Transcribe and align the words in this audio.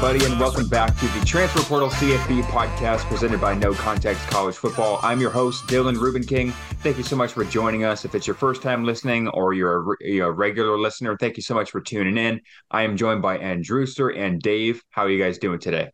Hello, 0.00 0.12
everybody, 0.12 0.32
and 0.32 0.40
welcome 0.40 0.66
back 0.66 0.96
to 0.96 1.06
the 1.08 1.26
Transfer 1.26 1.60
Portal 1.60 1.90
CFB 1.90 2.40
podcast 2.44 3.06
presented 3.10 3.38
by 3.38 3.52
No 3.54 3.74
Context 3.74 4.26
College 4.28 4.54
Football. 4.54 4.98
I'm 5.02 5.20
your 5.20 5.28
host, 5.28 5.66
Dylan 5.66 6.00
Ruben 6.00 6.24
King. 6.24 6.52
Thank 6.82 6.96
you 6.96 7.02
so 7.02 7.16
much 7.16 7.32
for 7.32 7.44
joining 7.44 7.84
us. 7.84 8.06
If 8.06 8.14
it's 8.14 8.26
your 8.26 8.34
first 8.34 8.62
time 8.62 8.82
listening 8.82 9.28
or 9.28 9.52
you're 9.52 9.92
a, 9.92 9.96
you're 10.00 10.30
a 10.30 10.32
regular 10.32 10.78
listener, 10.78 11.18
thank 11.18 11.36
you 11.36 11.42
so 11.42 11.54
much 11.54 11.70
for 11.70 11.82
tuning 11.82 12.16
in. 12.16 12.40
I 12.70 12.84
am 12.84 12.96
joined 12.96 13.20
by 13.20 13.36
Andrewster 13.36 14.08
and 14.08 14.40
Dave. 14.40 14.82
How 14.88 15.02
are 15.02 15.10
you 15.10 15.22
guys 15.22 15.36
doing 15.36 15.58
today? 15.58 15.90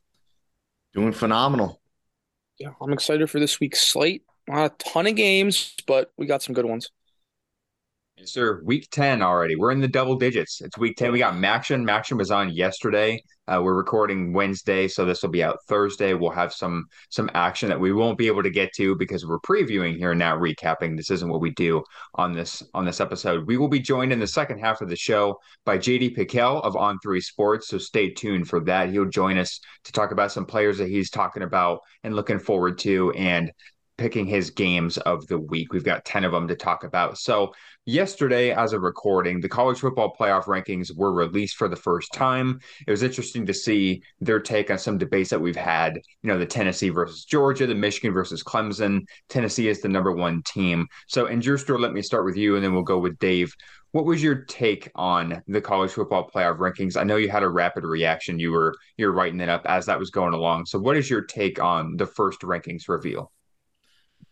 Doing 0.94 1.10
phenomenal. 1.10 1.80
Yeah, 2.60 2.74
I'm 2.80 2.92
excited 2.92 3.28
for 3.28 3.40
this 3.40 3.58
week's 3.58 3.84
slate. 3.84 4.22
Not 4.46 4.66
a 4.66 4.84
ton 4.84 5.08
of 5.08 5.16
games, 5.16 5.74
but 5.84 6.12
we 6.16 6.26
got 6.26 6.44
some 6.44 6.54
good 6.54 6.64
ones. 6.64 6.92
Yes, 8.18 8.32
sir. 8.32 8.62
Week 8.64 8.88
10 8.90 9.20
already. 9.20 9.56
We're 9.56 9.72
in 9.72 9.80
the 9.80 9.88
double 9.88 10.16
digits. 10.16 10.62
It's 10.62 10.78
week 10.78 10.96
10. 10.96 11.12
We 11.12 11.18
got 11.18 11.34
Maction. 11.34 11.84
Maction 11.84 12.16
was 12.16 12.30
on 12.30 12.48
yesterday. 12.48 13.22
Uh, 13.46 13.60
we're 13.62 13.76
recording 13.76 14.32
Wednesday, 14.32 14.88
so 14.88 15.04
this 15.04 15.22
will 15.22 15.28
be 15.28 15.44
out 15.44 15.58
Thursday. 15.68 16.14
We'll 16.14 16.30
have 16.30 16.54
some 16.54 16.86
some 17.10 17.30
action 17.34 17.68
that 17.68 17.78
we 17.78 17.92
won't 17.92 18.16
be 18.16 18.26
able 18.26 18.42
to 18.42 18.48
get 18.48 18.72
to 18.76 18.96
because 18.96 19.26
we're 19.26 19.38
previewing 19.40 19.98
here 19.98 20.12
and 20.12 20.18
now, 20.18 20.34
recapping. 20.34 20.96
This 20.96 21.10
isn't 21.10 21.28
what 21.28 21.42
we 21.42 21.50
do 21.50 21.84
on 22.14 22.32
this 22.32 22.62
on 22.72 22.86
this 22.86 23.00
episode. 23.00 23.46
We 23.46 23.58
will 23.58 23.68
be 23.68 23.80
joined 23.80 24.14
in 24.14 24.18
the 24.18 24.26
second 24.26 24.60
half 24.60 24.80
of 24.80 24.88
the 24.88 24.96
show 24.96 25.38
by 25.66 25.76
JD 25.76 26.16
Pickell 26.16 26.62
of 26.62 26.74
On 26.74 26.98
Three 27.02 27.20
Sports. 27.20 27.68
So 27.68 27.76
stay 27.76 28.08
tuned 28.08 28.48
for 28.48 28.60
that. 28.60 28.88
He'll 28.88 29.04
join 29.04 29.36
us 29.36 29.60
to 29.84 29.92
talk 29.92 30.10
about 30.10 30.32
some 30.32 30.46
players 30.46 30.78
that 30.78 30.88
he's 30.88 31.10
talking 31.10 31.42
about 31.42 31.80
and 32.02 32.16
looking 32.16 32.38
forward 32.38 32.78
to 32.78 33.12
and 33.12 33.52
picking 33.98 34.26
his 34.26 34.50
games 34.50 34.98
of 34.98 35.26
the 35.26 35.38
week. 35.38 35.72
We've 35.72 35.84
got 35.84 36.04
10 36.04 36.24
of 36.24 36.32
them 36.32 36.48
to 36.48 36.56
talk 36.56 36.84
about. 36.84 37.18
So, 37.18 37.52
yesterday, 37.86 38.50
as 38.50 38.72
a 38.72 38.80
recording, 38.80 39.40
the 39.40 39.48
college 39.48 39.78
football 39.78 40.14
playoff 40.14 40.44
rankings 40.44 40.94
were 40.94 41.12
released 41.12 41.56
for 41.56 41.68
the 41.68 41.76
first 41.76 42.12
time. 42.12 42.60
It 42.86 42.90
was 42.90 43.02
interesting 43.02 43.46
to 43.46 43.54
see 43.54 44.02
their 44.20 44.40
take 44.40 44.70
on 44.70 44.78
some 44.78 44.98
debates 44.98 45.30
that 45.30 45.40
we've 45.40 45.56
had. 45.56 45.96
You 46.22 46.28
know, 46.28 46.38
the 46.38 46.44
Tennessee 46.44 46.90
versus 46.90 47.24
Georgia, 47.24 47.66
the 47.66 47.74
Michigan 47.74 48.12
versus 48.12 48.42
Clemson. 48.42 49.06
Tennessee 49.28 49.68
is 49.68 49.80
the 49.80 49.88
number 49.88 50.12
one 50.12 50.42
team. 50.42 50.86
So, 51.06 51.26
in 51.26 51.40
Drewster, 51.40 51.78
let 51.78 51.92
me 51.92 52.02
start 52.02 52.24
with 52.24 52.36
you 52.36 52.56
and 52.56 52.64
then 52.64 52.74
we'll 52.74 52.82
go 52.82 52.98
with 52.98 53.18
Dave. 53.18 53.54
What 53.92 54.04
was 54.04 54.22
your 54.22 54.34
take 54.34 54.90
on 54.94 55.42
the 55.46 55.60
college 55.60 55.92
football 55.92 56.28
playoff 56.28 56.58
rankings? 56.58 57.00
I 57.00 57.04
know 57.04 57.16
you 57.16 57.30
had 57.30 57.44
a 57.44 57.48
rapid 57.48 57.84
reaction. 57.84 58.38
You 58.38 58.52
were 58.52 58.74
you're 58.98 59.12
writing 59.12 59.40
it 59.40 59.48
up 59.48 59.62
as 59.64 59.86
that 59.86 59.98
was 59.98 60.10
going 60.10 60.34
along. 60.34 60.66
So, 60.66 60.78
what 60.78 60.96
is 60.96 61.08
your 61.08 61.22
take 61.22 61.62
on 61.62 61.96
the 61.96 62.06
first 62.06 62.40
rankings 62.40 62.88
reveal? 62.88 63.32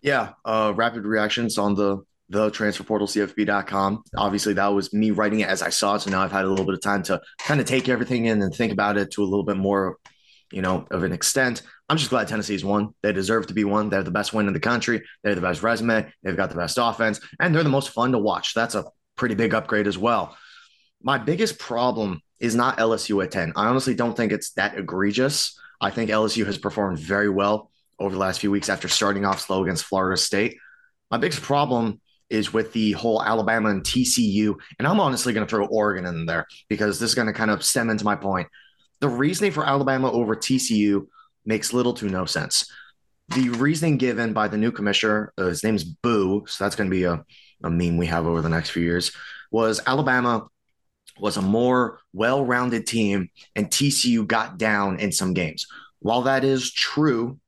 Yeah, 0.03 0.33
uh, 0.45 0.73
rapid 0.77 1.07
reactions 1.07 1.57
on 1.57 1.75
the 1.75 2.05
the 2.29 2.51
transfer 2.51 2.85
portal 2.85 3.07
cfb.com. 3.07 4.03
Obviously, 4.17 4.55
that 4.55 4.69
was 4.69 4.93
me 4.93 5.11
writing 5.11 5.41
it 5.41 5.49
as 5.49 5.63
I 5.63 5.69
saw 5.69 5.97
it. 5.97 6.01
So 6.01 6.11
now 6.11 6.23
I've 6.23 6.33
had 6.33 6.45
a 6.45 6.49
little 6.49 6.65
bit 6.65 6.75
of 6.75 6.81
time 6.81 7.03
to 7.05 7.21
kind 7.39 7.61
of 7.61 7.67
take 7.67 7.89
everything 7.89 8.27
in 8.27 8.41
and 8.43 8.55
think 8.55 8.73
about 8.73 8.97
it 8.97 9.11
to 9.13 9.23
a 9.23 9.27
little 9.27 9.45
bit 9.45 9.57
more, 9.57 9.99
you 10.51 10.63
know, 10.63 10.87
of 10.91 11.03
an 11.03 11.13
extent. 11.13 11.63
I'm 11.89 11.99
just 11.99 12.11
glad 12.11 12.29
Tennessee's 12.29 12.65
won. 12.65 12.95
They 13.03 13.13
deserve 13.13 13.49
to 13.49 13.55
be 13.55 13.65
one. 13.65 13.91
They're 13.91 14.03
the 14.03 14.11
best 14.11 14.33
win 14.33 14.47
in 14.47 14.55
the 14.55 14.61
country. 14.61 15.03
They're 15.23 15.35
the 15.35 15.41
best 15.43 15.63
resume. 15.63 16.11
They've 16.23 16.37
got 16.37 16.51
the 16.51 16.57
best 16.57 16.79
offense, 16.81 17.21
and 17.39 17.55
they're 17.55 17.63
the 17.63 17.69
most 17.69 17.91
fun 17.91 18.13
to 18.13 18.19
watch. 18.19 18.55
That's 18.55 18.75
a 18.75 18.87
pretty 19.17 19.35
big 19.35 19.53
upgrade 19.55 19.87
as 19.87 19.99
well. 19.99 20.37
My 21.03 21.19
biggest 21.19 21.59
problem 21.59 22.23
is 22.41 22.55
not 22.55 22.79
LSU 22.79 23.23
at 23.23 23.31
10. 23.31 23.53
I 23.57 23.67
honestly 23.67 23.95
don't 23.95 24.17
think 24.17 24.33
it's 24.33 24.53
that 24.53 24.79
egregious. 24.79 25.59
I 25.81 25.91
think 25.91 26.11
LSU 26.11 26.47
has 26.47 26.57
performed 26.57 26.99
very 26.99 27.29
well 27.29 27.71
over 27.99 28.15
the 28.15 28.21
last 28.21 28.41
few 28.41 28.51
weeks 28.51 28.71
after 28.71 28.89
starting 28.89 29.25
off 29.25 29.41
slow 29.41 29.63
against 29.63 29.85
Florida 29.85 30.17
State. 30.17 30.57
My 31.11 31.19
biggest 31.19 31.43
problem 31.43 32.01
is 32.35 32.53
with 32.53 32.73
the 32.73 32.93
whole 32.93 33.23
Alabama 33.23 33.71
and 33.71 33.83
TCU. 33.83 34.55
And 34.79 34.87
I'm 34.87 35.01
honestly 35.01 35.33
going 35.33 35.47
to 35.47 35.51
throw 35.51 35.67
Oregon 35.67 36.07
in 36.07 36.27
there 36.27 36.47
because 36.69 36.99
this 36.99 37.11
is 37.11 37.15
going 37.15 37.29
to 37.29 37.33
kind 37.33 37.51
of 37.51 37.65
stem 37.65 37.91
into 37.91 38.05
my 38.05 38.17
point. 38.17 38.49
The 39.01 39.09
reasoning 39.09 39.53
for 39.53 39.65
Alabama 39.65 40.11
over 40.11 40.35
TCU 40.35 41.07
makes 41.45 41.73
little 41.73 41.95
to 41.95 42.07
no 42.07 42.25
sense. 42.25 42.71
The 43.29 43.51
reasoning 43.51 43.97
given 43.97 44.33
by 44.33 44.49
the 44.49 44.59
new 44.59 44.71
commissioner, 44.71 45.33
uh, 45.39 45.47
his 45.47 45.65
name's 45.65 45.85
Boo, 45.85 46.45
so 46.47 46.63
that's 46.63 46.77
going 46.77 46.91
to 46.91 46.95
be 46.95 47.05
a, 47.05 47.25
a 47.63 47.71
meme 47.71 47.97
we 47.97 48.07
have 48.07 48.27
over 48.27 48.43
the 48.43 48.49
next 48.49 48.71
few 48.71 48.83
years, 48.83 49.13
was 49.51 49.81
Alabama 49.87 50.47
was 51.19 51.37
a 51.37 51.43
more 51.43 52.01
well 52.13 52.45
rounded 52.45 52.87
team 52.87 53.31
and 53.55 53.69
TCU 53.69 54.27
got 54.27 54.59
down 54.59 54.99
in 54.99 55.13
some 55.13 55.33
games. 55.33 55.67
While 56.01 56.23
that 56.23 56.45
is 56.45 56.73
true 56.73 57.39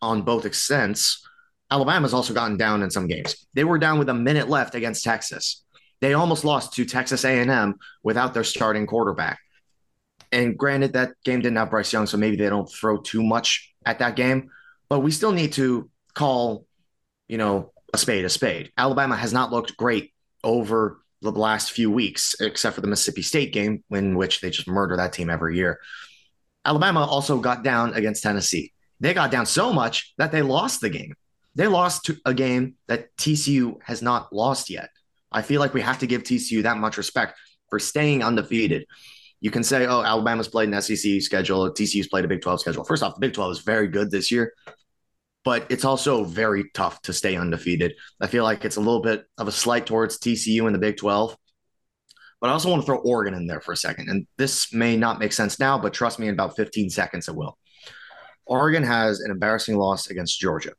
on 0.00 0.22
both 0.22 0.44
extents, 0.44 1.26
Alabama's 1.70 2.14
also 2.14 2.32
gotten 2.32 2.56
down 2.56 2.82
in 2.82 2.90
some 2.90 3.06
games. 3.06 3.46
They 3.54 3.64
were 3.64 3.78
down 3.78 3.98
with 3.98 4.08
a 4.08 4.14
minute 4.14 4.48
left 4.48 4.74
against 4.74 5.04
Texas. 5.04 5.64
They 6.00 6.14
almost 6.14 6.44
lost 6.44 6.74
to 6.74 6.84
Texas 6.84 7.24
A&M 7.24 7.74
without 8.02 8.34
their 8.34 8.44
starting 8.44 8.86
quarterback. 8.86 9.38
And 10.30 10.56
granted, 10.56 10.92
that 10.92 11.12
game 11.24 11.40
didn't 11.40 11.56
have 11.56 11.70
Bryce 11.70 11.92
Young, 11.92 12.06
so 12.06 12.16
maybe 12.16 12.36
they 12.36 12.48
don't 12.48 12.70
throw 12.70 12.98
too 12.98 13.22
much 13.22 13.74
at 13.84 13.98
that 13.98 14.16
game. 14.16 14.50
But 14.88 15.00
we 15.00 15.10
still 15.10 15.32
need 15.32 15.52
to 15.54 15.90
call, 16.14 16.66
you 17.28 17.38
know, 17.38 17.72
a 17.92 17.98
spade 17.98 18.24
a 18.24 18.28
spade. 18.28 18.70
Alabama 18.76 19.16
has 19.16 19.32
not 19.32 19.50
looked 19.50 19.76
great 19.76 20.12
over 20.44 21.00
the 21.22 21.32
last 21.32 21.72
few 21.72 21.90
weeks, 21.90 22.36
except 22.40 22.74
for 22.74 22.80
the 22.80 22.86
Mississippi 22.86 23.22
State 23.22 23.52
game, 23.52 23.82
in 23.90 24.16
which 24.16 24.40
they 24.40 24.50
just 24.50 24.68
murder 24.68 24.96
that 24.96 25.12
team 25.12 25.30
every 25.30 25.56
year. 25.56 25.80
Alabama 26.64 27.04
also 27.04 27.38
got 27.38 27.62
down 27.62 27.94
against 27.94 28.22
Tennessee. 28.22 28.72
They 29.00 29.14
got 29.14 29.30
down 29.30 29.46
so 29.46 29.72
much 29.72 30.14
that 30.18 30.32
they 30.32 30.42
lost 30.42 30.80
the 30.80 30.90
game. 30.90 31.14
They 31.54 31.66
lost 31.66 32.10
a 32.24 32.34
game 32.34 32.74
that 32.86 33.16
TCU 33.16 33.82
has 33.82 34.02
not 34.02 34.32
lost 34.32 34.70
yet. 34.70 34.90
I 35.30 35.42
feel 35.42 35.60
like 35.60 35.74
we 35.74 35.80
have 35.80 35.98
to 35.98 36.06
give 36.06 36.22
TCU 36.22 36.62
that 36.62 36.78
much 36.78 36.96
respect 36.96 37.38
for 37.68 37.78
staying 37.78 38.22
undefeated. 38.22 38.86
You 39.40 39.50
can 39.50 39.62
say, 39.62 39.86
oh, 39.86 40.02
Alabama's 40.02 40.48
played 40.48 40.68
an 40.68 40.80
SEC 40.80 41.20
schedule, 41.22 41.70
TCU's 41.70 42.08
played 42.08 42.24
a 42.24 42.28
Big 42.28 42.40
12 42.40 42.60
schedule. 42.60 42.84
First 42.84 43.02
off, 43.02 43.14
the 43.14 43.20
Big 43.20 43.34
12 43.34 43.52
is 43.52 43.58
very 43.60 43.88
good 43.88 44.10
this 44.10 44.30
year, 44.30 44.52
but 45.44 45.66
it's 45.70 45.84
also 45.84 46.24
very 46.24 46.70
tough 46.74 47.00
to 47.02 47.12
stay 47.12 47.36
undefeated. 47.36 47.94
I 48.20 48.26
feel 48.26 48.44
like 48.44 48.64
it's 48.64 48.76
a 48.76 48.80
little 48.80 49.02
bit 49.02 49.24
of 49.36 49.46
a 49.46 49.52
slight 49.52 49.86
towards 49.86 50.18
TCU 50.18 50.66
in 50.66 50.72
the 50.72 50.78
Big 50.78 50.96
12. 50.96 51.36
But 52.40 52.50
I 52.50 52.52
also 52.52 52.70
want 52.70 52.82
to 52.82 52.86
throw 52.86 52.98
Oregon 52.98 53.34
in 53.34 53.46
there 53.46 53.60
for 53.60 53.72
a 53.72 53.76
second. 53.76 54.08
And 54.08 54.26
this 54.36 54.72
may 54.72 54.96
not 54.96 55.18
make 55.18 55.32
sense 55.32 55.58
now, 55.58 55.78
but 55.78 55.92
trust 55.92 56.18
me, 56.18 56.28
in 56.28 56.34
about 56.34 56.56
15 56.56 56.88
seconds, 56.90 57.28
it 57.28 57.34
will. 57.34 57.58
Oregon 58.46 58.82
has 58.82 59.20
an 59.20 59.30
embarrassing 59.30 59.76
loss 59.76 60.08
against 60.08 60.38
Georgia. 60.38 60.72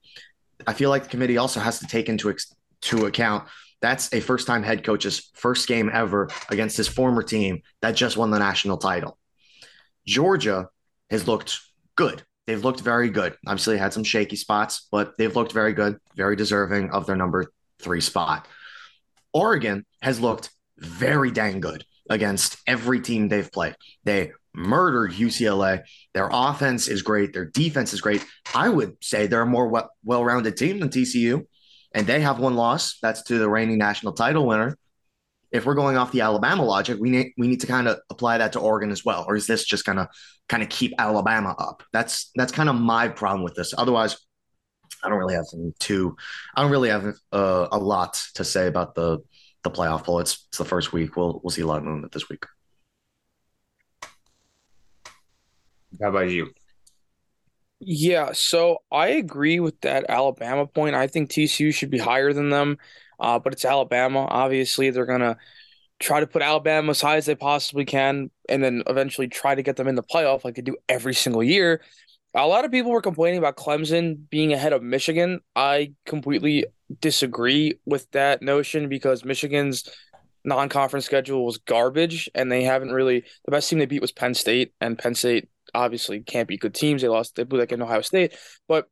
I 0.67 0.73
feel 0.73 0.89
like 0.89 1.03
the 1.03 1.09
committee 1.09 1.37
also 1.37 1.59
has 1.59 1.79
to 1.79 1.87
take 1.87 2.09
into 2.09 2.29
ex- 2.29 2.53
to 2.81 3.05
account 3.05 3.47
that's 3.81 4.13
a 4.13 4.19
first 4.19 4.47
time 4.47 4.63
head 4.63 4.83
coach's 4.83 5.31
first 5.35 5.67
game 5.67 5.89
ever 5.93 6.29
against 6.49 6.77
his 6.77 6.87
former 6.87 7.23
team 7.23 7.61
that 7.81 7.91
just 7.91 8.17
won 8.17 8.31
the 8.31 8.39
national 8.39 8.77
title. 8.77 9.17
Georgia 10.05 10.67
has 11.09 11.27
looked 11.27 11.59
good. 11.95 12.23
They've 12.45 12.63
looked 12.63 12.81
very 12.81 13.09
good. 13.09 13.37
Obviously, 13.45 13.77
had 13.77 13.93
some 13.93 14.03
shaky 14.03 14.35
spots, 14.35 14.87
but 14.91 15.17
they've 15.17 15.35
looked 15.35 15.51
very 15.51 15.73
good, 15.73 15.97
very 16.15 16.35
deserving 16.35 16.89
of 16.89 17.05
their 17.05 17.15
number 17.15 17.51
three 17.79 18.01
spot. 18.01 18.47
Oregon 19.33 19.85
has 20.01 20.19
looked 20.19 20.49
very 20.77 21.31
dang 21.31 21.59
good 21.59 21.85
against 22.09 22.57
every 22.65 23.01
team 23.01 23.29
they've 23.29 23.51
played. 23.51 23.75
They 24.03 24.31
murdered 24.53 25.11
UCLA. 25.11 25.83
Their 26.13 26.29
offense 26.31 26.87
is 26.87 27.01
great. 27.01 27.33
Their 27.33 27.45
defense 27.45 27.93
is 27.93 28.01
great. 28.01 28.25
I 28.53 28.69
would 28.69 28.97
say 29.01 29.27
they're 29.27 29.41
a 29.41 29.45
more 29.45 29.89
well 30.03 30.23
rounded 30.23 30.57
team 30.57 30.79
than 30.79 30.89
TCU, 30.89 31.45
and 31.93 32.07
they 32.07 32.21
have 32.21 32.39
one 32.39 32.55
loss. 32.55 32.97
That's 33.01 33.23
to 33.23 33.37
the 33.37 33.49
reigning 33.49 33.77
national 33.77 34.13
title 34.13 34.45
winner. 34.45 34.77
If 35.51 35.65
we're 35.65 35.75
going 35.75 35.97
off 35.97 36.11
the 36.11 36.21
Alabama 36.21 36.63
logic, 36.63 36.99
we 36.99 37.09
need 37.09 37.33
we 37.37 37.47
need 37.47 37.61
to 37.61 37.67
kind 37.67 37.87
of 37.87 37.99
apply 38.09 38.37
that 38.37 38.53
to 38.53 38.59
Oregon 38.59 38.91
as 38.91 39.03
well, 39.03 39.25
or 39.27 39.35
is 39.35 39.47
this 39.47 39.65
just 39.65 39.85
gonna 39.85 40.09
kind 40.47 40.61
of 40.61 40.69
keep 40.69 40.93
Alabama 40.99 41.55
up? 41.57 41.83
That's 41.91 42.31
that's 42.35 42.51
kind 42.51 42.69
of 42.69 42.75
my 42.75 43.07
problem 43.07 43.43
with 43.43 43.55
this. 43.55 43.73
Otherwise, 43.77 44.17
I 45.03 45.09
don't 45.09 45.17
really 45.17 45.35
have 45.35 45.45
too. 45.79 46.15
I 46.55 46.61
don't 46.61 46.71
really 46.71 46.89
have 46.89 47.15
uh, 47.31 47.67
a 47.71 47.77
lot 47.77 48.21
to 48.35 48.43
say 48.43 48.67
about 48.67 48.95
the 48.95 49.19
the 49.63 49.71
playoff 49.71 50.03
poll. 50.05 50.19
It's, 50.19 50.45
it's 50.49 50.57
the 50.57 50.65
first 50.65 50.93
week. 50.93 51.15
We'll 51.15 51.39
we'll 51.43 51.51
see 51.51 51.61
a 51.61 51.67
lot 51.67 51.79
of 51.79 51.83
movement 51.85 52.13
this 52.13 52.29
week. 52.29 52.45
How 56.01 56.09
about 56.09 56.29
you? 56.29 56.53
Yeah, 57.79 58.31
so 58.33 58.79
I 58.91 59.07
agree 59.09 59.59
with 59.59 59.79
that 59.81 60.05
Alabama 60.09 60.67
point. 60.67 60.95
I 60.95 61.07
think 61.07 61.29
TCU 61.29 61.71
should 61.71 61.89
be 61.89 61.97
higher 61.97 62.33
than 62.33 62.49
them, 62.49 62.77
uh, 63.19 63.39
but 63.39 63.53
it's 63.53 63.63
Alabama. 63.63 64.27
Obviously, 64.29 64.89
they're 64.89 65.05
gonna 65.05 65.37
try 65.99 66.19
to 66.19 66.27
put 66.27 66.41
Alabama 66.41 66.91
as 66.91 67.01
high 67.01 67.17
as 67.17 67.25
they 67.25 67.35
possibly 67.35 67.85
can, 67.85 68.31
and 68.49 68.63
then 68.63 68.83
eventually 68.87 69.27
try 69.29 69.55
to 69.55 69.63
get 69.63 69.77
them 69.77 69.87
in 69.87 69.95
the 69.95 70.03
playoff 70.03 70.43
like 70.43 70.55
they 70.55 70.61
do 70.61 70.77
every 70.89 71.13
single 71.13 71.43
year. 71.43 71.81
A 72.35 72.47
lot 72.47 72.65
of 72.65 72.71
people 72.71 72.91
were 72.91 73.01
complaining 73.01 73.39
about 73.39 73.57
Clemson 73.57 74.29
being 74.29 74.53
ahead 74.53 74.73
of 74.73 74.83
Michigan. 74.83 75.39
I 75.55 75.93
completely 76.05 76.65
disagree 77.01 77.79
with 77.85 78.09
that 78.11 78.41
notion 78.41 78.89
because 78.89 79.25
Michigan's 79.25 79.89
non-conference 80.45 81.05
schedule 81.05 81.45
was 81.45 81.57
garbage, 81.57 82.29
and 82.35 82.51
they 82.51 82.63
haven't 82.63 82.91
really. 82.91 83.23
The 83.45 83.51
best 83.51 83.69
team 83.69 83.79
they 83.79 83.85
beat 83.85 84.01
was 84.01 84.11
Penn 84.11 84.33
State, 84.33 84.73
and 84.81 84.97
Penn 84.97 85.15
State 85.15 85.49
obviously 85.73 86.21
can't 86.21 86.47
be 86.47 86.57
good 86.57 86.73
teams. 86.73 87.01
They 87.01 87.07
lost, 87.07 87.35
they 87.35 87.43
blew 87.43 87.59
like 87.59 87.71
in 87.71 87.81
Ohio 87.81 88.01
State, 88.01 88.35
but 88.67 88.87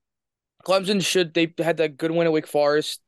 Clemson 0.65 1.03
should 1.03 1.33
they 1.33 1.53
had 1.57 1.77
that 1.77 1.97
good 1.97 2.11
win 2.11 2.27
at 2.27 2.33
Wake 2.33 2.47
Forest. 2.47 3.01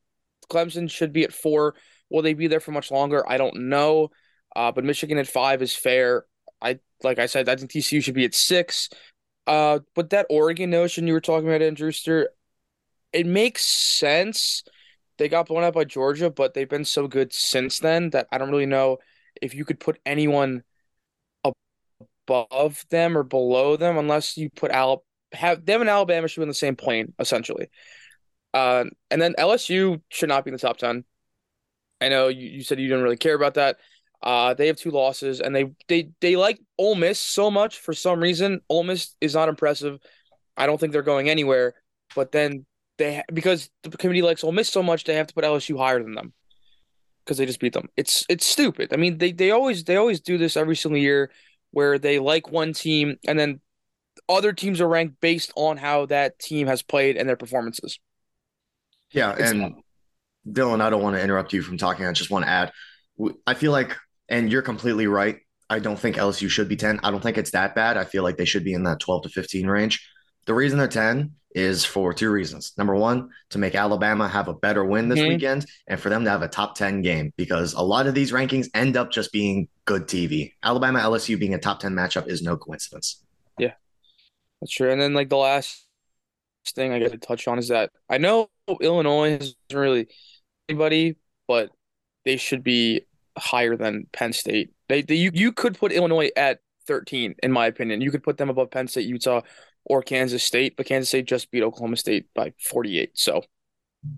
Clemson 0.50 0.89
should 0.89 1.13
be 1.13 1.24
at 1.24 1.33
four. 1.33 1.75
Will 2.10 2.21
they 2.21 2.33
be 2.33 2.48
there 2.48 2.60
for 2.60 2.71
much 2.71 2.92
longer? 2.92 3.27
I 3.30 3.38
don't 3.38 3.69
know. 3.69 4.10
Uh, 4.56 4.71
but 4.71 4.83
Michigan 4.83 5.18
at 5.18 5.27
five 5.27 5.62
is 5.62 5.75
fair. 5.75 6.25
I 6.62 6.80
like 7.04 7.19
I 7.19 7.27
said, 7.27 7.48
I 7.48 7.56
think 7.56 7.71
TCU 7.71 8.04
should 8.04 8.16
be 8.16 8.25
at 8.25 8.33
six. 8.33 8.89
Uh, 9.48 9.80
but 9.95 10.12
that 10.12 10.27
Oregon 10.30 10.69
notion 10.69 11.07
you 11.07 11.13
were 11.13 11.22
talking 11.22 11.48
about, 11.48 11.62
Andrewster, 11.62 12.27
it 13.13 13.25
makes 13.25 13.65
sense. 13.65 14.63
They 15.18 15.27
got 15.27 15.48
blown 15.48 15.63
out 15.63 15.74
by 15.74 15.86
Georgia, 15.86 16.30
but 16.30 16.54
they've 16.54 16.69
been 16.69 16.86
so 16.86 17.07
good 17.07 17.33
since 17.33 17.80
then 17.80 18.12
that 18.12 18.27
I 18.31 18.38
don't 18.38 18.51
really 18.51 18.65
know 18.65 18.98
if 19.42 19.54
you 19.54 19.65
could 19.65 19.80
put 19.80 20.00
anyone 20.06 20.63
above 22.29 22.85
them 22.89 23.17
or 23.17 23.23
below 23.23 23.75
them 23.75 23.97
unless 23.97 24.37
you 24.37 24.49
put 24.49 24.71
Al 24.71 25.03
have 25.31 25.65
them 25.65 25.81
and 25.81 25.89
Alabama 25.89 26.27
should 26.27 26.41
be 26.41 26.43
in 26.43 26.49
the 26.49 26.53
same 26.53 26.75
plane 26.75 27.13
essentially. 27.19 27.69
Uh, 28.53 28.85
and 29.11 29.21
then 29.21 29.35
LSU 29.37 30.01
should 30.09 30.29
not 30.29 30.43
be 30.43 30.49
in 30.49 30.53
the 30.53 30.59
top 30.59 30.77
ten. 30.77 31.03
I 32.01 32.09
know 32.09 32.27
you, 32.27 32.49
you 32.49 32.63
said 32.63 32.79
you 32.79 32.87
didn't 32.87 33.03
really 33.03 33.17
care 33.17 33.35
about 33.35 33.55
that. 33.55 33.77
Uh, 34.21 34.53
they 34.53 34.67
have 34.67 34.75
two 34.75 34.91
losses, 34.91 35.39
and 35.39 35.55
they 35.55 35.71
they 35.87 36.09
they 36.19 36.35
like 36.35 36.59
Ole 36.77 36.95
Miss 36.95 37.19
so 37.19 37.51
much 37.51 37.79
for 37.79 37.93
some 37.93 38.19
reason. 38.19 38.61
Ole 38.69 38.83
Miss 38.83 39.15
is 39.21 39.33
not 39.35 39.49
impressive. 39.49 39.99
I 40.57 40.65
don't 40.65 40.79
think 40.79 40.93
they're 40.93 41.01
going 41.01 41.29
anywhere. 41.29 41.73
But 42.15 42.31
then 42.31 42.65
they 42.97 43.23
because 43.31 43.69
the 43.83 43.95
committee 43.97 44.23
likes 44.23 44.43
Ole 44.43 44.51
Miss 44.51 44.69
so 44.69 44.81
much, 44.81 45.03
they 45.03 45.15
have 45.15 45.27
to 45.27 45.33
put 45.33 45.45
LSU 45.45 45.77
higher 45.77 46.01
than 46.01 46.15
them 46.15 46.33
because 47.23 47.37
they 47.37 47.45
just 47.45 47.59
beat 47.59 47.73
them. 47.73 47.87
It's 47.95 48.25
it's 48.29 48.45
stupid. 48.45 48.93
I 48.93 48.97
mean, 48.97 49.19
they 49.19 49.31
they 49.31 49.51
always 49.51 49.83
they 49.83 49.95
always 49.95 50.21
do 50.21 50.37
this 50.37 50.57
every 50.57 50.75
single 50.75 50.99
year 50.99 51.29
where 51.71 52.00
they 52.00 52.19
like 52.19 52.51
one 52.51 52.74
team 52.74 53.18
and 53.27 53.39
then 53.39 53.62
other 54.27 54.54
teams 54.54 54.81
are 54.81 54.88
ranked 54.88 55.19
based 55.21 55.51
on 55.56 55.77
how 55.77 56.06
that 56.07 56.39
team 56.39 56.68
has 56.68 56.81
played 56.81 57.18
and 57.18 57.27
their 57.27 57.36
performances. 57.36 58.00
Yeah, 59.12 59.36
it's, 59.38 59.51
and 59.51 59.75
Dylan, 60.48 60.81
I 60.81 60.89
don't 60.89 61.01
want 61.01 61.16
to 61.16 61.21
interrupt 61.21 61.54
you 61.54 61.62
from 61.62 61.77
talking. 61.77 62.06
I 62.06 62.12
just 62.12 62.30
want 62.30 62.45
to 62.45 62.51
add, 62.51 62.71
I 63.48 63.54
feel 63.54 63.71
like, 63.71 63.95
and 64.27 64.51
you're 64.51 64.62
completely 64.62 65.07
right. 65.07 65.38
I 65.69 65.80
don't 65.80 66.00
think 66.00 66.16
LSU 66.16 66.50
should 66.50 66.68
be 66.68 66.75
10. 66.75 67.00
I 67.04 67.12
don't 67.12 67.21
think 67.21 67.38
it's 67.38 67.51
that 67.51 67.75
bad. 67.75 67.98
I 67.98 68.04
feel 68.04 68.24
like 68.24 68.38
they 68.38 68.45
should 68.45 68.63
be 68.63 68.74
in 68.74 68.83
that 68.83 69.00
12 69.00 69.24
to 69.24 69.30
15 69.30 69.68
range. 69.68 70.07
The 70.45 70.54
reason 70.54 70.80
they're 70.80 70.88
10 70.88 71.31
is 71.56 71.86
for 71.86 72.13
two 72.13 72.31
reasons. 72.31 72.74
Number 72.77 72.95
one, 72.95 73.30
to 73.50 73.57
make 73.57 73.75
Alabama 73.75 74.27
have 74.27 74.48
a 74.48 74.54
better 74.54 74.83
win 74.83 75.10
this 75.10 75.19
mm-hmm. 75.19 75.30
weekend 75.30 75.65
and 75.88 76.00
for 76.00 76.10
them 76.10 76.24
to 76.24 76.30
have 76.30 76.42
a 76.42 76.48
top 76.48 76.75
10 76.75 77.01
game 77.01 77.33
because 77.38 77.74
a 77.74 77.81
lot 77.81 78.07
of 78.07 78.13
these 78.13 78.31
rankings 78.31 78.68
end 78.74 78.98
up 78.98 79.12
just 79.12 79.31
being 79.31 79.68
good 79.89 80.07
TV. 80.07 80.53
Alabama 80.62 81.00
LSU 81.00 81.39
being 81.39 81.56
a 81.56 81.57
top 81.57 81.80
10 81.80 81.94
matchup 81.94 82.27
is 82.27 82.44
no 82.44 82.56
coincidence. 82.56 83.24
Yeah, 83.57 83.74
that's 84.62 84.71
true. 84.71 84.91
And 84.91 85.01
then, 85.01 85.15
like, 85.15 85.30
the 85.30 85.38
last 85.38 85.88
thing 86.75 86.94
I 86.94 87.00
got 87.00 87.12
to 87.12 87.18
touch 87.18 87.47
on 87.47 87.57
is 87.57 87.69
that 87.69 87.89
I 88.07 88.19
know 88.19 88.51
Illinois 88.81 89.31
hasn't 89.31 89.56
really 89.74 90.07
anybody, 90.69 91.18
but 91.47 91.71
they 92.24 92.38
should 92.38 92.63
be 92.63 93.01
higher 93.36 93.75
than 93.75 94.06
Penn 94.13 94.31
State. 94.31 94.69
They, 94.89 95.01
they 95.01 95.15
you, 95.15 95.31
you 95.33 95.51
could 95.51 95.75
put 95.75 95.91
Illinois 95.91 96.30
at 96.38 96.59
13, 96.86 97.33
in 97.41 97.51
my 97.51 97.65
opinion. 97.65 98.01
You 98.01 98.12
could 98.12 98.21
put 98.21 98.38
them 98.38 98.51
above 98.51 98.69
Penn 98.69 98.88
State, 98.88 99.07
Utah, 99.07 99.41
or 99.86 100.03
Kansas 100.03 100.44
State, 100.44 100.77
but 100.77 100.86
Kansas 100.86 101.09
State 101.09 101.25
just 101.25 101.50
beat 101.50 101.63
Oklahoma 101.63 101.97
State 101.97 102.27
by 102.36 102.53
48. 102.59 103.18
So 103.18 103.41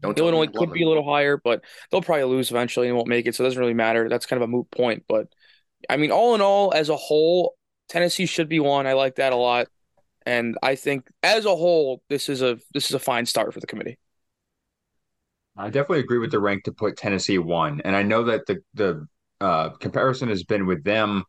Don't 0.02 0.20
Illinois 0.20 0.48
could 0.48 0.74
be 0.74 0.84
a 0.84 0.88
little 0.90 1.10
higher, 1.10 1.38
but 1.38 1.64
they'll 1.90 2.02
probably 2.02 2.26
lose 2.26 2.52
eventually 2.52 2.88
and 2.90 2.98
won't 2.98 3.08
make 3.08 3.26
it. 3.26 3.36
So 3.36 3.46
it 3.46 3.48
doesn't 3.48 3.60
really 3.60 3.74
matter. 3.74 4.10
That's 4.10 4.26
kind 4.26 4.44
of 4.44 4.50
a 4.50 4.52
moot 4.52 4.70
point. 4.70 5.06
But 5.08 5.30
I 5.90 5.98
mean, 5.98 6.12
all 6.12 6.36
in 6.36 6.42
all, 6.42 6.74
as 6.74 6.90
a 6.90 6.96
whole, 6.96 7.56
Tennessee 7.90 8.26
should 8.26 8.50
be 8.50 8.60
one. 8.60 8.88
I 8.88 8.94
like 8.94 9.16
that 9.16 9.34
a 9.34 9.36
lot. 9.36 9.68
And 10.26 10.58
I 10.62 10.76
think 10.76 11.08
as 11.24 11.46
a 11.46 11.56
whole, 11.56 12.04
this 12.10 12.30
is 12.30 12.42
a 12.42 12.60
this 12.74 12.86
is 12.86 12.94
a 12.94 13.00
fine 13.00 13.26
start 13.26 13.54
for 13.54 13.60
the 13.60 13.68
committee. 13.68 13.98
I 15.58 15.70
definitely 15.70 16.00
agree 16.00 16.20
with 16.20 16.32
the 16.32 16.40
rank 16.40 16.64
to 16.66 16.72
put 16.72 16.96
Tennessee 16.96 17.38
one. 17.38 17.82
And 17.84 17.96
I 17.96 18.04
know 18.04 18.24
that 18.26 18.46
the 18.46 18.60
the 18.76 19.08
uh, 19.40 19.70
comparison 19.70 20.30
has 20.30 20.44
been 20.44 20.68
with 20.68 20.84
them 20.84 21.24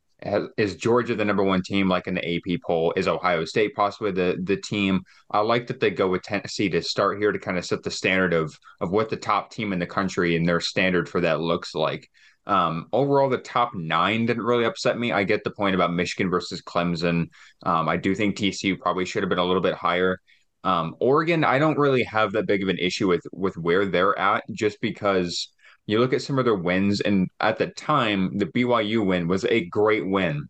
is 0.56 0.76
Georgia 0.76 1.14
the 1.14 1.24
number 1.24 1.42
one 1.42 1.62
team, 1.62 1.88
like 1.88 2.06
in 2.06 2.14
the 2.14 2.36
AP 2.36 2.60
poll? 2.64 2.92
Is 2.96 3.08
Ohio 3.08 3.44
State 3.44 3.74
possibly 3.74 4.12
the 4.12 4.38
the 4.44 4.56
team? 4.56 5.02
I 5.30 5.40
like 5.40 5.66
that 5.66 5.80
they 5.80 5.90
go 5.90 6.08
with 6.08 6.22
Tennessee 6.22 6.68
to 6.70 6.82
start 6.82 7.18
here 7.18 7.32
to 7.32 7.38
kind 7.38 7.58
of 7.58 7.64
set 7.64 7.82
the 7.82 7.90
standard 7.90 8.32
of 8.32 8.56
of 8.80 8.90
what 8.90 9.08
the 9.08 9.16
top 9.16 9.50
team 9.50 9.72
in 9.72 9.78
the 9.78 9.86
country 9.86 10.36
and 10.36 10.46
their 10.46 10.60
standard 10.60 11.08
for 11.08 11.20
that 11.20 11.40
looks 11.40 11.74
like. 11.74 12.08
Um, 12.46 12.88
overall, 12.92 13.28
the 13.28 13.38
top 13.38 13.74
nine 13.74 14.26
didn't 14.26 14.42
really 14.42 14.64
upset 14.64 14.98
me. 14.98 15.12
I 15.12 15.24
get 15.24 15.44
the 15.44 15.50
point 15.50 15.74
about 15.74 15.92
Michigan 15.92 16.30
versus 16.30 16.60
Clemson. 16.62 17.28
Um, 17.62 17.88
I 17.88 17.96
do 17.96 18.14
think 18.14 18.36
TCU 18.36 18.78
probably 18.78 19.04
should 19.04 19.22
have 19.22 19.30
been 19.30 19.38
a 19.38 19.44
little 19.44 19.62
bit 19.62 19.74
higher. 19.74 20.18
Um, 20.64 20.96
Oregon, 21.00 21.44
I 21.44 21.58
don't 21.58 21.78
really 21.78 22.04
have 22.04 22.32
that 22.32 22.46
big 22.46 22.62
of 22.62 22.68
an 22.68 22.78
issue 22.78 23.08
with 23.08 23.22
with 23.32 23.56
where 23.56 23.84
they're 23.86 24.18
at, 24.18 24.44
just 24.52 24.80
because 24.80 25.48
you 25.86 25.98
look 25.98 26.12
at 26.12 26.22
some 26.22 26.38
of 26.38 26.44
their 26.44 26.54
wins, 26.54 27.00
and 27.00 27.28
at 27.40 27.58
the 27.58 27.68
time, 27.68 28.38
the 28.38 28.46
BYU 28.46 29.04
win 29.04 29.26
was 29.28 29.44
a 29.44 29.64
great 29.66 30.06
win, 30.06 30.46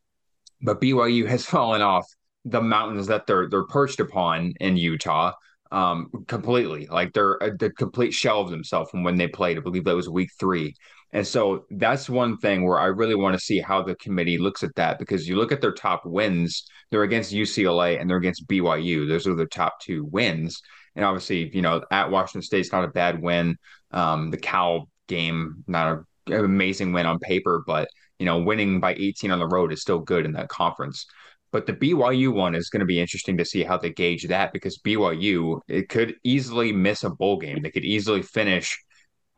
but 0.62 0.80
BYU 0.80 1.26
has 1.28 1.46
fallen 1.46 1.82
off 1.82 2.06
the 2.44 2.60
mountains 2.60 3.06
that 3.06 3.26
they're 3.26 3.48
they're 3.48 3.66
perched 3.66 4.00
upon 4.00 4.52
in 4.60 4.76
Utah 4.76 5.32
um, 5.70 6.10
completely. 6.28 6.86
Like 6.86 7.12
they're 7.12 7.38
the 7.58 7.70
complete 7.70 8.12
shell 8.12 8.40
of 8.40 8.50
themselves 8.50 8.90
from 8.90 9.04
when 9.04 9.16
they 9.16 9.28
played. 9.28 9.56
I 9.56 9.60
believe 9.60 9.84
that 9.84 9.96
was 9.96 10.08
week 10.08 10.30
three. 10.38 10.74
And 11.12 11.26
so 11.26 11.66
that's 11.70 12.08
one 12.08 12.38
thing 12.38 12.64
where 12.64 12.78
I 12.78 12.86
really 12.86 13.14
want 13.14 13.34
to 13.34 13.44
see 13.44 13.60
how 13.60 13.82
the 13.82 13.94
committee 13.96 14.38
looks 14.38 14.62
at 14.62 14.74
that 14.76 14.98
because 14.98 15.28
you 15.28 15.36
look 15.36 15.52
at 15.52 15.60
their 15.60 15.72
top 15.72 16.06
wins, 16.06 16.64
they're 16.90 17.02
against 17.02 17.32
UCLA 17.32 18.00
and 18.00 18.08
they're 18.08 18.16
against 18.16 18.46
BYU. 18.48 19.06
Those 19.06 19.26
are 19.26 19.34
the 19.34 19.46
top 19.46 19.78
two 19.80 20.04
wins. 20.06 20.62
And 20.96 21.04
obviously, 21.04 21.54
you 21.54 21.60
know, 21.60 21.82
at 21.90 22.10
Washington 22.10 22.42
State's 22.42 22.72
not 22.72 22.84
a 22.84 22.88
bad 22.88 23.20
win. 23.20 23.56
Um, 23.90 24.30
the 24.30 24.38
Cal 24.38 24.88
game, 25.06 25.64
not 25.66 25.98
a, 26.28 26.34
an 26.34 26.44
amazing 26.44 26.92
win 26.92 27.06
on 27.06 27.18
paper, 27.18 27.62
but 27.66 27.88
you 28.18 28.26
know, 28.26 28.38
winning 28.38 28.80
by 28.80 28.94
18 28.94 29.30
on 29.30 29.38
the 29.38 29.48
road 29.48 29.72
is 29.72 29.82
still 29.82 29.98
good 29.98 30.24
in 30.24 30.32
that 30.32 30.48
conference. 30.48 31.06
But 31.50 31.66
the 31.66 31.74
BYU 31.74 32.32
one 32.32 32.54
is 32.54 32.70
going 32.70 32.80
to 32.80 32.86
be 32.86 33.00
interesting 33.00 33.36
to 33.36 33.44
see 33.44 33.62
how 33.62 33.76
they 33.76 33.90
gauge 33.90 34.26
that 34.28 34.54
because 34.54 34.78
BYU 34.78 35.60
it 35.68 35.90
could 35.90 36.14
easily 36.24 36.72
miss 36.72 37.04
a 37.04 37.10
bowl 37.10 37.36
game. 37.36 37.60
They 37.60 37.70
could 37.70 37.84
easily 37.84 38.22
finish 38.22 38.78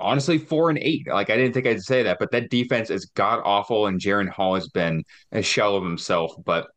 honestly 0.04 0.38
four 0.38 0.70
and 0.70 0.78
eight. 0.78 1.06
Like 1.08 1.30
I 1.30 1.36
didn't 1.36 1.54
think 1.54 1.66
I'd 1.66 1.82
say 1.82 2.02
that, 2.04 2.18
but 2.20 2.30
that 2.32 2.50
defense 2.50 2.90
is 2.90 3.06
god 3.06 3.40
awful, 3.44 3.86
and 3.86 4.00
Jaren 4.00 4.28
Hall 4.28 4.54
has 4.54 4.68
been 4.68 5.04
a 5.32 5.42
shell 5.42 5.76
of 5.76 5.82
himself. 5.82 6.32
But 6.44 6.68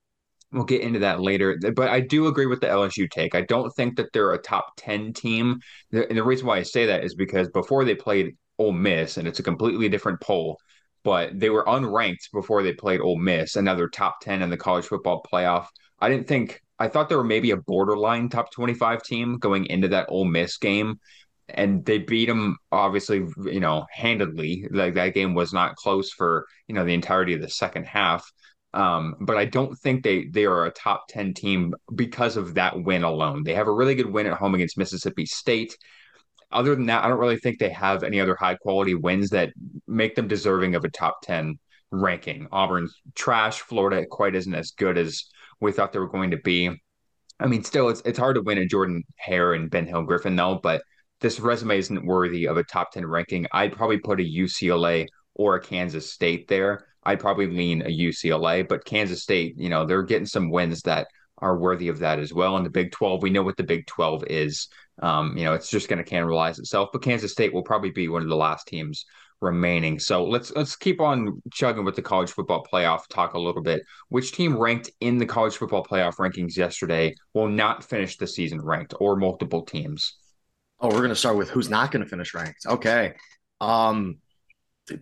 we'll 0.51 0.63
get 0.63 0.81
into 0.81 1.00
that 1.00 1.21
later. 1.21 1.59
But 1.75 1.89
I 1.89 2.00
do 2.00 2.27
agree 2.27 2.45
with 2.45 2.62
the 2.62 2.68
LSU 2.68 3.09
take. 3.09 3.36
I 3.36 3.41
don't 3.41 3.69
think 3.75 3.98
that 3.98 4.13
they're 4.13 4.34
a 4.34 4.41
top 4.41 4.74
ten 4.77 5.13
team. 5.13 5.60
And 5.91 6.17
the 6.17 6.24
reason 6.24 6.48
why 6.48 6.57
I 6.57 6.63
say 6.63 6.86
that 6.88 7.03
is 7.03 7.15
because 7.15 7.50
before 7.50 7.86
they 7.86 7.96
played 7.96 8.36
Ole 8.57 8.72
Miss, 8.72 9.17
and 9.17 9.27
it's 9.27 9.39
a 9.39 9.43
completely 9.43 9.89
different 9.89 10.22
poll. 10.22 10.57
But 11.03 11.39
they 11.39 11.50
were 11.50 11.63
unranked 11.65 12.31
before 12.34 12.63
they 12.63 12.74
played 12.74 13.00
Ole 13.00 13.17
Miss, 13.17 13.55
another 13.55 13.88
top 13.88 14.19
10 14.22 14.41
in 14.41 14.50
the 14.50 14.57
college 14.57 14.86
football 14.86 15.24
playoff. 15.31 15.67
I 16.00 16.10
didn't 16.10 16.27
think, 16.27 16.62
I 16.79 16.89
thought 16.89 17.07
they 17.07 17.15
were 17.15 17.24
maybe 17.24 17.51
a 17.51 17.57
borderline 17.57 18.29
top 18.29 18.51
25 18.51 19.03
team 19.03 19.38
going 19.38 19.67
into 19.67 19.88
that 19.89 20.07
Ole 20.10 20.25
Miss 20.25 20.57
game. 20.57 21.00
And 21.50 21.86
they 21.86 22.00
beat 22.00 22.25
them, 22.25 22.58
obviously, 22.72 23.25
you 23.46 23.60
know, 23.60 23.86
handedly. 23.92 24.68
Like 24.70 24.96
that 24.96 25.13
game 25.13 25.34
was 25.34 25.54
not 25.54 25.75
close 25.75 26.12
for, 26.12 26.46
you 26.68 26.75
know, 26.75 26.84
the 26.84 26.94
entirety 26.94 27.34
of 27.34 27.42
the 27.42 27.50
second 27.50 27.86
half. 27.86 28.30
Um, 28.74 29.16
but 29.22 29.38
I 29.38 29.46
don't 29.46 29.75
think 29.80 30.04
they 30.04 30.25
they 30.25 30.46
are 30.46 30.66
a 30.66 30.72
top 30.72 31.08
10 31.10 31.34
team 31.34 31.74
because 31.96 32.38
of 32.38 32.56
that 32.56 32.84
win 32.84 33.04
alone. 33.04 33.44
They 33.44 33.54
have 33.54 33.68
a 33.68 33.74
really 33.74 33.96
good 33.96 34.12
win 34.12 34.27
at 34.27 34.38
home 34.38 34.56
against 34.56 34.77
Mississippi 34.77 35.25
State 35.25 35.75
other 36.51 36.75
than 36.75 36.86
that, 36.88 37.04
I 37.04 37.10
don't 37.10 37.20
really 37.20 37.38
think 37.38 37.60
they 37.60 37.70
have 37.70 38.04
any 38.04 38.20
other 38.20 38.36
high 38.36 38.56
quality 38.56 38.96
wins 38.96 39.30
that 39.32 39.51
make 39.88 40.16
them 40.16 40.27
deserving 40.27 40.75
of 40.75 40.86
a 40.86 40.89
top 40.89 41.22
10 41.24 41.60
ranking. 41.92 42.48
Auburn's 42.51 42.94
trash. 43.16 43.60
Florida 43.60 44.06
quite 44.06 44.36
isn't 44.36 44.54
as 44.54 44.72
good 44.72 44.98
as 44.98 45.25
we 45.60 45.72
thought 45.72 45.92
they 45.92 46.00
were 46.00 46.08
going 46.08 46.32
to 46.32 46.38
be. 46.38 46.70
I 47.39 47.48
mean, 47.48 47.63
still, 47.63 47.89
it's 47.89 48.01
it's 48.06 48.18
hard 48.18 48.36
to 48.36 48.42
win 48.42 48.58
a 48.58 48.66
Jordan 48.66 49.04
Hare 49.18 49.54
and 49.54 49.70
Ben 49.70 49.86
Hill 49.86 50.04
Griffin, 50.04 50.36
though, 50.36 50.60
but 50.62 50.82
this 51.19 51.39
resume 51.39 51.77
isn't 51.77 52.05
worthy 52.05 52.47
of 52.47 52.57
a 52.57 52.63
top 52.63 52.91
10 52.91 53.05
ranking. 53.05 53.47
I'd 53.51 53.74
probably 53.75 53.97
put 53.97 54.19
a 54.19 54.24
UCLA 54.24 55.07
or 55.36 55.55
a 55.55 55.62
Kansas 55.62 56.12
State 56.12 56.47
there. 56.47 56.86
I'd 57.03 57.19
probably 57.19 57.47
lean 57.47 57.81
a 57.81 57.89
UCLA, 57.89 58.67
but 58.67 58.86
Kansas 58.86 59.24
State, 59.24 59.55
you 59.57 59.69
know, 59.69 59.86
they're 59.86 60.03
getting 60.03 60.25
some 60.25 60.50
wins 60.50 60.81
that 60.81 61.07
are 61.39 61.57
worthy 61.57 61.88
of 61.88 62.00
that 62.00 62.19
as 62.19 62.33
well. 62.33 62.57
In 62.57 62.63
the 62.63 62.69
Big 62.69 62.91
12, 62.91 63.21
we 63.21 63.29
know 63.29 63.43
what 63.43 63.57
the 63.57 63.63
Big 63.63 63.86
12 63.88 64.25
is. 64.27 64.67
Um, 65.01 65.38
you 65.38 65.43
know, 65.43 65.53
it's 65.53 65.69
just 65.69 65.89
going 65.89 66.03
to 66.03 66.09
cannibalize 66.09 66.59
itself. 66.59 66.89
But 66.91 67.03
Kansas 67.03 67.31
State 67.31 67.53
will 67.53 67.63
probably 67.63 67.91
be 67.91 68.07
one 68.07 68.24
of 68.24 68.29
the 68.29 68.36
last 68.36 68.67
teams 68.67 69.05
remaining. 69.41 70.00
So 70.00 70.25
let's 70.25 70.51
let's 70.55 70.75
keep 70.75 71.00
on 71.00 71.41
chugging 71.53 71.86
with 71.86 71.95
the 71.95 72.01
college 72.01 72.31
football 72.31 72.65
playoff 72.71 73.07
talk 73.07 73.33
a 73.33 73.39
little 73.39 73.62
bit. 73.62 73.83
Which 74.09 74.31
team 74.31 74.57
ranked 74.57 74.91
in 75.00 75.17
the 75.17 75.25
college 75.25 75.55
football 75.55 75.86
playoff 75.86 76.15
rankings 76.15 76.57
yesterday 76.57 77.13
will 77.33 77.47
not 77.47 77.83
finish 77.83 78.17
the 78.17 78.27
season 78.27 78.62
ranked, 78.62 78.95
or 79.00 79.15
multiple 79.15 79.63
teams? 79.63 80.17
Oh, 80.79 80.89
we're 80.89 80.98
going 80.98 81.10
to 81.10 81.15
start 81.15 81.38
with 81.38 81.50
who's 81.50 81.69
not 81.69 81.91
going 81.91 82.03
to 82.03 82.10
finish 82.10 82.34
ranked. 82.34 82.65
Okay. 82.65 83.13
Um, 83.60 84.17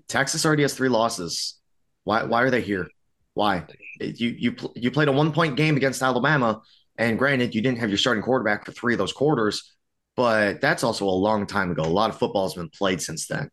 Texas 0.08 0.46
already 0.46 0.64
has 0.64 0.74
three 0.74 0.90
losses. 0.90 1.60
Why? 2.04 2.24
Why 2.24 2.44
are 2.44 2.50
they 2.50 2.62
here? 2.62 2.88
Why? 3.34 3.66
You 4.00 4.30
you 4.38 4.56
you 4.76 4.92
played 4.92 5.10
a 5.10 5.12
one 5.12 5.32
point 5.32 5.58
game 5.58 5.76
against 5.76 6.02
Alabama, 6.02 6.62
and 6.98 7.20
granted, 7.20 7.54
you 7.54 7.62
didn't 7.62 7.80
have 7.80 7.90
your 7.90 7.98
starting 7.98 8.24
quarterback 8.24 8.66
for 8.66 8.72
three 8.72 8.94
of 8.94 8.98
those 8.98 9.14
quarters, 9.14 9.76
but 10.16 10.62
that's 10.62 10.84
also 10.84 11.06
a 11.06 11.10
long 11.10 11.46
time 11.46 11.72
ago. 11.72 11.84
A 11.84 11.86
lot 11.86 12.10
of 12.10 12.18
football 12.18 12.44
has 12.48 12.56
been 12.56 12.70
played 12.70 13.02
since 13.02 13.28
then. 13.28 13.50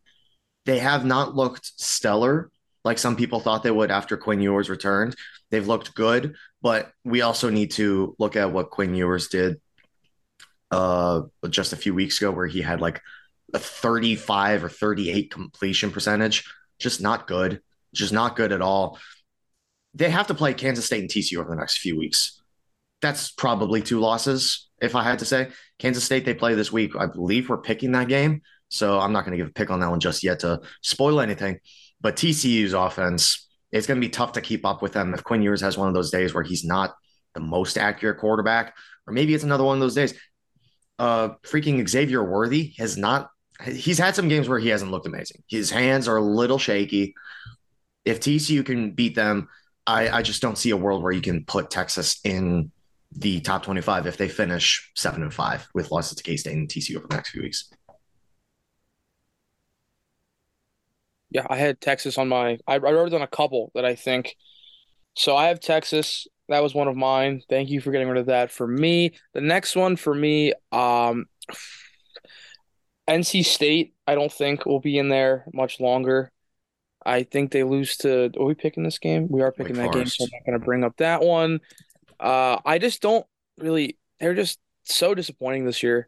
They 0.64 0.78
have 0.78 1.04
not 1.04 1.34
looked 1.34 1.72
stellar, 1.76 2.50
like 2.84 2.98
some 2.98 3.16
people 3.16 3.40
thought 3.40 3.62
they 3.62 3.70
would 3.70 3.90
after 3.90 4.16
Quinn 4.16 4.40
Ewers 4.40 4.70
returned. 4.70 5.16
They've 5.50 5.66
looked 5.66 5.94
good, 5.94 6.36
but 6.62 6.92
we 7.04 7.22
also 7.22 7.50
need 7.50 7.72
to 7.72 8.14
look 8.18 8.36
at 8.36 8.52
what 8.52 8.70
Quinn 8.70 8.94
Ewers 8.94 9.28
did 9.28 9.60
uh, 10.72 11.22
just 11.48 11.72
a 11.72 11.76
few 11.76 11.94
weeks 11.94 12.20
ago, 12.20 12.32
where 12.32 12.46
he 12.46 12.62
had 12.62 12.80
like 12.80 13.00
a 13.54 13.58
35 13.58 14.64
or 14.64 14.68
38 14.68 15.30
completion 15.30 15.92
percentage. 15.92 16.44
Just 16.80 17.00
not 17.00 17.28
good. 17.28 17.60
Just 17.94 18.12
not 18.12 18.34
good 18.34 18.52
at 18.52 18.62
all. 18.62 18.98
They 19.94 20.10
have 20.10 20.28
to 20.28 20.34
play 20.34 20.54
Kansas 20.54 20.86
State 20.86 21.02
and 21.02 21.10
TCU 21.10 21.38
over 21.38 21.50
the 21.50 21.56
next 21.56 21.78
few 21.78 21.96
weeks. 21.96 22.40
That's 23.02 23.30
probably 23.30 23.82
two 23.82 24.00
losses, 24.00 24.70
if 24.80 24.96
I 24.96 25.02
had 25.02 25.18
to 25.18 25.24
say. 25.26 25.50
Kansas 25.78 26.04
State, 26.04 26.24
they 26.24 26.34
play 26.34 26.54
this 26.54 26.72
week. 26.72 26.96
I 26.98 27.06
believe 27.06 27.48
we're 27.48 27.58
picking 27.58 27.92
that 27.92 28.08
game. 28.08 28.40
So 28.68 28.98
I'm 28.98 29.12
not 29.12 29.26
going 29.26 29.32
to 29.32 29.36
give 29.36 29.48
a 29.48 29.52
pick 29.52 29.70
on 29.70 29.80
that 29.80 29.90
one 29.90 30.00
just 30.00 30.24
yet 30.24 30.40
to 30.40 30.62
spoil 30.80 31.20
anything. 31.20 31.58
But 32.00 32.16
TCU's 32.16 32.72
offense, 32.72 33.48
it's 33.70 33.86
going 33.86 34.00
to 34.00 34.06
be 34.06 34.10
tough 34.10 34.32
to 34.32 34.40
keep 34.40 34.64
up 34.64 34.80
with 34.80 34.94
them 34.94 35.12
if 35.12 35.24
Quinn 35.24 35.42
Ewers 35.42 35.60
has 35.60 35.76
one 35.76 35.88
of 35.88 35.94
those 35.94 36.10
days 36.10 36.32
where 36.32 36.42
he's 36.42 36.64
not 36.64 36.94
the 37.34 37.40
most 37.40 37.76
accurate 37.76 38.18
quarterback, 38.18 38.74
or 39.06 39.12
maybe 39.12 39.34
it's 39.34 39.44
another 39.44 39.64
one 39.64 39.76
of 39.76 39.80
those 39.80 39.94
days. 39.94 40.14
Uh, 41.02 41.34
freaking 41.42 41.86
Xavier 41.88 42.22
Worthy 42.22 42.74
has 42.78 42.96
not. 42.96 43.28
He's 43.66 43.98
had 43.98 44.14
some 44.14 44.28
games 44.28 44.48
where 44.48 44.60
he 44.60 44.68
hasn't 44.68 44.92
looked 44.92 45.04
amazing. 45.04 45.42
His 45.48 45.68
hands 45.68 46.06
are 46.06 46.16
a 46.16 46.22
little 46.22 46.58
shaky. 46.58 47.16
If 48.04 48.20
TCU 48.20 48.64
can 48.64 48.92
beat 48.92 49.16
them, 49.16 49.48
I, 49.84 50.08
I 50.08 50.22
just 50.22 50.40
don't 50.40 50.56
see 50.56 50.70
a 50.70 50.76
world 50.76 51.02
where 51.02 51.10
you 51.10 51.20
can 51.20 51.44
put 51.44 51.70
Texas 51.70 52.20
in 52.22 52.70
the 53.10 53.40
top 53.40 53.64
25 53.64 54.06
if 54.06 54.16
they 54.16 54.28
finish 54.28 54.92
seven 54.94 55.24
and 55.24 55.34
five 55.34 55.66
with 55.74 55.90
losses 55.90 56.18
to 56.18 56.22
K 56.22 56.36
State 56.36 56.54
and 56.54 56.68
TCU 56.68 56.98
over 56.98 57.08
the 57.08 57.16
next 57.16 57.30
few 57.30 57.42
weeks. 57.42 57.68
Yeah, 61.30 61.48
I 61.50 61.56
had 61.56 61.80
Texas 61.80 62.16
on 62.16 62.28
my. 62.28 62.58
I, 62.68 62.74
I 62.74 62.78
wrote 62.78 63.12
on 63.12 63.22
a 63.22 63.26
couple 63.26 63.72
that 63.74 63.84
I 63.84 63.96
think. 63.96 64.36
So 65.14 65.36
I 65.36 65.48
have 65.48 65.58
Texas. 65.58 66.28
That 66.52 66.62
was 66.62 66.74
one 66.74 66.86
of 66.86 66.96
mine. 66.96 67.40
Thank 67.48 67.70
you 67.70 67.80
for 67.80 67.90
getting 67.92 68.08
rid 68.08 68.18
of 68.18 68.26
that 68.26 68.52
for 68.52 68.66
me. 68.66 69.14
The 69.32 69.40
next 69.40 69.74
one 69.74 69.96
for 69.96 70.14
me, 70.14 70.52
um, 70.70 71.24
NC 73.08 73.42
State. 73.42 73.94
I 74.06 74.14
don't 74.14 74.30
think 74.30 74.66
will 74.66 74.78
be 74.78 74.98
in 74.98 75.08
there 75.08 75.46
much 75.54 75.80
longer. 75.80 76.30
I 77.06 77.22
think 77.22 77.52
they 77.52 77.64
lose 77.64 77.96
to. 77.98 78.30
Are 78.38 78.44
we 78.44 78.54
picking 78.54 78.82
this 78.82 78.98
game? 78.98 79.28
We 79.30 79.40
are 79.40 79.50
picking 79.50 79.76
Wake 79.76 79.86
that 79.86 79.92
Forest. 79.94 80.18
game, 80.18 80.26
so 80.28 80.30
I'm 80.30 80.40
not 80.40 80.46
going 80.50 80.60
to 80.60 80.64
bring 80.66 80.84
up 80.84 80.96
that 80.98 81.22
one. 81.22 81.60
Uh, 82.20 82.58
I 82.66 82.78
just 82.78 83.00
don't 83.00 83.24
really. 83.56 83.96
They're 84.20 84.34
just 84.34 84.58
so 84.82 85.14
disappointing 85.14 85.64
this 85.64 85.82
year, 85.82 86.06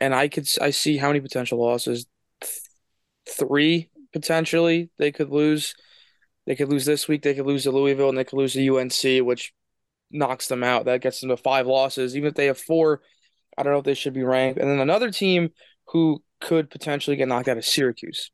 and 0.00 0.14
I 0.14 0.28
could 0.28 0.48
I 0.60 0.70
see 0.70 0.98
how 0.98 1.08
many 1.08 1.20
potential 1.20 1.58
losses. 1.58 2.06
Three 3.28 3.90
potentially 4.12 4.90
they 4.98 5.10
could 5.10 5.30
lose. 5.30 5.74
They 6.46 6.54
could 6.54 6.68
lose 6.68 6.84
this 6.84 7.08
week. 7.08 7.22
They 7.22 7.34
could 7.34 7.46
lose 7.46 7.64
to 7.64 7.72
Louisville, 7.72 8.08
and 8.08 8.16
they 8.16 8.24
could 8.24 8.38
lose 8.38 8.52
to 8.52 8.78
UNC, 8.78 9.26
which 9.26 9.52
knocks 10.10 10.48
them 10.48 10.62
out. 10.62 10.84
That 10.84 11.00
gets 11.00 11.20
them 11.20 11.30
to 11.30 11.36
five 11.36 11.66
losses. 11.66 12.16
Even 12.16 12.28
if 12.28 12.34
they 12.34 12.46
have 12.46 12.58
four, 12.58 13.02
I 13.56 13.62
don't 13.62 13.72
know 13.72 13.78
if 13.78 13.84
they 13.84 13.94
should 13.94 14.14
be 14.14 14.22
ranked. 14.22 14.58
And 14.60 14.68
then 14.70 14.80
another 14.80 15.10
team 15.10 15.50
who 15.88 16.22
could 16.40 16.70
potentially 16.70 17.16
get 17.16 17.28
knocked 17.28 17.48
out 17.48 17.58
of 17.58 17.64
Syracuse. 17.64 18.30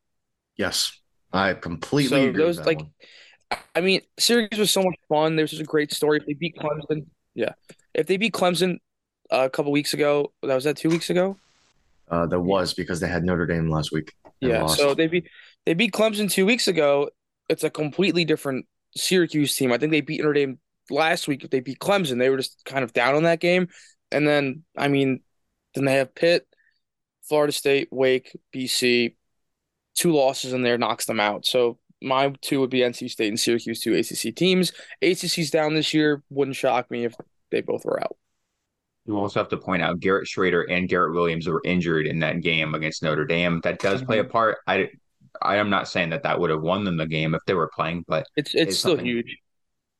Yes, 0.57 0.99
I 1.33 1.55
completely 1.55 2.19
so 2.19 2.29
agree. 2.29 2.43
Those 2.43 2.61
like, 2.61 2.79
one. 2.79 2.91
I 3.75 3.81
mean, 3.81 4.01
Syracuse 4.19 4.59
was 4.59 4.71
so 4.71 4.83
much 4.83 4.97
fun. 5.09 5.37
There's 5.37 5.51
just 5.51 5.63
a 5.63 5.67
great 5.67 5.93
story. 5.93 6.19
If 6.19 6.27
they 6.27 6.35
beat 6.35 6.57
Clemson, 6.57 7.07
yeah. 7.35 7.53
If 7.95 8.07
they 8.07 8.17
beat 8.17 8.33
Clemson 8.33 8.79
uh, 9.31 9.45
a 9.45 9.51
couple 9.51 9.73
weeks 9.73 9.95
ago, 9.95 10.33
that 10.43 10.55
was 10.55 10.65
that 10.65 10.77
two 10.77 10.89
weeks 10.89 11.11
ago. 11.11 11.37
Uh, 12.09 12.27
that 12.27 12.41
was 12.41 12.75
because 12.75 13.01
they 13.01 13.09
had 13.09 13.25
Notre 13.25 13.47
Dame 13.47 13.69
last 13.69 13.93
week. 13.93 14.13
Yeah, 14.41 14.63
lost. 14.63 14.79
so 14.79 14.95
they 14.95 15.07
beat 15.07 15.29
they 15.65 15.75
beat 15.75 15.93
Clemson 15.93 16.31
two 16.31 16.47
weeks 16.47 16.69
ago. 16.69 17.11
It's 17.49 17.65
a 17.65 17.71
completely 17.71 18.25
different 18.25 18.67
Syracuse 18.97 19.57
team. 19.57 19.73
I 19.73 19.79
think 19.79 19.93
they 19.93 20.01
beat 20.01 20.21
Notre 20.21 20.33
Dame 20.33 20.59
last 20.91 21.29
week. 21.29 21.45
If 21.45 21.51
they 21.51 21.61
beat 21.61 21.79
Clemson, 21.79 22.19
they 22.19 22.31
were 22.31 22.37
just 22.37 22.65
kind 22.65 22.85
of 22.85 22.93
down 22.93 23.15
on 23.15 23.25
that 23.25 23.41
game. 23.41 23.69
And 24.11 24.27
then, 24.27 24.65
I 24.77 24.89
mean, 24.89 25.21
then 25.75 25.85
they 25.85 25.95
have 25.95 26.15
Pitt, 26.15 26.47
Florida 27.29 27.53
State, 27.53 27.89
Wake, 27.91 28.37
BC. 28.55 29.17
Two 29.95 30.13
losses 30.13 30.53
in 30.53 30.63
there 30.63 30.77
knocks 30.77 31.07
them 31.07 31.21
out. 31.21 31.47
So 31.47 31.79
my 32.03 32.33
two 32.43 32.61
would 32.61 32.71
be 32.71 32.81
NC 32.81 33.11
State 33.11 33.29
and 33.29 33.41
Syracuse, 33.41 33.81
two 33.81 33.95
ACC 33.95 34.35
teams. 34.35 34.73
ACC's 35.03 35.51
down 35.51 35.75
this 35.75 35.95
year. 35.95 36.23
Wouldn't 36.31 36.57
shock 36.57 36.91
me 36.91 37.05
if 37.05 37.15
they 37.51 37.63
both 37.63 37.85
were 37.85 38.01
out. 38.01 38.17
You 39.07 39.17
also 39.19 39.41
have 39.41 39.49
to 39.51 39.57
point 39.57 39.83
out 39.83 40.01
Garrett 40.01 40.27
Shrader 40.27 40.65
and 40.69 40.89
Garrett 40.89 41.15
Williams 41.15 41.47
were 41.47 41.63
injured 41.65 42.07
in 42.07 42.19
that 42.21 42.43
game 42.43 42.75
against 42.75 43.03
Notre 43.03 43.25
Dame. 43.25 43.61
That 43.63 43.79
does 43.79 44.03
play 44.03 44.19
a 44.19 44.25
part. 44.25 44.59
I 44.67 44.91
I 45.41 45.57
am 45.57 45.71
not 45.71 45.89
saying 45.89 46.11
that 46.11 46.25
that 46.25 46.41
would 46.41 46.51
have 46.51 46.63
won 46.63 46.85
them 46.85 46.97
the 46.97 47.07
game 47.07 47.35
if 47.35 47.43
they 47.47 47.55
were 47.55 47.71
playing, 47.75 48.05
but 48.09 48.27
it's 48.37 48.55
it's, 48.55 48.71
it's 48.71 48.79
still 48.79 48.97
huge. 48.97 49.37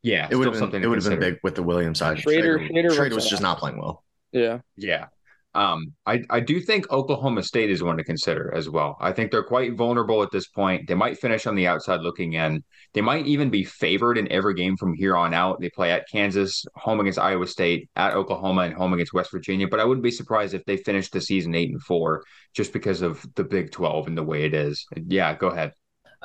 Yeah, 0.07 0.29
it 0.31 0.37
would 0.37 0.55
have 0.55 0.71
been 0.71 0.85
it 0.85 0.87
would 0.87 1.03
have 1.03 1.11
been 1.11 1.19
big 1.19 1.41
with 1.43 1.57
the 1.57 1.65
Williams 1.65 1.99
side. 1.99 2.19
Shrader, 2.19 2.71
Shrader, 2.71 2.91
Shrader 2.91 3.15
was 3.17 3.29
just 3.29 3.43
not 3.43 3.59
playing 3.59 3.79
well. 3.79 4.05
Yeah, 4.31 4.61
yeah. 4.77 5.07
Um, 5.53 5.95
I, 6.05 6.23
I 6.31 6.39
do 6.41 6.61
think 6.61 6.93
Oklahoma 6.93 7.43
State 7.43 7.71
is 7.71 7.83
one 7.83 7.97
to 7.97 8.05
consider 8.05 8.55
as 8.55 8.71
well. 8.71 8.97
I 9.01 9.11
think 9.11 9.33
they're 9.33 9.43
quite 9.43 9.75
vulnerable 9.75 10.23
at 10.23 10.31
this 10.31 10.47
point. 10.47 10.87
They 10.87 10.95
might 10.95 11.19
finish 11.19 11.47
on 11.47 11.57
the 11.57 11.67
outside 11.67 12.03
looking 12.03 12.35
in. 12.35 12.63
They 12.93 13.01
might 13.01 13.27
even 13.27 13.51
be 13.51 13.65
favored 13.65 14.17
in 14.17 14.31
every 14.31 14.55
game 14.55 14.77
from 14.77 14.95
here 14.95 15.17
on 15.17 15.35
out. 15.35 15.61
They 15.61 15.71
play 15.71 15.91
at 15.91 16.07
Kansas, 16.13 16.63
home 16.75 17.01
against 17.01 17.19
Iowa 17.19 17.47
State, 17.47 17.89
at 17.97 18.15
Oklahoma, 18.15 18.63
and 18.63 18.75
home 18.75 18.93
against 18.93 19.15
West 19.15 19.33
Virginia. 19.33 19.67
But 19.67 19.81
I 19.81 19.87
wouldn't 19.87 20.05
be 20.05 20.11
surprised 20.11 20.53
if 20.55 20.65
they 20.67 20.77
finish 20.77 21.11
the 21.11 21.23
season 21.23 21.55
eight 21.55 21.71
and 21.71 21.83
four 21.83 22.23
just 22.55 22.73
because 22.73 23.03
of 23.03 23.27
the 23.35 23.45
Big 23.45 23.73
12 23.73 24.09
and 24.09 24.17
the 24.17 24.23
way 24.23 24.45
it 24.45 24.55
is. 24.55 24.87
Yeah, 24.95 25.35
go 25.35 25.49
ahead. 25.49 25.73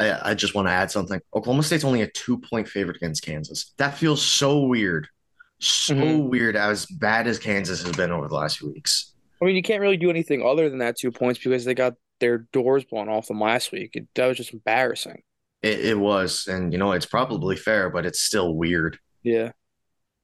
I, 0.02 0.32
I 0.32 0.34
just 0.34 0.56
want 0.56 0.68
to 0.68 0.72
add 0.72 0.92
something. 0.92 1.20
Oklahoma 1.36 1.64
State's 1.64 1.84
only 1.84 2.02
a 2.02 2.08
two 2.08 2.40
point 2.40 2.68
favorite 2.68 2.98
against 2.98 3.24
Kansas. 3.24 3.74
That 3.78 3.98
feels 3.98 4.22
so 4.22 4.62
weird. 4.62 5.08
So 5.60 5.94
mm-hmm. 5.94 6.28
weird 6.28 6.56
as 6.56 6.88
bad 6.88 7.28
as 7.28 7.38
Kansas 7.38 7.84
has 7.84 7.96
been 7.96 8.12
over 8.12 8.28
the 8.28 8.36
last 8.36 8.58
few 8.58 8.72
weeks. 8.72 9.14
I 9.42 9.46
mean, 9.46 9.56
you 9.56 9.62
can't 9.62 9.82
really 9.82 9.98
do 9.98 10.10
anything 10.10 10.44
other 10.46 10.70
than 10.70 10.80
that 10.80 10.98
two 10.98 11.12
points 11.12 11.40
because 11.44 11.66
they 11.66 11.74
got 11.74 11.94
their 12.20 12.40
doors 12.52 12.84
blown 12.84 13.10
off 13.10 13.28
them 13.28 13.40
last 13.40 13.72
week. 13.72 13.92
It, 13.96 14.08
that 14.16 14.28
was 14.28 14.38
just 14.38 14.54
embarrassing. 14.54 15.22
It, 15.62 15.86
it 15.86 16.00
was, 16.00 16.48
and 16.48 16.74
you 16.74 16.80
know, 16.80 16.94
it's 16.94 17.06
probably 17.06 17.56
fair, 17.56 17.90
but 17.90 18.06
it's 18.06 18.22
still 18.22 18.56
weird. 18.56 18.98
Yeah. 19.24 19.52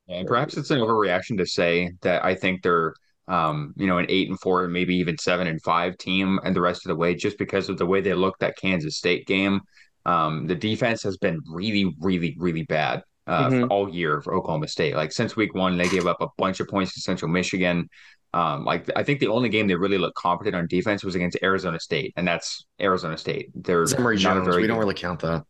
And 0.07 0.27
perhaps 0.27 0.57
it's 0.57 0.72
an 0.72 0.79
overreaction 0.79 1.38
to 1.38 1.46
say 1.46 1.93
that 2.01 2.24
I 2.24 2.34
think 2.34 2.63
they're, 2.63 2.93
um, 3.27 3.74
you 3.75 3.88
know, 3.88 3.98
an 3.98 4.05
eight 4.10 4.29
and 4.29 4.39
four, 4.39 4.67
maybe 4.67 4.96
even 4.96 5.17
seven 5.17 5.48
and 5.48 5.62
five 5.62 5.98
team, 5.98 6.39
and 6.43 6.55
the 6.55 6.62
rest 6.62 6.86
of 6.86 6.89
the 6.89 6.96
way, 6.96 7.15
just 7.15 7.38
because 7.38 7.69
of 7.69 7.77
the 7.77 7.86
way 7.86 8.01
they 8.01 8.13
looked 8.13 8.43
at 8.43 8.57
Kansas 8.57 8.98
State 8.98 9.27
game. 9.27 9.62
Um, 10.05 10.48
the 10.48 10.55
defense 10.55 11.03
has 11.03 11.17
been 11.17 11.41
really, 11.50 11.93
really, 12.00 12.36
really 12.39 12.63
bad 12.63 13.03
uh, 13.27 13.50
mm-hmm. 13.50 13.72
all 13.72 13.89
year 13.89 14.22
for 14.22 14.34
Oklahoma 14.34 14.67
State. 14.67 14.96
Like 14.96 15.12
since 15.12 15.36
week 15.36 15.53
one, 15.53 15.77
they 15.77 15.89
gave 15.89 16.07
up 16.07 16.22
a 16.22 16.27
bunch 16.38 16.62
of 16.62 16.67
points 16.67 16.93
to 16.93 17.01
Central 17.01 17.29
Michigan. 17.29 17.89
Um, 18.34 18.65
like 18.65 18.89
I 18.96 19.03
think 19.03 19.19
the 19.19 19.27
only 19.27 19.50
game 19.50 19.67
they 19.67 19.75
really 19.75 19.98
looked 19.98 20.15
competent 20.15 20.55
on 20.55 20.67
defense 20.67 21.03
was 21.03 21.15
against 21.15 21.38
Arizona 21.43 21.79
State, 21.79 22.13
and 22.15 22.27
that's 22.27 22.65
Arizona 22.79 23.17
State. 23.17 23.50
They're 23.55 23.86
Emory 23.96 24.17
Jones. 24.17 24.48
Very, 24.48 24.62
we 24.62 24.67
don't 24.67 24.79
really 24.79 24.93
count 24.93 25.22
that. 25.22 25.43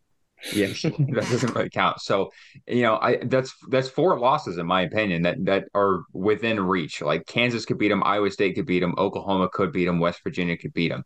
Yeah, 0.52 0.66
that 0.82 1.26
doesn't 1.30 1.54
really 1.54 1.70
count. 1.70 2.00
So, 2.00 2.30
you 2.66 2.82
know, 2.82 2.96
I 2.96 3.18
that's 3.24 3.52
that's 3.68 3.88
four 3.88 4.18
losses 4.18 4.58
in 4.58 4.66
my 4.66 4.82
opinion 4.82 5.22
that 5.22 5.44
that 5.44 5.64
are 5.74 6.02
within 6.12 6.60
reach. 6.60 7.00
Like 7.00 7.26
Kansas 7.26 7.64
could 7.64 7.78
beat 7.78 7.88
them, 7.88 8.02
Iowa 8.04 8.30
State 8.30 8.54
could 8.54 8.66
beat 8.66 8.80
them, 8.80 8.94
Oklahoma 8.98 9.48
could 9.52 9.72
beat 9.72 9.86
them, 9.86 9.98
West 9.98 10.20
Virginia 10.22 10.56
could 10.56 10.72
beat 10.72 10.90
them. 10.90 11.02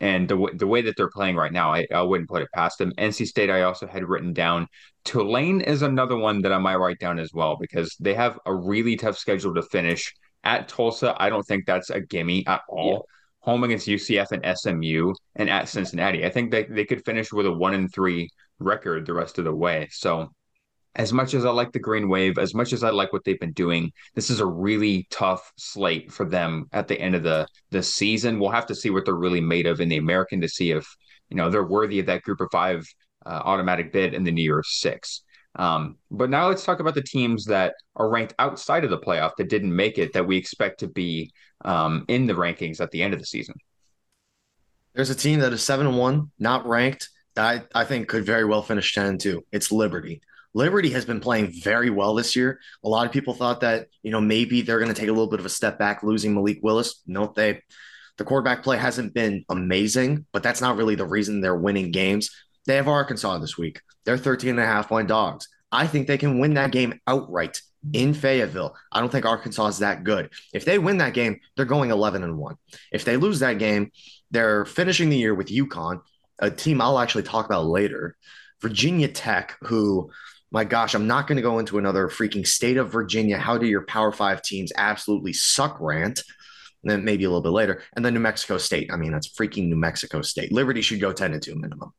And 0.00 0.28
the 0.28 0.50
the 0.54 0.66
way 0.66 0.82
that 0.82 0.96
they're 0.96 1.10
playing 1.10 1.36
right 1.36 1.52
now, 1.52 1.72
I, 1.72 1.86
I 1.92 2.02
wouldn't 2.02 2.28
put 2.28 2.42
it 2.42 2.48
past 2.54 2.78
them. 2.78 2.92
NC 2.98 3.26
State, 3.26 3.50
I 3.50 3.62
also 3.62 3.86
had 3.86 4.04
written 4.04 4.32
down. 4.32 4.66
Tulane 5.04 5.60
is 5.60 5.82
another 5.82 6.16
one 6.16 6.42
that 6.42 6.52
I 6.52 6.58
might 6.58 6.76
write 6.76 6.98
down 6.98 7.18
as 7.18 7.30
well 7.32 7.56
because 7.60 7.96
they 8.00 8.14
have 8.14 8.38
a 8.44 8.54
really 8.54 8.96
tough 8.96 9.16
schedule 9.16 9.54
to 9.54 9.62
finish 9.62 10.12
at 10.44 10.68
Tulsa, 10.68 11.14
I 11.18 11.30
don't 11.30 11.42
think 11.42 11.66
that's 11.66 11.90
a 11.90 12.00
gimme 12.00 12.46
at 12.46 12.60
all. 12.68 12.92
Yeah. 12.92 12.98
Home 13.44 13.64
against 13.64 13.86
UCF 13.86 14.32
and 14.32 14.58
SMU 14.58 15.12
and 15.36 15.50
at 15.50 15.68
Cincinnati. 15.68 16.24
I 16.24 16.30
think 16.30 16.50
they, 16.50 16.64
they 16.64 16.84
could 16.84 17.04
finish 17.04 17.32
with 17.32 17.46
a 17.46 17.52
one 17.52 17.74
and 17.74 17.92
three 17.92 18.30
record 18.58 19.06
the 19.06 19.12
rest 19.12 19.38
of 19.38 19.44
the 19.44 19.54
way. 19.54 19.88
So 19.90 20.30
as 20.96 21.12
much 21.12 21.34
as 21.34 21.44
I 21.44 21.50
like 21.50 21.72
the 21.72 21.78
Green 21.78 22.08
Wave, 22.08 22.38
as 22.38 22.54
much 22.54 22.72
as 22.72 22.84
I 22.84 22.90
like 22.90 23.12
what 23.12 23.24
they've 23.24 23.38
been 23.38 23.52
doing, 23.52 23.92
this 24.14 24.30
is 24.30 24.40
a 24.40 24.46
really 24.46 25.06
tough 25.10 25.52
slate 25.56 26.12
for 26.12 26.24
them 26.24 26.66
at 26.72 26.88
the 26.88 26.98
end 26.98 27.14
of 27.14 27.22
the 27.22 27.46
the 27.70 27.82
season. 27.82 28.38
We'll 28.38 28.50
have 28.50 28.66
to 28.66 28.74
see 28.74 28.90
what 28.90 29.04
they're 29.04 29.14
really 29.14 29.40
made 29.40 29.66
of 29.66 29.80
in 29.80 29.88
the 29.88 29.96
American 29.96 30.40
to 30.40 30.48
see 30.48 30.70
if 30.70 30.86
you 31.28 31.36
know 31.36 31.50
they're 31.50 31.64
worthy 31.64 31.98
of 31.98 32.06
that 32.06 32.22
Group 32.22 32.40
of 32.40 32.48
Five 32.52 32.86
uh, 33.26 33.42
automatic 33.44 33.92
bid 33.92 34.14
in 34.14 34.24
the 34.24 34.32
New 34.32 34.42
Year's 34.42 34.80
Six. 34.80 35.22
Um, 35.56 35.96
but 36.10 36.30
now 36.30 36.48
let's 36.48 36.64
talk 36.64 36.80
about 36.80 36.94
the 36.94 37.02
teams 37.02 37.44
that 37.46 37.74
are 37.94 38.08
ranked 38.08 38.34
outside 38.38 38.84
of 38.84 38.90
the 38.90 38.98
playoff 38.98 39.36
that 39.38 39.48
didn't 39.48 39.74
make 39.74 39.98
it 39.98 40.12
that 40.12 40.26
we 40.26 40.36
expect 40.36 40.80
to 40.80 40.88
be 40.88 41.32
um, 41.64 42.04
in 42.08 42.26
the 42.26 42.34
rankings 42.34 42.80
at 42.80 42.90
the 42.90 43.02
end 43.02 43.14
of 43.14 43.20
the 43.20 43.26
season. 43.26 43.54
There's 44.94 45.10
a 45.10 45.14
team 45.14 45.40
that 45.40 45.52
is 45.52 45.62
seven 45.62 45.86
and 45.86 45.98
one, 45.98 46.30
not 46.38 46.66
ranked, 46.66 47.08
that 47.34 47.68
I, 47.74 47.80
I 47.80 47.84
think 47.84 48.08
could 48.08 48.24
very 48.24 48.44
well 48.44 48.62
finish 48.62 48.94
10 48.94 49.06
and 49.06 49.20
2. 49.20 49.44
It's 49.50 49.72
Liberty. 49.72 50.22
Liberty 50.56 50.90
has 50.90 51.04
been 51.04 51.18
playing 51.18 51.52
very 51.62 51.90
well 51.90 52.14
this 52.14 52.36
year. 52.36 52.60
A 52.84 52.88
lot 52.88 53.06
of 53.06 53.12
people 53.12 53.34
thought 53.34 53.60
that, 53.62 53.88
you 54.04 54.12
know, 54.12 54.20
maybe 54.20 54.62
they're 54.62 54.78
going 54.78 54.92
to 54.92 54.98
take 54.98 55.08
a 55.08 55.12
little 55.12 55.26
bit 55.26 55.40
of 55.40 55.46
a 55.46 55.50
step 55.50 55.80
back 55.80 56.04
losing 56.04 56.32
Malik 56.32 56.60
Willis. 56.62 57.02
Nope, 57.06 57.34
they 57.34 57.60
the 58.16 58.24
quarterback 58.24 58.62
play 58.62 58.76
hasn't 58.76 59.12
been 59.12 59.44
amazing, 59.48 60.26
but 60.32 60.44
that's 60.44 60.60
not 60.60 60.76
really 60.76 60.94
the 60.94 61.06
reason 61.06 61.40
they're 61.40 61.56
winning 61.56 61.90
games. 61.90 62.30
They 62.66 62.76
have 62.76 62.86
Arkansas 62.86 63.38
this 63.38 63.58
week. 63.58 63.80
They're 64.04 64.16
13 64.16 64.50
and 64.50 64.60
a 64.60 64.66
half 64.66 64.88
point 64.88 65.08
dogs. 65.08 65.48
I 65.72 65.88
think 65.88 66.06
they 66.06 66.18
can 66.18 66.38
win 66.38 66.54
that 66.54 66.70
game 66.70 67.00
outright 67.06 67.60
in 67.92 68.14
Fayetteville. 68.14 68.74
I 68.90 69.00
don't 69.00 69.10
think 69.10 69.26
Arkansas 69.26 69.66
is 69.66 69.78
that 69.78 70.04
good. 70.04 70.30
If 70.52 70.64
they 70.64 70.78
win 70.78 70.98
that 70.98 71.14
game, 71.14 71.40
they're 71.56 71.66
going 71.66 71.90
11 71.90 72.22
and 72.22 72.38
1. 72.38 72.56
If 72.92 73.04
they 73.04 73.16
lose 73.16 73.40
that 73.40 73.58
game, 73.58 73.90
they're 74.30 74.64
finishing 74.64 75.10
the 75.10 75.18
year 75.18 75.34
with 75.34 75.48
UConn, 75.48 76.00
a 76.38 76.50
team 76.50 76.80
I'll 76.80 76.98
actually 76.98 77.22
talk 77.24 77.46
about 77.46 77.66
later. 77.66 78.16
Virginia 78.60 79.08
Tech, 79.08 79.56
who, 79.62 80.10
my 80.50 80.64
gosh, 80.64 80.94
I'm 80.94 81.06
not 81.06 81.26
going 81.26 81.36
to 81.36 81.42
go 81.42 81.58
into 81.58 81.78
another 81.78 82.08
freaking 82.08 82.46
state 82.46 82.76
of 82.76 82.90
Virginia. 82.90 83.38
How 83.38 83.58
do 83.58 83.66
your 83.66 83.82
Power 83.82 84.12
Five 84.12 84.42
teams 84.42 84.72
absolutely 84.76 85.32
suck 85.32 85.76
rant? 85.80 86.22
And 86.82 86.90
then 86.90 87.04
maybe 87.04 87.24
a 87.24 87.28
little 87.28 87.42
bit 87.42 87.50
later. 87.50 87.82
And 87.94 88.04
then 88.04 88.14
New 88.14 88.20
Mexico 88.20 88.58
State. 88.58 88.92
I 88.92 88.96
mean, 88.96 89.12
that's 89.12 89.28
freaking 89.28 89.68
New 89.68 89.76
Mexico 89.76 90.22
State. 90.22 90.52
Liberty 90.52 90.82
should 90.82 91.00
go 91.00 91.12
10 91.12 91.32
and 91.32 91.42
2 91.42 91.54
minimum. 91.54 91.92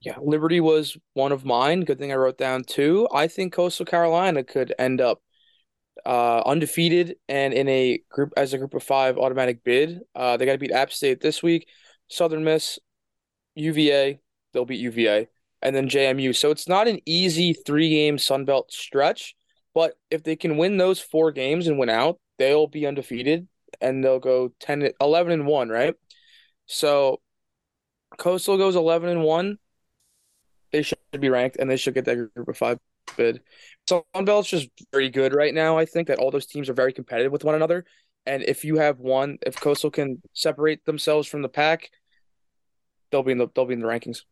Yeah, 0.00 0.16
Liberty 0.22 0.60
was 0.60 0.96
one 1.14 1.32
of 1.32 1.44
mine. 1.44 1.80
Good 1.80 1.98
thing 1.98 2.12
I 2.12 2.16
wrote 2.16 2.38
down 2.38 2.62
two. 2.62 3.08
I 3.12 3.26
think 3.26 3.52
Coastal 3.52 3.84
Carolina 3.84 4.44
could 4.44 4.72
end 4.78 5.00
up 5.00 5.20
uh, 6.06 6.42
undefeated 6.46 7.16
and 7.28 7.52
in 7.52 7.68
a 7.68 8.00
group 8.08 8.32
as 8.36 8.52
a 8.52 8.58
group 8.58 8.74
of 8.74 8.82
five 8.84 9.18
automatic 9.18 9.64
bid. 9.64 10.00
Uh, 10.14 10.36
they 10.36 10.46
got 10.46 10.52
to 10.52 10.58
beat 10.58 10.70
App 10.70 10.92
State 10.92 11.20
this 11.20 11.42
week, 11.42 11.66
Southern 12.06 12.44
Miss, 12.44 12.78
UVA. 13.56 14.20
They'll 14.52 14.64
beat 14.64 14.80
UVA, 14.80 15.28
and 15.62 15.74
then 15.74 15.88
JMU. 15.88 16.34
So 16.34 16.52
it's 16.52 16.68
not 16.68 16.86
an 16.86 17.00
easy 17.04 17.52
three 17.52 17.90
game 17.90 18.18
Sun 18.18 18.44
Belt 18.44 18.72
stretch, 18.72 19.34
but 19.74 19.94
if 20.10 20.22
they 20.22 20.36
can 20.36 20.56
win 20.56 20.76
those 20.76 21.00
four 21.00 21.32
games 21.32 21.66
and 21.66 21.76
win 21.76 21.90
out, 21.90 22.20
they'll 22.38 22.68
be 22.68 22.86
undefeated 22.86 23.48
and 23.80 24.04
they'll 24.04 24.20
go 24.20 24.52
10, 24.60 24.90
11 25.00 25.32
and 25.32 25.46
one, 25.46 25.68
right? 25.68 25.96
So 26.66 27.20
Coastal 28.16 28.58
goes 28.58 28.76
11 28.76 29.08
and 29.08 29.24
one 29.24 29.58
they 29.67 29.67
should 31.12 31.20
be 31.20 31.28
ranked 31.28 31.56
and 31.56 31.70
they 31.70 31.76
should 31.76 31.94
get 31.94 32.04
that 32.06 32.16
group 32.16 32.48
of 32.48 32.56
five 32.56 32.78
bid. 33.16 33.40
So 33.86 34.06
Sunbelt's 34.14 34.48
just 34.48 34.68
very 34.92 35.08
good 35.08 35.32
right 35.34 35.54
now. 35.54 35.78
I 35.78 35.84
think 35.84 36.08
that 36.08 36.18
all 36.18 36.30
those 36.30 36.46
teams 36.46 36.68
are 36.68 36.74
very 36.74 36.92
competitive 36.92 37.32
with 37.32 37.44
one 37.44 37.54
another. 37.54 37.84
And 38.26 38.42
if 38.42 38.64
you 38.64 38.76
have 38.76 38.98
one, 38.98 39.38
if 39.46 39.56
Coastal 39.56 39.90
can 39.90 40.20
separate 40.34 40.84
themselves 40.84 41.26
from 41.26 41.42
the 41.42 41.48
pack, 41.48 41.90
they'll 43.10 43.22
be 43.22 43.32
in 43.32 43.38
the 43.38 43.48
they'll 43.54 43.64
be 43.64 43.74
in 43.74 43.80
the 43.80 43.86
rankings. 43.86 44.22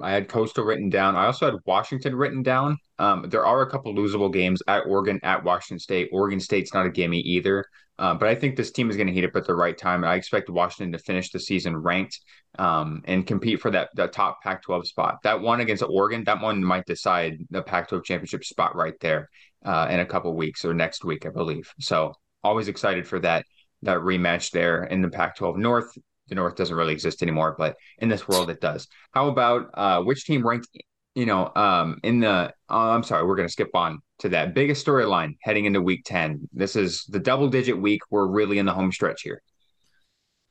I 0.00 0.10
had 0.10 0.28
Coastal 0.28 0.64
written 0.64 0.90
down. 0.90 1.14
I 1.14 1.26
also 1.26 1.46
had 1.46 1.60
Washington 1.64 2.16
written 2.16 2.42
down. 2.42 2.76
Um, 2.98 3.26
there 3.28 3.46
are 3.46 3.62
a 3.62 3.70
couple 3.70 3.94
losable 3.94 4.32
games 4.32 4.60
at 4.66 4.86
Oregon, 4.86 5.20
at 5.22 5.44
Washington 5.44 5.78
State. 5.78 6.08
Oregon 6.12 6.40
State's 6.40 6.74
not 6.74 6.86
a 6.86 6.90
gimme 6.90 7.20
either. 7.20 7.64
Uh, 7.98 8.14
but 8.14 8.28
I 8.28 8.34
think 8.34 8.56
this 8.56 8.70
team 8.70 8.90
is 8.90 8.96
going 8.96 9.08
to 9.08 9.12
heat 9.12 9.24
up 9.24 9.34
at 9.34 9.46
the 9.46 9.54
right 9.54 9.76
time. 9.76 10.04
I 10.04 10.14
expect 10.14 10.48
Washington 10.50 10.92
to 10.92 10.98
finish 10.98 11.30
the 11.30 11.40
season 11.40 11.76
ranked 11.76 12.20
um, 12.58 13.02
and 13.06 13.26
compete 13.26 13.60
for 13.60 13.72
that, 13.72 13.90
that 13.94 14.12
top 14.12 14.40
Pac 14.42 14.62
12 14.62 14.86
spot. 14.86 15.18
That 15.24 15.40
one 15.40 15.60
against 15.60 15.82
Oregon, 15.82 16.22
that 16.24 16.40
one 16.40 16.62
might 16.62 16.86
decide 16.86 17.38
the 17.50 17.62
Pac 17.62 17.88
12 17.88 18.04
championship 18.04 18.44
spot 18.44 18.76
right 18.76 18.94
there 19.00 19.28
uh, 19.64 19.88
in 19.90 19.98
a 20.00 20.06
couple 20.06 20.34
weeks 20.36 20.64
or 20.64 20.74
next 20.74 21.04
week, 21.04 21.26
I 21.26 21.30
believe. 21.30 21.72
So 21.80 22.14
always 22.44 22.68
excited 22.68 23.06
for 23.06 23.18
that 23.20 23.44
that 23.82 23.98
rematch 23.98 24.50
there 24.50 24.84
in 24.84 25.02
the 25.02 25.08
Pac 25.08 25.36
12 25.36 25.56
North 25.56 25.96
the 26.28 26.34
North 26.34 26.56
doesn't 26.56 26.76
really 26.76 26.92
exist 26.92 27.22
anymore, 27.22 27.54
but 27.58 27.76
in 27.98 28.08
this 28.08 28.28
world 28.28 28.50
it 28.50 28.60
does. 28.60 28.88
How 29.12 29.28
about 29.28 29.70
uh, 29.74 30.02
which 30.02 30.24
team 30.24 30.46
ranked? 30.46 30.68
You 31.14 31.26
know, 31.26 31.50
um, 31.56 31.98
in 32.04 32.20
the 32.20 32.52
uh, 32.70 32.90
I'm 32.90 33.02
sorry, 33.02 33.26
we're 33.26 33.36
going 33.36 33.48
to 33.48 33.52
skip 33.52 33.70
on 33.74 34.00
to 34.20 34.28
that 34.30 34.54
biggest 34.54 34.86
storyline 34.86 35.36
heading 35.42 35.64
into 35.64 35.80
Week 35.80 36.02
Ten. 36.04 36.48
This 36.52 36.76
is 36.76 37.04
the 37.08 37.18
double 37.18 37.48
digit 37.48 37.80
week. 37.80 38.02
We're 38.10 38.26
really 38.26 38.58
in 38.58 38.66
the 38.66 38.72
home 38.72 38.92
stretch 38.92 39.22
here. 39.22 39.42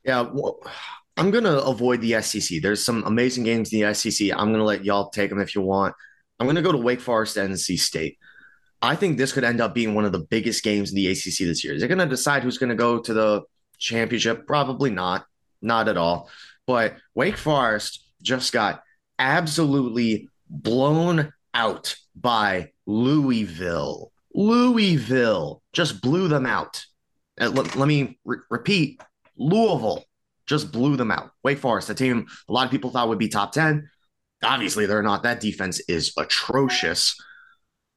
Yeah, 0.04 0.22
well, 0.22 0.60
I'm 1.18 1.32
going 1.32 1.44
to 1.44 1.63
avoid 1.63 2.02
the 2.02 2.22
SEC. 2.22 2.62
There's 2.62 2.84
some 2.84 3.04
amazing 3.06 3.44
games 3.44 3.74
in 3.74 3.82
the 3.82 3.94
SEC. 3.94 4.32
I'm 4.32 4.48
going 4.48 4.60
to 4.60 4.63
let 4.63 4.86
y'all 4.86 5.10
take 5.10 5.30
them 5.30 5.40
if 5.40 5.56
you 5.56 5.62
want. 5.62 5.96
I'm 6.40 6.46
going 6.46 6.56
to 6.56 6.62
go 6.62 6.72
to 6.72 6.78
Wake 6.78 7.02
Forest 7.02 7.38
NC 7.38 7.80
State. 7.80 8.18
I 8.82 8.96
think 8.96 9.18
this 9.18 9.34
could 9.34 9.44
end 9.44 9.60
up 9.60 9.74
being 9.74 9.96
one 9.96 10.06
of 10.06 10.12
the 10.12 10.20
biggest 10.20 10.63
games 10.63 10.92
in 10.92 10.96
the 10.96 11.08
ACC 11.08 11.40
this 11.40 11.63
year. 11.63 11.74
Is 11.74 11.82
it 11.82 11.88
going 11.88 11.98
to 11.98 12.06
decide 12.06 12.44
who's 12.44 12.60
going 12.60 12.70
to 12.70 12.76
go 12.76 13.00
to 13.00 13.13
the 13.13 13.42
championship? 13.80 14.46
Probably 14.46 14.92
not 14.92 15.26
not 15.62 15.88
at 15.88 15.98
all. 15.98 16.30
But 16.65 16.96
Wake 17.15 17.38
Forest 17.38 18.06
just 18.22 18.52
got 18.52 18.84
absolutely 19.20 20.30
blown 20.50 21.34
out 21.54 21.96
by 22.15 22.72
Louisville. 22.86 24.12
Louisville 24.34 25.62
just 25.74 26.02
blew 26.02 26.28
them 26.28 26.46
out. 26.46 26.86
Uh, 27.39 27.50
let, 27.50 27.76
let, 27.76 27.88
me 27.88 28.20
re- 28.26 28.38
repeat 28.50 29.02
Louisville 29.36 30.04
just 30.46 30.72
blew 30.72 30.96
them 30.96 31.12
out. 31.12 31.32
Wake 31.43 31.60
Forest, 31.60 31.89
a 31.89 31.93
team 31.93 32.28
a 32.48 32.54
lot 32.54 32.65
of 32.65 32.72
people 32.72 32.89
thought 32.89 33.10
would 33.10 33.20
be 33.20 33.28
top 33.28 33.52
10. 33.52 33.89
Obviously, 34.43 34.86
they're 34.86 35.04
not. 35.04 35.24
That 35.24 35.39
defense 35.39 35.82
is 35.88 36.13
atrocious. 36.17 37.20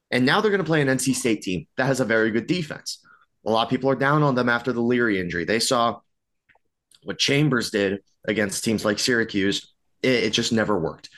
And 0.09 0.25
now 0.25 0.41
they're 0.41 0.51
going 0.51 0.63
to 0.63 0.65
play 0.67 0.81
an 0.81 0.87
NC 0.87 1.15
State 1.15 1.41
team 1.41 1.67
that 1.77 1.85
has 1.85 1.99
a 1.99 2.05
very 2.05 2.31
good 2.31 2.47
defense. 2.47 3.03
A 3.45 3.51
lot 3.51 3.63
of 3.63 3.69
people 3.69 3.89
are 3.89 3.95
down 3.95 4.23
on 4.23 4.35
them 4.35 4.49
after 4.49 4.73
the 4.73 4.81
Leary 4.81 5.19
injury. 5.19 5.45
They 5.45 5.59
saw 5.59 5.99
what 7.03 7.17
Chambers 7.17 7.71
did 7.71 8.01
against 8.27 8.63
teams 8.63 8.85
like 8.85 8.99
Syracuse, 8.99 9.73
it, 10.03 10.25
it 10.25 10.29
just 10.31 10.51
never 10.51 10.77
worked. 10.77 11.09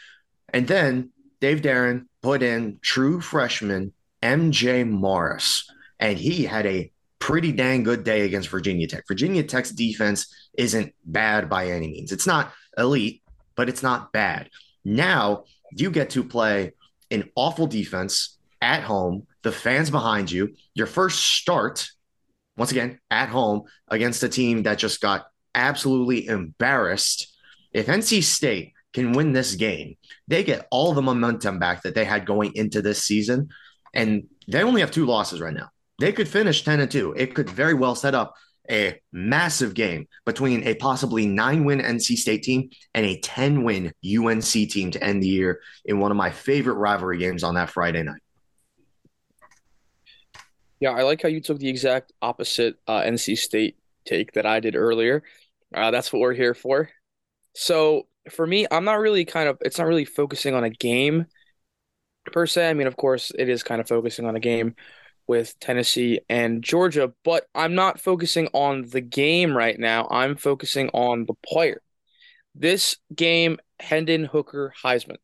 And 0.54 0.68
then 0.68 1.10
Dave 1.42 1.62
Doeren 1.62 2.06
put 2.22 2.44
in 2.44 2.80
true 2.82 3.20
freshman 3.20 3.94
MJ 4.22 4.88
Morris, 4.90 5.70
and 6.00 6.18
he 6.18 6.46
had 6.46 6.66
a 6.66 6.92
pretty 7.20 7.52
dang 7.52 7.84
good 7.84 8.04
day 8.04 8.22
against 8.22 8.50
Virginia 8.50 8.88
Tech. 8.88 9.06
Virginia 9.08 9.44
Tech's 9.44 9.72
defense 9.72 10.50
isn't 10.58 10.94
bad 11.06 11.50
by 11.50 11.68
any 11.68 11.88
means. 11.88 12.12
It's 12.12 12.28
not 12.28 12.52
elite, 12.78 13.22
but 13.56 13.70
it's 13.70 13.84
not 13.84 14.12
bad. 14.12 14.50
Now 14.84 15.46
you 15.72 15.90
get 15.90 16.12
to 16.12 16.24
play 16.24 16.74
an 17.12 17.30
awful 17.36 17.68
defense 17.68 18.38
at 18.62 18.84
home, 18.84 19.28
the 19.42 19.52
fans 19.52 19.90
behind 19.90 20.32
you, 20.32 20.56
your 20.74 20.88
first 20.88 21.20
start, 21.20 21.90
once 22.58 22.72
again, 22.72 23.00
at 23.12 23.30
home 23.30 23.64
against 23.88 24.24
a 24.24 24.30
team 24.30 24.64
that 24.64 24.78
just 24.78 25.02
got 25.02 25.26
absolutely 25.56 26.28
embarrassed. 26.28 27.36
If 27.72 27.88
NC 27.88 28.24
State 28.24 28.74
can 28.94 29.14
win 29.14 29.34
this 29.34 29.56
game, 29.56 29.98
they 30.28 30.44
get 30.44 30.68
all 30.72 30.94
the 30.94 31.02
momentum 31.02 31.60
back 31.60 31.84
that 31.84 31.96
they 31.96 32.06
had 32.06 32.26
going 32.26 32.54
into 32.56 32.82
this 32.82 33.04
season. 33.04 33.50
And 33.94 34.28
they 34.48 34.64
only 34.64 34.82
have 34.82 34.92
two 34.92 35.06
losses 35.06 35.42
right 35.42 35.54
now. 35.54 35.70
They 36.00 36.12
could 36.12 36.28
finish 36.28 36.64
10 36.64 36.80
and 36.80 36.92
2. 36.92 37.14
It 37.18 37.36
could 37.36 37.50
very 37.50 37.74
well 37.74 37.96
set 37.96 38.16
up 38.16 38.34
a 38.70 39.00
massive 39.12 39.74
game 39.74 40.08
between 40.26 40.64
a 40.64 40.76
possibly 40.76 41.28
nine 41.28 41.66
win 41.66 41.80
NC 41.80 42.18
State 42.18 42.44
team 42.44 42.70
and 42.94 43.06
a 43.06 43.20
10 43.20 43.64
win 43.64 43.94
UNC 44.06 44.44
team 44.44 44.92
to 44.92 45.04
end 45.04 45.22
the 45.22 45.28
year 45.28 45.60
in 45.86 46.00
one 46.00 46.12
of 46.12 46.18
my 46.18 46.32
favorite 46.32 46.76
rivalry 46.76 47.18
games 47.18 47.44
on 47.44 47.56
that 47.56 47.70
Friday 47.70 48.04
night. 48.04 48.22
Yeah, 50.80 50.92
I 50.92 51.04
like 51.04 51.22
how 51.22 51.30
you 51.30 51.40
took 51.40 51.60
the 51.60 51.70
exact 51.70 52.12
opposite 52.22 52.76
uh, 52.88 53.02
NC 53.02 53.38
State 53.38 53.78
take 54.06 54.34
that 54.34 54.46
I 54.46 54.60
did 54.60 54.76
earlier. 54.76 55.24
Uh, 55.74 55.92
that's 55.92 56.12
what 56.12 56.20
we're 56.20 56.34
here 56.34 56.54
for. 56.54 56.90
So 57.56 58.08
for 58.32 58.46
me, 58.46 58.66
I'm 58.70 58.86
not 58.86 59.00
really 59.00 59.26
kind 59.26 59.50
of 59.50 59.58
it's 59.62 59.78
not 59.78 59.88
really 59.88 60.06
focusing 60.06 60.54
on 60.56 60.64
a 60.64 60.70
game 60.70 61.26
per 62.32 62.46
se. 62.46 62.70
I 62.70 62.74
mean, 62.74 62.88
of 62.88 62.96
course, 62.96 63.32
it 63.38 63.50
is 63.50 63.64
kind 63.64 63.82
of 63.82 63.88
focusing 63.88 64.26
on 64.26 64.36
a 64.36 64.40
game 64.40 64.76
with 65.28 65.58
Tennessee 65.60 66.20
and 66.30 66.64
Georgia, 66.64 67.14
but 67.24 67.46
I'm 67.56 67.76
not 67.76 68.00
focusing 68.00 68.48
on 68.54 68.84
the 68.84 69.02
game 69.02 69.56
right 69.56 69.80
now. 69.80 70.08
I'm 70.12 70.36
focusing 70.36 70.90
on 70.90 71.26
the 71.26 71.34
player. 71.46 71.82
This 72.56 72.98
game, 73.14 73.58
Hendon 73.80 74.26
Hooker 74.26 74.74
Heisman. 74.84 75.18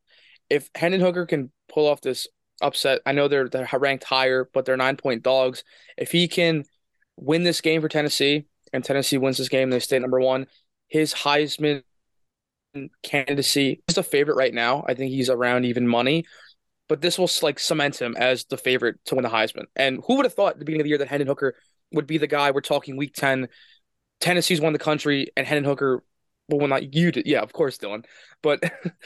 If 0.49 0.69
Hendon 0.73 1.01
Hooker 1.01 1.25
can 1.25 1.51
pull 1.71 1.87
off 1.87 2.01
this 2.01 2.27
upset, 2.61 3.01
I 3.05 3.11
know 3.11 3.27
they're, 3.27 3.49
they're 3.49 3.69
ranked 3.73 4.05
higher, 4.05 4.49
but 4.53 4.65
they're 4.65 4.77
nine 4.77 4.97
point 4.97 5.21
dogs. 5.21 5.63
If 5.97 6.11
he 6.11 6.27
can 6.27 6.63
win 7.17 7.43
this 7.43 7.61
game 7.61 7.81
for 7.81 7.89
Tennessee, 7.89 8.45
and 8.73 8.83
Tennessee 8.83 9.17
wins 9.17 9.37
this 9.37 9.49
game, 9.49 9.69
they 9.69 9.79
stay 9.79 9.99
number 9.99 10.19
one. 10.19 10.47
His 10.87 11.13
Heisman 11.13 11.83
candidacy 13.03 13.81
is 13.87 13.97
a 13.97 14.03
favorite 14.03 14.35
right 14.35 14.53
now. 14.53 14.83
I 14.87 14.93
think 14.93 15.11
he's 15.11 15.29
around 15.29 15.65
even 15.65 15.87
money, 15.87 16.25
but 16.87 17.01
this 17.01 17.17
will 17.17 17.29
like 17.41 17.59
cement 17.59 18.01
him 18.01 18.15
as 18.17 18.45
the 18.45 18.57
favorite 18.57 18.99
to 19.05 19.15
win 19.15 19.23
the 19.23 19.29
Heisman. 19.29 19.65
And 19.75 20.01
who 20.05 20.15
would 20.15 20.25
have 20.25 20.33
thought 20.33 20.53
at 20.53 20.59
the 20.59 20.65
beginning 20.65 20.81
of 20.81 20.85
the 20.85 20.89
year 20.89 20.97
that 20.99 21.07
Hendon 21.07 21.27
Hooker 21.27 21.55
would 21.91 22.07
be 22.07 22.17
the 22.17 22.27
guy? 22.27 22.51
We're 22.51 22.61
talking 22.61 22.97
Week 22.97 23.13
Ten. 23.13 23.47
Tennessee's 24.19 24.61
won 24.61 24.73
the 24.73 24.79
country, 24.79 25.31
and 25.37 25.47
Hendon 25.47 25.65
Hooker. 25.65 26.03
Well, 26.49 26.67
not 26.67 26.93
you 26.93 27.11
did. 27.11 27.27
Yeah, 27.27 27.41
of 27.41 27.53
course, 27.53 27.77
Dylan. 27.77 28.05
But 28.41 28.63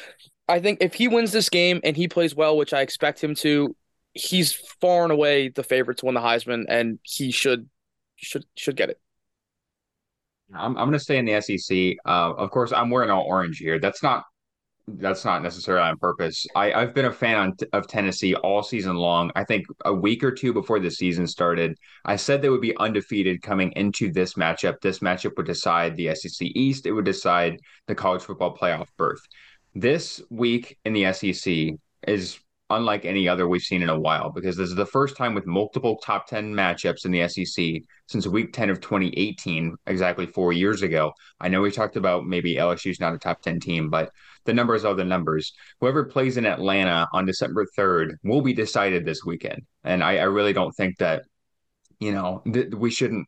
I 0.47 0.59
think 0.59 0.79
if 0.81 0.93
he 0.93 1.07
wins 1.07 1.31
this 1.31 1.49
game 1.49 1.81
and 1.83 1.95
he 1.95 2.07
plays 2.07 2.33
well, 2.35 2.57
which 2.57 2.73
I 2.73 2.81
expect 2.81 3.23
him 3.23 3.35
to, 3.35 3.75
he's 4.13 4.53
far 4.53 5.03
and 5.03 5.11
away 5.11 5.49
the 5.49 5.63
favorite 5.63 5.97
to 5.99 6.05
win 6.05 6.15
the 6.15 6.21
Heisman, 6.21 6.65
and 6.67 6.99
he 7.03 7.31
should 7.31 7.69
should 8.15 8.45
should 8.55 8.75
get 8.75 8.89
it. 8.89 8.99
I'm, 10.55 10.77
I'm 10.77 10.85
going 10.85 10.93
to 10.93 10.99
stay 10.99 11.17
in 11.17 11.25
the 11.25 11.41
SEC. 11.41 11.97
Uh, 12.05 12.33
of 12.33 12.51
course, 12.51 12.71
I'm 12.71 12.89
wearing 12.89 13.09
all 13.09 13.23
orange 13.23 13.57
here. 13.57 13.79
That's 13.79 14.03
not 14.03 14.23
that's 14.87 15.23
not 15.23 15.41
necessarily 15.41 15.87
on 15.87 15.97
purpose. 15.97 16.45
I, 16.55 16.73
I've 16.73 16.93
been 16.93 17.05
a 17.05 17.11
fan 17.11 17.37
on, 17.37 17.53
of 17.71 17.87
Tennessee 17.87 18.35
all 18.35 18.61
season 18.63 18.95
long. 18.97 19.31
I 19.35 19.45
think 19.45 19.65
a 19.85 19.93
week 19.93 20.23
or 20.23 20.31
two 20.31 20.51
before 20.51 20.79
the 20.79 20.91
season 20.91 21.25
started, 21.25 21.77
I 22.03 22.17
said 22.17 22.41
they 22.41 22.49
would 22.49 22.61
be 22.61 22.75
undefeated 22.77 23.41
coming 23.41 23.71
into 23.77 24.11
this 24.11 24.33
matchup. 24.33 24.81
This 24.81 24.99
matchup 24.99 25.37
would 25.37 25.45
decide 25.45 25.95
the 25.95 26.13
SEC 26.15 26.47
East, 26.53 26.85
it 26.85 26.91
would 26.91 27.05
decide 27.05 27.59
the 27.87 27.95
college 27.95 28.23
football 28.23 28.57
playoff 28.57 28.87
berth. 28.97 29.21
This 29.73 30.21
week 30.29 30.77
in 30.83 30.93
the 30.93 31.13
SEC 31.13 31.75
is 32.05 32.39
unlike 32.75 33.05
any 33.05 33.27
other 33.27 33.47
we've 33.47 33.61
seen 33.61 33.81
in 33.81 33.89
a 33.89 33.99
while 33.99 34.29
because 34.29 34.57
this 34.57 34.69
is 34.69 34.75
the 34.75 34.85
first 34.85 35.15
time 35.15 35.33
with 35.33 35.45
multiple 35.45 35.97
top 35.97 36.27
10 36.27 36.53
matchups 36.53 37.05
in 37.05 37.11
the 37.11 37.27
SEC 37.27 37.81
since 38.07 38.27
week 38.27 38.53
10 38.53 38.69
of 38.69 38.81
2018, 38.81 39.75
exactly 39.87 40.25
four 40.25 40.53
years 40.53 40.81
ago. 40.81 41.11
I 41.39 41.49
know 41.49 41.61
we 41.61 41.71
talked 41.71 41.95
about 41.95 42.25
maybe 42.25 42.55
LSU's 42.55 42.99
not 42.99 43.13
a 43.13 43.17
top 43.17 43.41
10 43.41 43.59
team, 43.59 43.89
but 43.89 44.11
the 44.45 44.53
numbers 44.53 44.85
are 44.85 44.93
the 44.93 45.03
numbers. 45.03 45.53
Whoever 45.79 46.05
plays 46.05 46.37
in 46.37 46.45
Atlanta 46.45 47.07
on 47.13 47.25
December 47.25 47.65
3rd 47.77 48.15
will 48.23 48.41
be 48.41 48.53
decided 48.53 49.05
this 49.05 49.23
weekend. 49.25 49.61
And 49.83 50.03
I, 50.03 50.17
I 50.17 50.23
really 50.23 50.53
don't 50.53 50.73
think 50.73 50.97
that, 50.97 51.23
you 51.99 52.11
know, 52.11 52.41
th- 52.51 52.73
we 52.73 52.91
shouldn't 52.91 53.27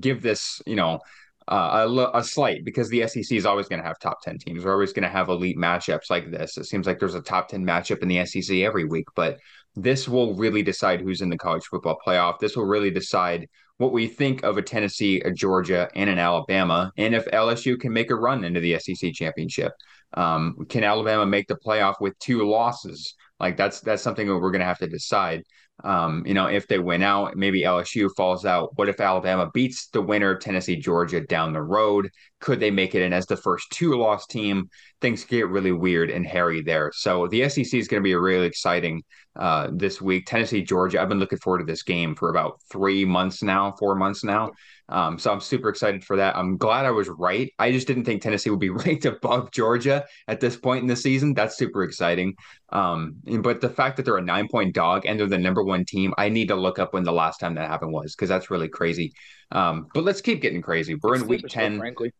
give 0.00 0.22
this, 0.22 0.62
you 0.66 0.76
know, 0.76 1.00
uh, 1.48 1.86
a, 1.88 2.18
a 2.18 2.24
slight 2.24 2.64
because 2.64 2.88
the 2.88 3.06
SEC 3.06 3.32
is 3.32 3.46
always 3.46 3.68
going 3.68 3.80
to 3.80 3.86
have 3.86 3.98
top 3.98 4.22
10 4.22 4.38
teams. 4.38 4.64
We're 4.64 4.72
always 4.72 4.92
going 4.92 5.04
to 5.04 5.08
have 5.08 5.28
elite 5.28 5.56
matchups 5.56 6.10
like 6.10 6.30
this. 6.30 6.56
It 6.56 6.64
seems 6.64 6.86
like 6.86 6.98
there's 6.98 7.14
a 7.14 7.20
top 7.20 7.48
10 7.48 7.64
matchup 7.64 8.02
in 8.02 8.08
the 8.08 8.24
SEC 8.24 8.58
every 8.58 8.84
week, 8.84 9.06
but 9.14 9.38
this 9.74 10.08
will 10.08 10.34
really 10.34 10.62
decide 10.62 11.00
who's 11.00 11.22
in 11.22 11.30
the 11.30 11.38
college 11.38 11.64
football 11.64 11.98
playoff. 12.06 12.38
This 12.38 12.56
will 12.56 12.66
really 12.66 12.90
decide 12.90 13.48
what 13.78 13.92
we 13.92 14.06
think 14.06 14.42
of 14.44 14.58
a 14.58 14.62
Tennessee, 14.62 15.20
a 15.20 15.30
Georgia, 15.30 15.88
and 15.96 16.08
an 16.08 16.18
Alabama, 16.18 16.92
and 16.96 17.14
if 17.14 17.24
LSU 17.26 17.78
can 17.78 17.92
make 17.92 18.10
a 18.10 18.14
run 18.14 18.44
into 18.44 18.60
the 18.60 18.78
SEC 18.78 19.12
championship. 19.12 19.72
Um, 20.14 20.66
can 20.68 20.84
Alabama 20.84 21.24
make 21.26 21.48
the 21.48 21.56
playoff 21.56 21.94
with 22.00 22.18
two 22.18 22.48
losses? 22.48 23.14
Like 23.40 23.56
that's 23.56 23.80
that's 23.80 24.02
something 24.02 24.28
that 24.28 24.38
we're 24.38 24.52
going 24.52 24.60
to 24.60 24.66
have 24.66 24.78
to 24.78 24.86
decide. 24.86 25.42
Um, 25.84 26.24
you 26.26 26.34
know, 26.34 26.46
if 26.46 26.68
they 26.68 26.78
win 26.78 27.02
out, 27.02 27.36
maybe 27.36 27.62
LSU 27.62 28.08
falls 28.16 28.44
out. 28.44 28.76
What 28.76 28.88
if 28.88 29.00
Alabama 29.00 29.50
beats 29.52 29.88
the 29.88 30.02
winner 30.02 30.30
of 30.30 30.40
Tennessee, 30.40 30.76
Georgia 30.76 31.20
down 31.20 31.52
the 31.52 31.62
road? 31.62 32.10
Could 32.40 32.60
they 32.60 32.70
make 32.70 32.94
it 32.94 33.02
in 33.02 33.12
as 33.12 33.26
the 33.26 33.36
first 33.36 33.70
two 33.70 33.94
loss 33.96 34.26
team? 34.26 34.68
Things 35.00 35.24
get 35.24 35.48
really 35.48 35.72
weird 35.72 36.10
and 36.10 36.26
hairy 36.26 36.62
there. 36.62 36.92
So 36.94 37.26
the 37.26 37.48
SEC 37.48 37.74
is 37.74 37.88
going 37.88 38.02
to 38.02 38.04
be 38.04 38.14
really 38.14 38.46
exciting 38.46 39.02
uh, 39.36 39.70
this 39.72 40.00
week. 40.00 40.26
Tennessee, 40.26 40.62
Georgia. 40.62 41.00
I've 41.00 41.08
been 41.08 41.18
looking 41.18 41.38
forward 41.38 41.60
to 41.60 41.64
this 41.64 41.82
game 41.82 42.14
for 42.14 42.30
about 42.30 42.60
three 42.70 43.04
months 43.04 43.42
now, 43.42 43.74
four 43.78 43.94
months 43.94 44.22
now. 44.24 44.52
Um, 44.92 45.18
so 45.18 45.32
I'm 45.32 45.40
super 45.40 45.70
excited 45.70 46.04
for 46.04 46.16
that. 46.16 46.36
I'm 46.36 46.58
glad 46.58 46.84
I 46.84 46.90
was 46.90 47.08
right. 47.08 47.50
I 47.58 47.72
just 47.72 47.86
didn't 47.86 48.04
think 48.04 48.20
Tennessee 48.20 48.50
would 48.50 48.60
be 48.60 48.68
ranked 48.84 49.06
above 49.06 49.50
Georgia 49.50 50.04
at 50.28 50.38
this 50.38 50.54
point 50.54 50.82
in 50.82 50.86
the 50.86 50.96
season. 50.96 51.32
That's 51.32 51.56
super 51.56 51.82
exciting. 51.82 52.34
Um, 52.68 53.16
but 53.40 53.62
the 53.62 53.70
fact 53.70 53.96
that 53.96 54.04
they're 54.04 54.18
a 54.18 54.22
nine 54.22 54.48
point 54.48 54.74
dog 54.74 55.06
and 55.06 55.18
they're 55.18 55.26
the 55.26 55.38
number 55.38 55.64
one 55.64 55.86
team, 55.86 56.12
I 56.18 56.28
need 56.28 56.48
to 56.48 56.56
look 56.56 56.78
up 56.78 56.92
when 56.92 57.04
the 57.04 57.12
last 57.12 57.38
time 57.38 57.54
that 57.54 57.70
happened 57.70 57.92
was 57.92 58.14
because 58.14 58.28
that's 58.28 58.50
really 58.50 58.68
crazy. 58.68 59.14
Um, 59.50 59.88
but 59.94 60.04
let's 60.04 60.20
keep 60.20 60.42
getting 60.42 60.60
crazy. 60.60 60.94
We're 60.94 61.14
it's 61.14 61.22
in 61.22 61.28
week 61.28 61.48
10. 61.48 61.78
Frankly, 61.78 62.12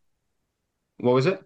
what 0.97 1.13
was 1.13 1.27
it? 1.27 1.39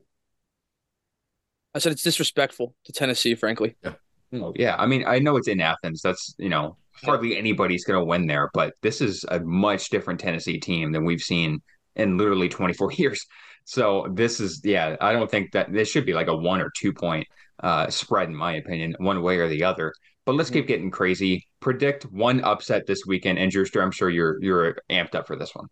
I 1.75 1.79
said 1.79 1.91
it's 1.91 2.03
disrespectful 2.03 2.73
to 2.85 2.93
Tennessee, 2.93 3.35
frankly. 3.35 3.75
Yeah. 3.83 3.95
Oh, 4.33 4.53
yeah. 4.55 4.75
I 4.77 4.85
mean, 4.85 5.03
I 5.05 5.19
know 5.19 5.35
it's 5.35 5.49
in 5.49 5.59
Athens. 5.59 6.01
That's, 6.01 6.33
you 6.37 6.49
know, 6.49 6.77
hardly 7.03 7.37
anybody's 7.37 7.85
going 7.85 7.99
to 7.99 8.05
win 8.05 8.27
there. 8.27 8.49
But 8.53 8.73
this 8.81 9.01
is 9.01 9.25
a 9.29 9.39
much 9.39 9.89
different 9.89 10.19
Tennessee 10.19 10.59
team 10.59 10.91
than 10.91 11.05
we've 11.05 11.21
seen 11.21 11.61
in 11.95 12.17
literally 12.17 12.49
24 12.49 12.91
years. 12.97 13.25
So 13.65 14.07
this 14.13 14.39
is, 14.39 14.61
yeah, 14.63 14.95
I 15.01 15.11
don't 15.11 15.29
think 15.29 15.51
that 15.51 15.71
this 15.73 15.89
should 15.89 16.05
be 16.05 16.13
like 16.13 16.27
a 16.27 16.35
one 16.35 16.61
or 16.61 16.71
two 16.75 16.93
point 16.93 17.27
uh, 17.61 17.89
spread, 17.89 18.29
in 18.29 18.35
my 18.35 18.55
opinion, 18.55 18.95
one 18.99 19.21
way 19.21 19.37
or 19.37 19.49
the 19.49 19.63
other. 19.63 19.93
But 20.25 20.35
let's 20.35 20.49
keep 20.49 20.67
getting 20.67 20.91
crazy. 20.91 21.47
Predict 21.59 22.03
one 22.05 22.41
upset 22.41 22.85
this 22.85 23.05
weekend, 23.05 23.39
and 23.39 23.49
Drewster, 23.49 23.81
I'm 23.81 23.91
sure 23.91 24.09
you're 24.09 24.41
you're 24.43 24.75
amped 24.89 25.15
up 25.15 25.25
for 25.25 25.37
this 25.37 25.55
one. 25.55 25.67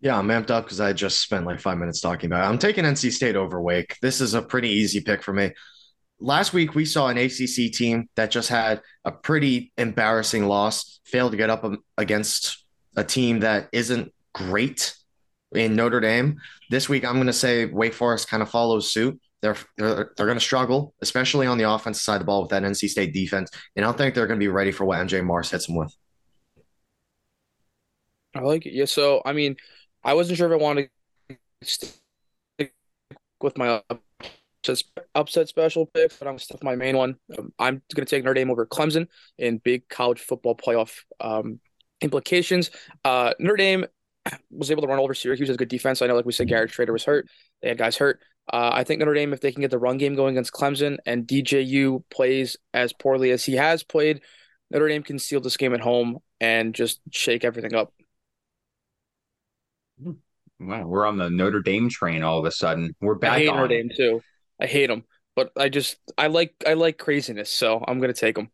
Yeah, 0.00 0.18
I'm 0.18 0.26
amped 0.26 0.50
up 0.50 0.64
because 0.64 0.80
I 0.80 0.92
just 0.92 1.20
spent 1.20 1.46
like 1.46 1.60
five 1.60 1.78
minutes 1.78 2.00
talking 2.00 2.26
about 2.26 2.44
it. 2.44 2.48
I'm 2.48 2.58
taking 2.58 2.84
NC 2.84 3.12
State 3.12 3.36
over 3.36 3.62
Wake. 3.62 3.96
This 4.02 4.20
is 4.20 4.34
a 4.34 4.42
pretty 4.42 4.70
easy 4.70 5.00
pick 5.00 5.22
for 5.22 5.32
me 5.32 5.52
last 6.22 6.52
week 6.52 6.74
we 6.74 6.84
saw 6.84 7.08
an 7.08 7.18
ACC 7.18 7.72
team 7.72 8.08
that 8.14 8.30
just 8.30 8.48
had 8.48 8.80
a 9.04 9.12
pretty 9.12 9.72
embarrassing 9.76 10.46
loss, 10.46 11.00
failed 11.04 11.32
to 11.32 11.36
get 11.36 11.50
up 11.50 11.64
against 11.98 12.64
a 12.96 13.04
team 13.04 13.40
that 13.40 13.68
isn't 13.72 14.12
great 14.32 14.94
in 15.52 15.76
Notre 15.76 16.00
Dame. 16.00 16.40
This 16.70 16.88
week 16.88 17.04
I'm 17.04 17.14
going 17.14 17.26
to 17.26 17.32
say 17.32 17.66
Wake 17.66 17.94
Forest 17.94 18.28
kind 18.28 18.42
of 18.42 18.50
follows 18.50 18.92
suit. 18.92 19.20
They're 19.42 19.56
they're, 19.76 20.12
they're 20.16 20.26
going 20.26 20.38
to 20.38 20.40
struggle, 20.40 20.94
especially 21.02 21.46
on 21.46 21.58
the 21.58 21.68
offensive 21.68 22.02
side 22.02 22.14
of 22.14 22.20
the 22.20 22.26
ball 22.26 22.42
with 22.42 22.50
that 22.50 22.62
NC 22.62 22.88
State 22.88 23.12
defense, 23.12 23.50
and 23.74 23.84
I 23.84 23.88
don't 23.88 23.98
think 23.98 24.14
they're 24.14 24.28
going 24.28 24.38
to 24.38 24.44
be 24.44 24.48
ready 24.48 24.70
for 24.70 24.84
what 24.84 24.98
MJ 25.00 25.22
Morris 25.24 25.50
hits 25.50 25.66
them 25.66 25.76
with. 25.76 25.94
I 28.34 28.40
like 28.40 28.64
it. 28.66 28.72
Yeah. 28.72 28.84
So 28.84 29.20
I 29.24 29.32
mean, 29.32 29.56
I 30.04 30.14
wasn't 30.14 30.38
sure 30.38 30.46
if 30.50 30.58
I 30.58 30.62
wanted 30.62 30.90
to 31.28 31.36
stick 31.62 32.72
with 33.40 33.58
my 33.58 33.82
upset 35.14 35.48
special 35.48 35.86
picks, 35.86 36.16
but 36.16 36.28
I'm 36.28 36.38
stuff 36.38 36.62
my 36.62 36.76
main 36.76 36.96
one. 36.96 37.16
Um, 37.38 37.52
I'm 37.58 37.82
going 37.94 38.06
to 38.06 38.10
take 38.10 38.24
Notre 38.24 38.34
Dame 38.34 38.50
over 38.50 38.66
Clemson 38.66 39.06
in 39.38 39.58
big 39.58 39.88
college 39.88 40.20
football 40.20 40.56
playoff 40.56 41.00
um, 41.20 41.60
implications. 42.00 42.70
Uh, 43.04 43.34
Notre 43.38 43.56
Dame 43.56 43.86
was 44.50 44.70
able 44.70 44.82
to 44.82 44.88
run 44.88 44.98
over 44.98 45.14
Syracuse 45.14 45.50
as 45.50 45.54
a 45.54 45.58
good 45.58 45.68
defense. 45.68 46.02
I 46.02 46.06
know, 46.06 46.14
like 46.14 46.26
we 46.26 46.32
said, 46.32 46.48
Garrett 46.48 46.70
Shrader 46.70 46.92
was 46.92 47.04
hurt. 47.04 47.26
They 47.60 47.68
had 47.68 47.78
guys 47.78 47.96
hurt. 47.96 48.20
Uh, 48.52 48.70
I 48.72 48.84
think 48.84 48.98
Notre 48.98 49.14
Dame, 49.14 49.32
if 49.32 49.40
they 49.40 49.52
can 49.52 49.60
get 49.60 49.70
the 49.70 49.78
run 49.78 49.98
game 49.98 50.14
going 50.14 50.34
against 50.34 50.52
Clemson 50.52 50.98
and 51.06 51.26
DJU 51.26 52.02
plays 52.10 52.56
as 52.74 52.92
poorly 52.92 53.30
as 53.30 53.44
he 53.44 53.54
has 53.54 53.84
played, 53.84 54.20
Notre 54.70 54.88
Dame 54.88 55.02
can 55.02 55.18
seal 55.18 55.40
this 55.40 55.56
game 55.56 55.74
at 55.74 55.80
home 55.80 56.18
and 56.40 56.74
just 56.74 57.00
shake 57.10 57.44
everything 57.44 57.74
up. 57.74 57.92
Wow, 60.58 60.86
we're 60.86 61.06
on 61.06 61.18
the 61.18 61.30
Notre 61.30 61.60
Dame 61.60 61.88
train 61.88 62.22
all 62.22 62.38
of 62.38 62.44
a 62.44 62.50
sudden. 62.50 62.94
We're 63.00 63.14
back. 63.14 63.32
I 63.32 63.38
hate 63.38 63.48
on. 63.48 63.56
Notre 63.56 63.68
Dame 63.68 63.90
too. 63.96 64.22
I 64.62 64.66
hate 64.66 64.86
them, 64.86 65.04
but 65.34 65.50
I 65.56 65.68
just 65.68 65.96
I 66.16 66.28
like 66.28 66.54
I 66.66 66.74
like 66.74 66.98
craziness, 66.98 67.50
so 67.50 67.84
I'm 67.86 68.00
gonna 68.00 68.12
take 68.12 68.36
them. 68.36 68.50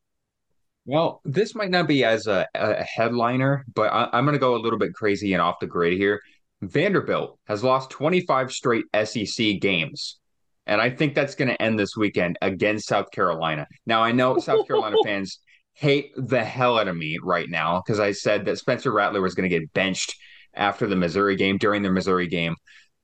Well, 0.87 1.21
this 1.25 1.55
might 1.55 1.71
not 1.71 1.87
be 1.87 2.03
as 2.03 2.27
a, 2.27 2.47
a 2.55 2.83
headliner, 2.83 3.67
but 3.75 3.93
I, 3.93 4.09
I'm 4.13 4.25
gonna 4.25 4.39
go 4.39 4.57
a 4.57 4.63
little 4.63 4.79
bit 4.79 4.95
crazy 4.95 5.35
and 5.35 5.43
off 5.43 5.61
the 5.61 5.67
grid 5.67 5.93
here. 5.93 6.21
Vanderbilt 6.63 7.39
has 7.47 7.63
lost 7.63 7.91
25 7.91 8.53
straight 8.53 8.85
SEC 9.05 9.61
games. 9.61 10.19
And 10.67 10.83
I 10.83 10.91
think 10.91 11.15
that's 11.15 11.35
going 11.35 11.49
to 11.49 11.63
end 11.63 11.79
this 11.79 11.97
weekend 11.97 12.37
against 12.43 12.89
South 12.89 13.11
Carolina. 13.11 13.67
Now, 13.87 14.03
I 14.03 14.13
know 14.13 14.39
South 14.39 14.67
Carolina 14.67 14.97
fans 15.05 15.39
hate 15.73 16.11
the 16.17 16.45
hell 16.45 16.79
out 16.79 16.89
of 16.89 16.97
me 16.97 17.17
right 17.23 17.49
now 17.49 17.81
because 17.81 18.01
I 18.01 18.13
said 18.13 18.45
that 18.45 18.59
Spencer 18.59 18.93
Rattler 18.93 19.23
was 19.23 19.35
going 19.35 19.49
to 19.49 19.59
get 19.59 19.73
benched 19.73 20.15
after 20.55 20.87
the 20.87 20.97
Missouri 20.97 21.37
game, 21.37 21.57
during 21.57 21.83
the 21.83 21.91
Missouri 21.91 22.27
game. 22.27 22.55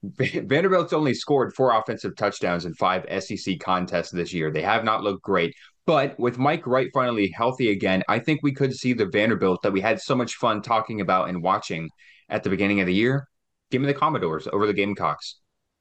Vanderbilt's 0.18 0.92
only 0.92 1.14
scored 1.14 1.54
four 1.54 1.76
offensive 1.76 2.16
touchdowns 2.16 2.64
in 2.64 2.74
five 2.74 3.06
SEC 3.22 3.58
contests 3.60 4.10
this 4.10 4.32
year. 4.32 4.50
They 4.50 4.62
have 4.62 4.84
not 4.84 5.02
looked 5.02 5.22
great. 5.22 5.54
But 5.86 6.18
with 6.18 6.38
Mike 6.38 6.66
Wright 6.66 6.88
finally 6.94 7.32
healthy 7.36 7.70
again, 7.70 8.02
I 8.08 8.18
think 8.18 8.40
we 8.42 8.54
could 8.54 8.74
see 8.74 8.94
the 8.94 9.06
Vanderbilt 9.06 9.62
that 9.62 9.72
we 9.72 9.82
had 9.82 10.00
so 10.00 10.14
much 10.14 10.36
fun 10.36 10.62
talking 10.62 11.00
about 11.00 11.28
and 11.28 11.42
watching 11.42 11.90
at 12.30 12.42
the 12.42 12.50
beginning 12.50 12.80
of 12.80 12.86
the 12.86 12.94
year. 12.94 13.28
Give 13.70 13.82
me 13.82 13.86
the 13.86 13.94
Commodores 13.94 14.48
over 14.50 14.66
the 14.66 14.72
Gamecocks. 14.72 15.40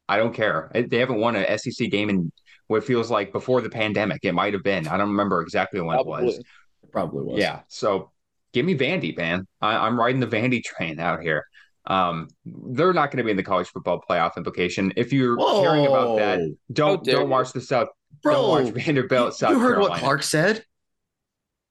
I 0.10 0.18
don't 0.18 0.34
care. 0.34 0.70
They 0.74 0.98
haven't 0.98 1.20
won 1.20 1.36
an 1.36 1.58
SEC 1.58 1.90
game 1.90 2.10
in 2.10 2.32
what 2.68 2.84
feels 2.84 3.10
like 3.10 3.32
before 3.32 3.62
the 3.62 3.70
pandemic. 3.70 4.20
It 4.24 4.34
might 4.34 4.54
have 4.54 4.64
been. 4.64 4.88
I 4.88 4.98
don't 4.98 5.10
remember 5.10 5.42
exactly 5.42 5.80
when 5.80 5.96
Probably. 5.96 6.24
it 6.24 6.26
was. 6.26 6.38
It 6.38 6.92
probably 6.92 7.24
was. 7.24 7.40
Yeah. 7.40 7.62
So 7.70 8.12
give 8.52 8.66
me 8.66 8.76
Vandy, 8.78 9.16
man. 9.16 9.48
I, 9.62 9.88
am 9.88 9.98
riding 9.98 10.20
the 10.20 10.28
Vandy 10.28 10.62
train 10.64 11.00
out 11.00 11.22
here. 11.22 11.46
Um, 11.86 12.30
they're 12.46 12.94
not 12.94 13.12
going 13.12 13.18
to 13.18 13.24
be 13.24 13.32
in 13.32 13.38
the 13.38 13.44
college 13.44 13.68
football 13.68 14.02
playoff 14.10 14.38
implication. 14.38 14.94
If 14.96 15.12
you're 15.12 15.36
Whoa. 15.38 15.62
caring 15.62 15.86
about 15.86 16.18
that, 16.18 16.56
don't 16.72 17.04
don't 17.04 17.30
watch 17.30 17.52
the 17.52 17.62
South. 17.62 17.90
Bro, 18.22 18.34
don't 18.34 18.66
watch 18.66 18.74
Vanderbilt. 18.74 19.36
South 19.36 19.52
you 19.52 19.60
heard 19.60 19.74
Carolina. 19.74 19.92
what 19.92 20.00
Clark 20.00 20.24
said? 20.24 20.64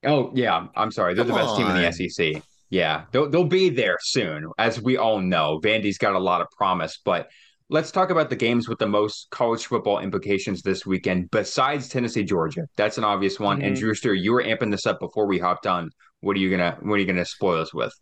Oh 0.05 0.33
yeah, 0.35 0.67
I'm 0.77 0.91
sorry. 0.91 1.15
They're 1.15 1.25
Come 1.25 1.35
the 1.35 1.41
best 1.41 1.51
on. 1.51 1.59
team 1.59 1.77
in 1.77 1.83
the 1.83 2.09
SEC. 2.09 2.43
Yeah, 2.71 3.05
they'll 3.13 3.29
they'll 3.31 3.45
be 3.45 3.69
there 3.69 3.99
soon, 4.01 4.51
as 4.59 4.81
we 4.81 4.97
all 4.97 5.21
know. 5.21 5.61
Vandy's 5.63 5.99
got 5.99 6.15
a 6.15 6.19
lot 6.19 6.41
of 6.41 6.49
promise, 6.57 7.01
but 7.05 7.29
let's 7.69 7.91
talk 7.91 8.11
about 8.11 8.29
the 8.29 8.37
games 8.37 8.69
with 8.69 8.79
the 8.79 8.87
most 8.87 9.29
college 9.31 9.67
football 9.67 9.99
implications 10.01 10.63
this 10.63 10.85
weekend. 10.85 11.31
Besides 11.31 11.89
Tennessee, 11.89 12.25
Georgia, 12.25 12.67
that's 12.77 12.99
an 12.99 13.05
obvious 13.05 13.39
one. 13.39 13.59
Mm-hmm. 13.59 13.67
And 13.69 13.77
Drewster, 13.77 14.15
you 14.15 14.33
were 14.33 14.43
amping 14.43 14.71
this 14.71 14.87
up 14.87 15.01
before 15.01 15.27
we 15.27 15.39
hopped 15.39 15.67
on. 15.67 15.91
What 16.21 16.37
are 16.37 16.41
you 16.41 16.51
gonna 16.51 16.77
What 16.83 16.95
are 16.95 16.99
you 16.99 17.07
gonna 17.07 17.25
spoil 17.25 17.61
us 17.61 17.73
with? 17.73 17.93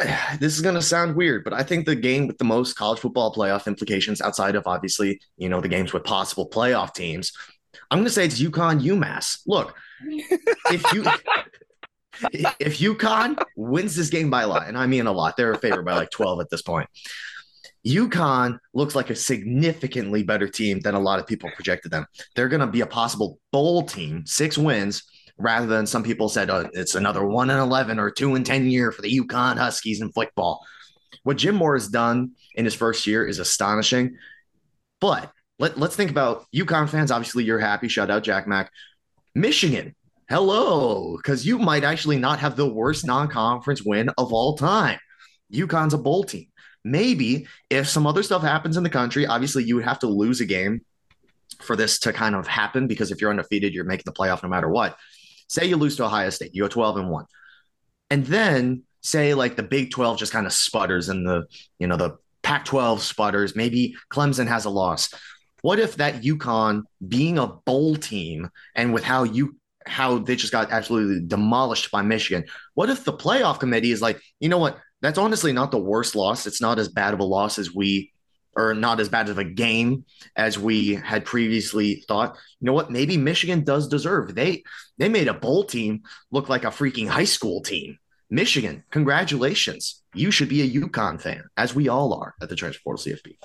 this 0.40 0.54
is 0.54 0.60
going 0.60 0.74
to 0.74 0.82
sound 0.82 1.16
weird, 1.16 1.44
but 1.44 1.52
I 1.52 1.62
think 1.62 1.86
the 1.86 1.96
game 1.96 2.26
with 2.26 2.38
the 2.38 2.44
most 2.44 2.74
college 2.74 3.00
football 3.00 3.34
playoff 3.34 3.66
implications 3.66 4.20
outside 4.20 4.56
of 4.56 4.66
obviously, 4.66 5.20
you 5.36 5.48
know, 5.48 5.60
the 5.60 5.68
games 5.68 5.92
with 5.92 6.04
possible 6.04 6.48
playoff 6.48 6.94
teams, 6.94 7.32
I'm 7.90 7.98
going 7.98 8.06
to 8.06 8.10
say 8.10 8.24
it's 8.24 8.40
UConn 8.40 8.82
UMass. 8.82 9.40
Look, 9.46 9.76
if 10.70 10.92
you 10.92 11.04
if 12.32 12.78
UConn 12.78 13.42
wins 13.56 13.96
this 13.96 14.10
game 14.10 14.30
by 14.30 14.42
a 14.42 14.48
lot, 14.48 14.68
and 14.68 14.76
I 14.76 14.86
mean 14.86 15.06
a 15.06 15.12
lot, 15.12 15.36
they're 15.36 15.52
a 15.52 15.58
favorite 15.58 15.84
by 15.84 15.94
like 15.94 16.10
12 16.10 16.40
at 16.40 16.50
this 16.50 16.62
point. 16.62 16.88
UConn 17.86 18.58
looks 18.74 18.94
like 18.94 19.08
a 19.08 19.14
significantly 19.14 20.22
better 20.22 20.46
team 20.46 20.80
than 20.80 20.94
a 20.94 21.00
lot 21.00 21.18
of 21.18 21.26
people 21.26 21.50
projected 21.54 21.90
them. 21.90 22.04
They're 22.36 22.48
going 22.48 22.60
to 22.60 22.66
be 22.66 22.82
a 22.82 22.86
possible 22.86 23.38
bowl 23.52 23.84
team, 23.84 24.26
six 24.26 24.58
wins, 24.58 25.02
rather 25.40 25.66
than 25.66 25.86
some 25.86 26.02
people 26.02 26.28
said 26.28 26.50
oh, 26.50 26.68
it's 26.72 26.94
another 26.94 27.24
one 27.24 27.50
and 27.50 27.60
eleven 27.60 27.98
or 27.98 28.10
two 28.10 28.34
and 28.34 28.44
ten 28.44 28.70
year 28.70 28.92
for 28.92 29.02
the 29.02 29.20
UConn 29.20 29.56
Huskies 29.56 30.00
in 30.00 30.12
football. 30.12 30.64
What 31.22 31.38
Jim 31.38 31.56
Mora 31.56 31.78
has 31.78 31.88
done 31.88 32.32
in 32.54 32.64
his 32.64 32.74
first 32.74 33.06
year 33.06 33.26
is 33.26 33.38
astonishing. 33.38 34.16
But 35.00 35.32
let, 35.58 35.78
let's 35.78 35.96
think 35.96 36.10
about 36.10 36.46
UConn 36.54 36.88
fans. 36.88 37.10
Obviously, 37.10 37.44
you're 37.44 37.58
happy. 37.58 37.88
Shout 37.88 38.10
out 38.10 38.22
Jack 38.22 38.46
Mack. 38.46 38.70
Michigan, 39.34 39.94
hello, 40.28 41.16
because 41.16 41.46
you 41.46 41.58
might 41.58 41.84
actually 41.84 42.18
not 42.18 42.38
have 42.40 42.56
the 42.56 42.68
worst 42.68 43.06
non-conference 43.06 43.82
win 43.82 44.10
of 44.18 44.32
all 44.32 44.56
time. 44.56 44.98
UConn's 45.52 45.94
a 45.94 45.98
bowl 45.98 46.24
team 46.24 46.46
maybe 46.84 47.46
if 47.68 47.88
some 47.88 48.06
other 48.06 48.22
stuff 48.22 48.42
happens 48.42 48.76
in 48.76 48.82
the 48.82 48.90
country, 48.90 49.26
obviously 49.26 49.64
you 49.64 49.76
would 49.76 49.84
have 49.84 49.98
to 50.00 50.06
lose 50.06 50.40
a 50.40 50.46
game 50.46 50.80
for 51.60 51.76
this 51.76 51.98
to 52.00 52.12
kind 52.12 52.34
of 52.34 52.46
happen 52.46 52.86
because 52.86 53.10
if 53.10 53.20
you're 53.20 53.30
undefeated, 53.30 53.74
you're 53.74 53.84
making 53.84 54.04
the 54.06 54.12
playoff 54.12 54.42
no 54.42 54.48
matter 54.48 54.68
what. 54.68 54.96
Say 55.50 55.66
you 55.66 55.76
lose 55.76 55.96
to 55.96 56.04
Ohio 56.04 56.30
State, 56.30 56.54
you 56.54 56.62
go 56.62 56.68
12 56.68 56.98
and 56.98 57.10
1. 57.10 57.24
And 58.10 58.24
then 58.24 58.84
say 59.00 59.34
like 59.34 59.56
the 59.56 59.64
Big 59.64 59.90
12 59.90 60.16
just 60.16 60.32
kind 60.32 60.46
of 60.46 60.52
sputters 60.52 61.08
and 61.08 61.26
the, 61.26 61.44
you 61.80 61.88
know, 61.88 61.96
the 61.96 62.18
Pac 62.44 62.64
12 62.66 63.02
sputters, 63.02 63.56
maybe 63.56 63.96
Clemson 64.12 64.46
has 64.46 64.64
a 64.64 64.70
loss. 64.70 65.12
What 65.62 65.80
if 65.80 65.96
that 65.96 66.22
UConn 66.22 66.84
being 67.06 67.36
a 67.36 67.48
bowl 67.48 67.96
team 67.96 68.48
and 68.76 68.94
with 68.94 69.02
how 69.02 69.24
you 69.24 69.56
how 69.86 70.18
they 70.18 70.36
just 70.36 70.52
got 70.52 70.70
absolutely 70.70 71.26
demolished 71.26 71.90
by 71.90 72.02
Michigan, 72.02 72.44
what 72.74 72.88
if 72.88 73.02
the 73.02 73.12
playoff 73.12 73.58
committee 73.58 73.90
is 73.90 74.00
like, 74.00 74.20
you 74.38 74.48
know 74.48 74.58
what, 74.58 74.78
that's 75.02 75.18
honestly 75.18 75.52
not 75.52 75.72
the 75.72 75.78
worst 75.78 76.14
loss. 76.14 76.46
It's 76.46 76.60
not 76.60 76.78
as 76.78 76.88
bad 76.88 77.12
of 77.12 77.18
a 77.18 77.24
loss 77.24 77.58
as 77.58 77.74
we, 77.74 78.12
or 78.56 78.74
not 78.74 79.00
as 79.00 79.08
bad 79.08 79.28
of 79.28 79.38
a 79.38 79.44
game 79.44 80.04
as 80.36 80.58
we 80.58 80.94
had 80.94 81.24
previously 81.24 82.04
thought. 82.08 82.36
You 82.60 82.66
know 82.66 82.72
what? 82.72 82.90
Maybe 82.90 83.16
Michigan 83.16 83.64
does 83.64 83.88
deserve. 83.88 84.34
They 84.34 84.62
they 84.98 85.08
made 85.08 85.28
a 85.28 85.34
bowl 85.34 85.64
team 85.64 86.02
look 86.30 86.48
like 86.48 86.64
a 86.64 86.68
freaking 86.68 87.08
high 87.08 87.24
school 87.24 87.62
team. 87.62 87.98
Michigan, 88.30 88.84
congratulations. 88.90 90.02
You 90.14 90.30
should 90.30 90.48
be 90.48 90.62
a 90.62 90.80
UConn 90.80 91.20
fan, 91.20 91.44
as 91.56 91.74
we 91.74 91.88
all 91.88 92.14
are 92.14 92.34
at 92.40 92.48
the 92.48 92.56
Transfer 92.56 92.80
Portal 92.84 93.12
CFB. 93.12 93.36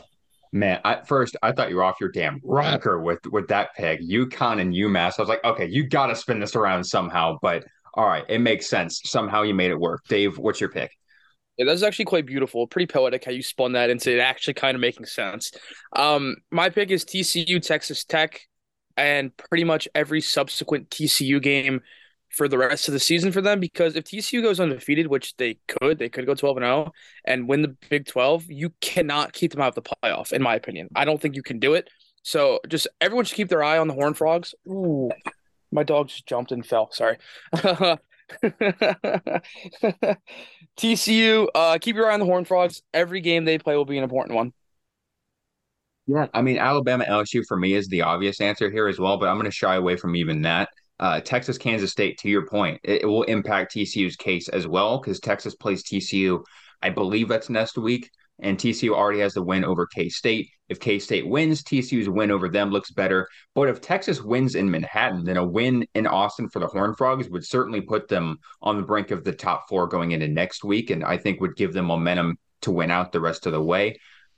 Man, 0.52 0.80
at 0.86 1.08
first 1.08 1.36
I 1.44 1.52
thought 1.52 1.70
you 1.70 1.76
were 1.76 1.84
off 1.84 2.00
your 2.00 2.12
damn 2.12 2.40
rocker 2.44 3.00
with 3.00 3.20
with 3.28 3.48
that 3.50 3.76
pick, 3.76 4.02
UConn 4.02 4.62
and 4.62 4.74
UMass. 4.74 5.14
I 5.18 5.22
was 5.22 5.30
like, 5.30 5.44
okay, 5.44 5.66
you 5.66 5.88
got 5.88 6.08
to 6.08 6.16
spin 6.16 6.40
this 6.40 6.56
around 6.56 6.84
somehow. 6.84 7.38
But 7.42 7.66
all 7.94 8.08
right, 8.08 8.26
it 8.28 8.40
makes 8.40 8.68
sense. 8.68 9.02
Somehow 9.06 9.42
you 9.42 9.54
made 9.54 9.72
it 9.72 9.80
work. 9.80 10.04
Dave, 10.08 10.38
what's 10.38 10.60
your 10.60 10.70
pick? 10.70 10.92
Yeah, 11.58 11.66
that's 11.66 11.84
actually 11.84 12.06
quite 12.06 12.26
beautiful. 12.26 12.68
Pretty 12.68 12.92
poetic 12.92 13.24
how 13.24 13.32
you 13.32 13.42
spun 13.42 13.74
that 13.74 13.90
into 13.90 14.14
it 14.14 14.20
actually 14.20 14.56
kind 14.56 14.76
of 14.76 14.82
making 14.82 15.06
sense. 15.06 15.52
Um, 15.96 16.36
my 16.52 16.70
pick 16.70 16.92
is 16.92 17.06
TCU, 17.06 17.62
Texas 17.62 18.04
Tech, 18.04 18.42
and 18.98 19.36
pretty 19.38 19.64
much 19.64 19.88
every 19.96 20.22
subsequent 20.22 20.90
TCU 20.90 21.42
game 21.42 21.82
for 22.30 22.50
the 22.50 22.58
rest 22.58 22.90
of 22.90 22.94
the 22.94 23.00
season 23.00 23.32
for 23.32 23.40
them 23.40 23.62
because 23.62 23.96
if 23.96 24.04
TCU 24.04 24.42
goes 24.42 24.60
undefeated, 24.60 25.08
which 25.08 25.36
they 25.38 25.58
could, 25.68 25.98
they 25.98 26.10
could 26.10 26.26
go 26.26 26.36
12 26.36 26.58
and 26.58 26.66
0 26.66 26.92
and 27.24 27.48
win 27.48 27.62
the 27.62 27.76
Big 27.90 28.06
12, 28.06 28.46
you 28.50 28.74
cannot 28.82 29.32
keep 29.32 29.52
them 29.52 29.62
out 29.62 29.76
of 29.78 29.84
the 29.84 29.96
playoff, 30.04 30.34
in 30.34 30.42
my 30.42 30.56
opinion. 30.56 30.90
I 30.96 31.06
don't 31.06 31.22
think 31.22 31.36
you 31.36 31.44
can 31.44 31.60
do 31.60 31.74
it. 31.74 31.90
So 32.24 32.60
just 32.68 32.88
everyone 33.00 33.24
should 33.24 33.38
keep 33.38 33.50
their 33.50 33.64
eye 33.64 33.78
on 33.78 33.88
the 33.88 33.94
Horn 33.94 34.14
Frogs. 34.14 34.54
Ooh, 34.68 35.10
my 35.72 35.84
dog 35.84 36.10
just 36.10 36.26
jumped 36.26 36.52
and 36.52 36.66
fell. 36.66 36.92
Sorry. 36.92 37.18
TCU, 40.78 41.48
uh, 41.54 41.78
keep 41.80 41.96
your 41.96 42.10
eye 42.10 42.14
on 42.14 42.20
the 42.20 42.26
Horn 42.26 42.46
Frogs. 42.46 42.82
Every 42.94 43.22
game 43.22 43.46
they 43.46 43.58
play 43.58 43.76
will 43.76 43.86
be 43.86 43.98
an 43.98 44.04
important 44.04 44.36
one. 44.36 44.54
Yeah, 46.08 46.28
I 46.34 46.42
mean 46.42 46.58
Alabama 46.58 47.06
LSU 47.06 47.44
for 47.48 47.58
me 47.58 47.74
is 47.74 47.88
the 47.88 48.04
obvious 48.04 48.40
answer 48.40 48.70
here 48.70 48.88
as 48.88 49.00
well, 49.00 49.18
but 49.18 49.28
I'm 49.28 49.38
going 49.38 49.46
to 49.46 49.52
shy 49.52 49.76
away 49.76 49.96
from 49.96 50.16
even 50.16 50.42
that. 50.44 50.70
Uh, 51.00 51.20
Texas 51.20 51.58
Kansas 51.58 51.92
State, 51.92 52.18
to 52.20 52.30
your 52.30 52.48
point, 52.48 52.80
it, 52.84 53.02
it 53.02 53.06
will 53.06 53.24
impact 53.24 53.74
TCU's 53.76 54.16
case 54.16 54.48
as 54.50 54.68
well 54.68 55.00
because 55.00 55.20
Texas 55.20 55.56
plays 55.56 55.84
TCU. 55.84 56.44
I 56.82 56.90
believe 56.90 57.28
that's 57.28 57.50
next 57.50 57.78
week 57.78 58.10
and 58.40 58.58
TCU 58.58 58.92
already 58.92 59.20
has 59.20 59.34
the 59.34 59.44
win 59.44 59.64
over 59.64 59.88
K 59.88 60.10
State. 60.10 60.50
If 60.68 60.80
K 60.80 61.00
State 61.00 61.28
wins, 61.28 61.64
TCU's 61.64 62.10
win 62.10 62.32
over 62.32 62.50
them 62.50 62.70
looks 62.70 62.92
better. 62.92 63.28
But 63.54 63.70
if 63.70 63.82
Texas 63.82 64.22
wins 64.22 64.56
in 64.56 64.70
Manhattan, 64.70 65.24
then 65.24 65.38
a 65.38 65.46
win 65.46 65.86
in 65.96 66.08
Austin 66.08 66.50
for 66.50 66.60
the 66.60 66.68
Horned 66.68 66.98
Frogs 66.98 67.30
would 67.30 67.46
certainly 67.46 67.82
put 67.82 68.08
them 68.08 68.38
on 68.62 68.78
the 68.78 68.84
brink 68.84 69.12
of 69.12 69.24
the 69.24 69.32
top 69.32 69.70
four 69.70 69.88
going 69.88 70.12
into 70.12 70.28
next 70.28 70.64
week, 70.64 70.90
and 70.90 71.04
I 71.04 71.18
think 71.18 71.40
would 71.40 71.56
give 71.56 71.74
them 71.74 71.86
momentum 71.86 72.38
to 72.62 72.72
win 72.72 72.92
out 72.92 73.12
the 73.12 73.22
rest 73.22 73.46
of 73.46 73.54
the 73.54 73.62
way. 73.62 73.98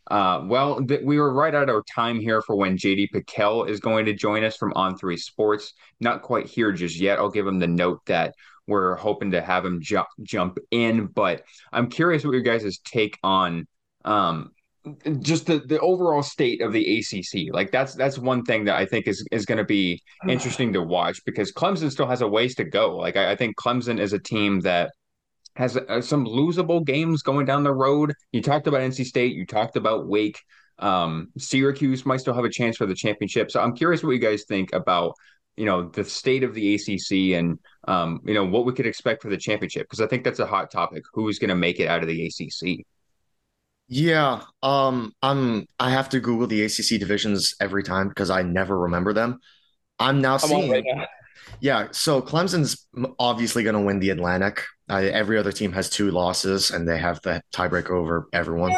Uh, 0.10 0.42
well, 0.46 0.86
th- 0.86 1.02
we 1.04 1.20
were 1.20 1.34
right 1.34 1.54
at 1.54 1.70
our 1.70 1.84
time 1.94 2.20
here 2.20 2.42
for 2.42 2.56
when 2.56 2.78
JD 2.78 3.10
PicKell 3.14 3.68
is 3.68 3.80
going 3.80 4.06
to 4.06 4.14
join 4.14 4.44
us 4.44 4.56
from 4.56 4.74
On 4.74 4.98
Three 4.98 5.18
Sports. 5.18 5.74
Not 6.00 6.22
quite 6.22 6.46
here 6.46 6.72
just 6.72 7.00
yet. 7.00 7.20
I'll 7.20 7.30
give 7.30 7.48
him 7.48 7.60
the 7.60 7.68
note 7.68 8.00
that 8.06 8.34
we're 8.68 8.96
hoping 8.96 9.32
to 9.32 9.42
have 9.42 9.66
him 9.66 9.82
jump 9.82 10.08
jump 10.24 10.60
in, 10.72 11.08
but 11.08 11.44
I'm 11.72 11.90
curious 11.90 12.24
what 12.24 12.34
your 12.34 12.42
guys' 12.42 12.80
take 12.80 13.18
on 13.24 13.68
um, 14.08 14.52
just 15.20 15.46
the 15.46 15.60
the 15.60 15.80
overall 15.80 16.24
state 16.24 16.62
of 16.62 16.72
the 16.72 17.00
ACC. 17.00 17.54
Like 17.54 17.72
that's 17.72 17.94
that's 17.94 18.18
one 18.18 18.44
thing 18.44 18.66
that 18.66 18.76
I 18.76 18.86
think 18.86 19.08
is 19.08 19.26
is 19.32 19.46
going 19.46 19.58
to 19.58 19.66
be 19.66 20.02
interesting 20.28 20.74
to 20.74 20.82
watch 20.82 21.20
because 21.26 21.52
Clemson 21.52 21.92
still 21.92 22.08
has 22.08 22.22
a 22.22 22.28
ways 22.28 22.56
to 22.56 22.64
go. 22.64 22.96
Like 22.96 23.18
I, 23.18 23.32
I 23.32 23.36
think 23.36 23.58
Clemson 23.58 24.00
is 24.00 24.14
a 24.14 24.20
team 24.20 24.62
that 24.62 24.92
has 25.56 25.76
uh, 25.76 26.02
some 26.02 26.26
losable 26.26 26.86
games 26.86 27.22
going 27.22 27.46
down 27.46 27.64
the 27.64 27.74
road. 27.74 28.14
You 28.32 28.42
talked 28.42 28.68
about 28.68 28.82
NC 28.82 29.06
State. 29.06 29.36
You 29.36 29.46
talked 29.46 29.76
about 29.76 30.08
Wake. 30.08 30.40
Um, 30.80 31.30
Syracuse 31.38 32.06
might 32.06 32.22
still 32.22 32.36
have 32.36 32.46
a 32.46 32.50
chance 32.50 32.78
for 32.78 32.86
the 32.86 32.96
championship. 32.96 33.52
So 33.52 33.60
I'm 33.60 33.76
curious 33.76 34.04
what 34.04 34.12
you 34.12 34.20
guys 34.20 34.46
think 34.48 34.74
about 34.74 35.14
you 35.58 35.66
know 35.66 35.90
the 35.90 36.06
state 36.06 36.44
of 36.44 36.54
the 36.54 36.76
ACC 36.76 37.38
and 37.38 37.60
um, 37.88 38.22
you 38.26 38.34
know 38.34 38.46
what 38.46 38.66
we 38.66 38.74
could 38.74 38.86
expect 38.86 39.22
for 39.22 39.30
the 39.30 39.38
championship 39.38 39.84
because 39.84 40.02
I 40.02 40.08
think 40.08 40.24
that's 40.24 40.40
a 40.40 40.46
hot 40.46 40.72
topic. 40.72 41.04
Who's 41.14 41.40
going 41.40 41.50
to 41.50 41.56
make 41.56 41.82
it 41.82 41.88
out 41.88 42.04
of 42.04 42.08
the 42.08 42.28
ACC? 42.28 42.86
Yeah, 43.88 44.42
um, 44.62 45.14
I'm. 45.22 45.66
I 45.80 45.92
have 45.92 46.10
to 46.10 46.20
Google 46.20 46.48
the 46.48 46.64
ACC 46.64 47.00
divisions 47.00 47.56
every 47.62 47.84
time 47.84 48.10
because 48.10 48.30
I 48.30 48.42
never 48.42 48.78
remember 48.78 49.14
them. 49.14 49.40
I'm 49.98 50.22
now 50.22 50.34
I'm 50.34 50.40
seeing. 50.40 50.72
Right 50.72 50.84
now. 50.86 51.08
Yeah, 51.62 51.88
so 51.92 52.22
Clemson's 52.22 52.88
obviously 53.18 53.64
going 53.64 53.76
to 53.76 53.82
win 53.82 54.00
the 54.00 54.10
Atlantic. 54.10 54.64
Uh, 54.90 54.96
every 54.98 55.38
other 55.38 55.52
team 55.52 55.72
has 55.72 55.90
two 55.90 56.12
losses, 56.12 56.72
and 56.72 56.88
they 56.88 56.98
have 56.98 57.22
the 57.22 57.42
tiebreaker 57.54 57.92
over 57.92 58.28
everyone. 58.34 58.76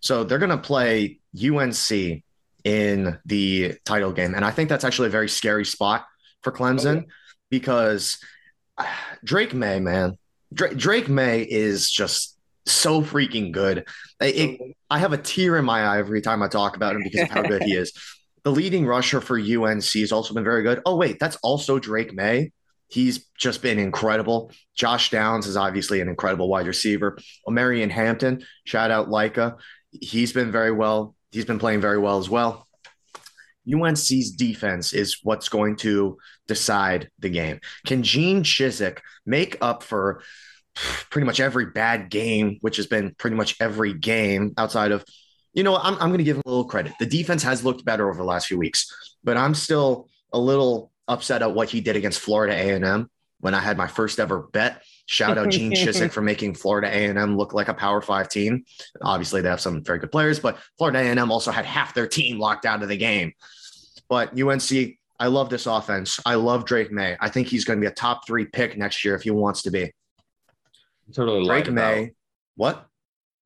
So 0.00 0.24
they're 0.24 0.38
going 0.38 0.50
to 0.50 0.58
play 0.58 1.18
UNC 1.36 2.22
in 2.64 3.18
the 3.26 3.74
title 3.84 4.12
game, 4.12 4.34
and 4.34 4.44
I 4.44 4.52
think 4.52 4.68
that's 4.68 4.84
actually 4.84 5.08
a 5.08 5.12
very 5.12 5.28
scary 5.28 5.64
spot 5.64 6.06
for 6.42 6.52
Clemson 6.52 6.98
okay. 6.98 7.06
because 7.50 8.18
uh, 8.78 8.86
Drake 9.24 9.54
Maye, 9.54 9.80
man, 9.80 10.16
Drake, 10.52 10.76
Drake 10.76 11.08
Maye 11.08 11.42
is 11.42 11.90
just 11.90 12.36
so 12.66 13.02
freaking 13.02 13.52
good. 13.52 13.86
It, 14.20 14.60
I 14.90 14.98
have 14.98 15.12
a 15.12 15.18
tear 15.18 15.56
in 15.56 15.64
my 15.64 15.80
eye 15.80 15.98
every 15.98 16.20
time 16.20 16.42
I 16.42 16.48
talk 16.48 16.76
about 16.76 16.96
him 16.96 17.02
because 17.02 17.22
of 17.22 17.30
how 17.30 17.42
good 17.42 17.62
he 17.62 17.74
is. 17.74 17.92
The 18.44 18.50
leading 18.50 18.86
rusher 18.86 19.20
for 19.20 19.38
UNC 19.38 19.84
has 19.84 20.10
also 20.10 20.34
been 20.34 20.42
very 20.42 20.64
good. 20.64 20.82
Oh, 20.84 20.96
wait, 20.96 21.20
that's 21.20 21.36
also 21.44 21.78
Drake 21.78 22.12
Maye. 22.12 22.50
He's 22.88 23.26
just 23.38 23.62
been 23.62 23.78
incredible. 23.78 24.50
Josh 24.74 25.10
Downs 25.10 25.46
is 25.46 25.56
obviously 25.56 26.00
an 26.00 26.08
incredible 26.08 26.48
wide 26.48 26.66
receiver. 26.66 27.16
Omarion 27.48 27.88
Hampton, 27.88 28.44
shout 28.64 28.90
out 28.90 29.06
Leica. 29.06 29.58
He's 29.92 30.32
been 30.32 30.50
very 30.50 30.72
well. 30.72 31.14
He's 31.30 31.44
been 31.44 31.60
playing 31.60 31.80
very 31.80 31.98
well 31.98 32.18
as 32.18 32.28
well. 32.28 32.66
UNC's 33.72 34.32
defense 34.32 34.92
is 34.92 35.18
what's 35.22 35.48
going 35.48 35.76
to 35.76 36.18
decide 36.48 37.10
the 37.18 37.30
game. 37.30 37.60
Can 37.86 38.02
Gene 38.02 38.42
Chizik 38.42 38.98
make 39.24 39.56
up 39.60 39.82
for 39.82 40.22
pretty 41.10 41.26
much 41.26 41.40
every 41.40 41.66
bad 41.66 42.10
game, 42.10 42.58
which 42.60 42.76
has 42.76 42.86
been 42.86 43.14
pretty 43.16 43.36
much 43.36 43.56
every 43.60 43.92
game 43.94 44.54
outside 44.56 44.92
of, 44.92 45.04
you 45.52 45.62
know, 45.62 45.76
I'm, 45.76 45.94
I'm 45.94 46.08
going 46.08 46.18
to 46.18 46.24
give 46.24 46.36
him 46.36 46.42
a 46.46 46.48
little 46.48 46.64
credit. 46.64 46.92
The 46.98 47.06
defense 47.06 47.42
has 47.42 47.64
looked 47.64 47.84
better 47.84 48.08
over 48.08 48.18
the 48.18 48.24
last 48.24 48.46
few 48.46 48.58
weeks, 48.58 49.16
but 49.22 49.36
I'm 49.36 49.54
still 49.54 50.08
a 50.32 50.38
little 50.38 50.90
upset 51.08 51.42
at 51.42 51.54
what 51.54 51.68
he 51.68 51.80
did 51.80 51.96
against 51.96 52.20
Florida 52.20 52.54
A&M 52.54 53.10
when 53.40 53.54
I 53.54 53.60
had 53.60 53.76
my 53.76 53.88
first 53.88 54.18
ever 54.20 54.48
bet. 54.52 54.82
Shout 55.06 55.36
out 55.36 55.50
Gene 55.50 55.72
Chizik 55.72 56.10
for 56.12 56.22
making 56.22 56.54
Florida 56.54 56.88
A&M 56.88 57.36
look 57.36 57.52
like 57.52 57.68
a 57.68 57.74
Power 57.74 58.00
Five 58.00 58.28
team. 58.28 58.64
Obviously, 59.02 59.42
they 59.42 59.48
have 59.48 59.60
some 59.60 59.82
very 59.82 59.98
good 59.98 60.12
players, 60.12 60.38
but 60.38 60.58
Florida 60.78 61.00
A&M 61.00 61.30
also 61.30 61.50
had 61.50 61.66
half 61.66 61.92
their 61.92 62.06
team 62.06 62.38
locked 62.38 62.64
out 62.64 62.82
of 62.82 62.88
the 62.88 62.96
game. 62.96 63.32
But 64.08 64.40
UNC, 64.40 64.96
I 65.18 65.26
love 65.26 65.50
this 65.50 65.66
offense. 65.66 66.20
I 66.24 66.36
love 66.36 66.64
Drake 66.64 66.92
Maye. 66.92 67.16
I 67.20 67.28
think 67.28 67.48
he's 67.48 67.64
going 67.64 67.78
to 67.78 67.80
be 67.80 67.88
a 67.88 67.94
top 67.94 68.26
three 68.26 68.46
pick 68.46 68.78
next 68.78 69.04
year 69.04 69.14
if 69.14 69.22
he 69.22 69.30
wants 69.30 69.62
to 69.62 69.70
be 69.70 69.92
totally 71.12 71.44
Drake 71.44 71.70
Maye. 71.70 72.02
About, 72.02 72.08
what? 72.56 72.88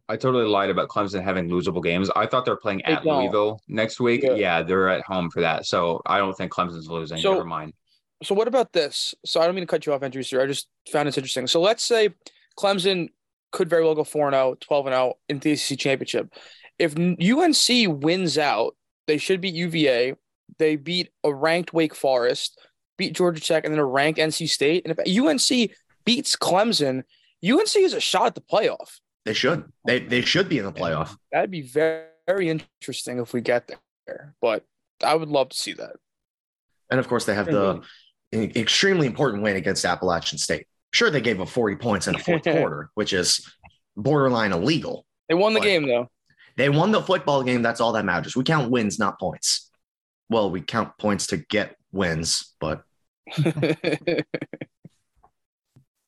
I 0.09 0.17
totally 0.17 0.45
lied 0.45 0.71
about 0.71 0.89
Clemson 0.89 1.23
having 1.23 1.49
losable 1.49 1.83
games. 1.83 2.11
I 2.15 2.27
thought 2.27 2.45
they're 2.45 2.57
playing 2.57 2.85
at 2.85 3.05
Louisville 3.05 3.61
next 3.67 3.99
week. 3.99 4.23
Yeah. 4.23 4.35
yeah. 4.35 4.63
they're 4.63 4.89
at 4.89 5.03
home 5.03 5.31
for 5.31 5.41
that. 5.41 5.67
So 5.67 6.01
I 6.07 6.19
don't 6.19 6.37
think 6.37 6.53
Clemson's 6.53 6.89
losing. 6.89 7.19
So, 7.19 7.33
Never 7.33 7.45
mind. 7.45 7.73
So 8.23 8.35
what 8.35 8.49
about 8.49 8.73
this? 8.73 9.15
So 9.25 9.41
I 9.41 9.47
don't 9.47 9.55
mean 9.55 9.63
to 9.63 9.67
cut 9.67 9.85
you 9.85 9.93
off, 9.93 10.03
Andrew. 10.03 10.23
Sir. 10.23 10.43
I 10.43 10.47
just 10.47 10.69
found 10.91 11.09
this 11.09 11.19
interesting. 11.19 11.47
So 11.47 11.61
let's 11.61 11.85
say 11.85 12.11
Clemson 12.59 13.09
could 13.53 13.69
very 13.69 13.85
well 13.85 13.95
go 13.95 14.05
4 14.05 14.31
0, 14.31 14.57
12 14.61 14.87
0 14.87 15.15
in 15.29 15.39
the 15.41 15.53
ACC 15.53 15.79
championship. 15.79 16.33
If 16.79 16.95
UNC 16.97 18.03
wins 18.03 18.39
out, 18.39 18.77
they 19.07 19.19
should 19.19 19.41
beat 19.41 19.55
UVA. 19.55 20.15
They 20.59 20.77
beat 20.77 21.11
a 21.25 21.35
ranked 21.35 21.73
Wake 21.73 21.95
Forest, 21.95 22.59
beat 22.97 23.15
Georgia 23.15 23.41
Tech, 23.41 23.65
and 23.65 23.73
then 23.73 23.81
a 23.81 23.85
ranked 23.85 24.21
NC 24.21 24.49
State. 24.49 24.87
And 24.87 24.97
if 24.97 25.21
UNC 25.21 25.71
beats 26.05 26.37
Clemson, 26.37 27.03
UNC 27.49 27.77
is 27.77 27.93
a 27.93 28.01
shot 28.01 28.27
at 28.27 28.35
the 28.35 28.41
playoff. 28.41 28.99
They 29.25 29.33
should. 29.33 29.65
They 29.87 30.01
they 30.01 30.21
should 30.21 30.49
be 30.49 30.59
in 30.59 30.65
the 30.65 30.73
playoff. 30.73 31.17
That'd 31.33 31.51
be 31.51 31.63
very 31.63 32.07
very 32.27 32.49
interesting 32.49 33.19
if 33.19 33.33
we 33.33 33.41
get 33.41 33.71
there. 34.07 34.35
But 34.41 34.65
I 35.03 35.15
would 35.15 35.29
love 35.29 35.51
to 35.51 35.57
see 35.57 35.73
that. 35.75 35.97
And 36.91 37.01
of 37.01 37.09
course, 37.09 37.25
they 37.25 37.35
have 37.35 37.47
the 37.47 37.83
extremely 38.33 39.07
important 39.07 39.43
win 39.43 39.57
against 39.57 39.85
Appalachian 39.85 40.39
State. 40.39 40.67
Sure, 40.93 41.11
they 41.11 41.21
gave 41.21 41.41
up 41.41 41.49
40 41.49 41.77
points 41.77 42.07
in 42.07 42.15
the 42.15 42.19
fourth 42.19 42.43
quarter, 42.45 42.91
which 42.95 43.13
is 43.13 43.47
borderline 43.97 44.53
illegal. 44.53 45.05
They 45.29 45.35
won 45.35 45.55
the 45.55 45.61
game 45.61 45.87
though. 45.87 46.09
They 46.57 46.69
won 46.69 46.91
the 46.91 47.03
football 47.03 47.43
game. 47.43 47.63
That's 47.63 47.81
all 47.81 47.93
that 47.93 48.05
matters. 48.05 48.35
We 48.35 48.45
count 48.45 48.71
wins, 48.71 48.99
not 48.99 49.19
points. 49.19 49.71
Well, 50.31 50.51
we 50.51 50.61
count 50.61 50.97
points 50.99 51.29
to 51.29 51.37
get 51.37 51.77
wins, 51.93 52.55
but 52.61 52.83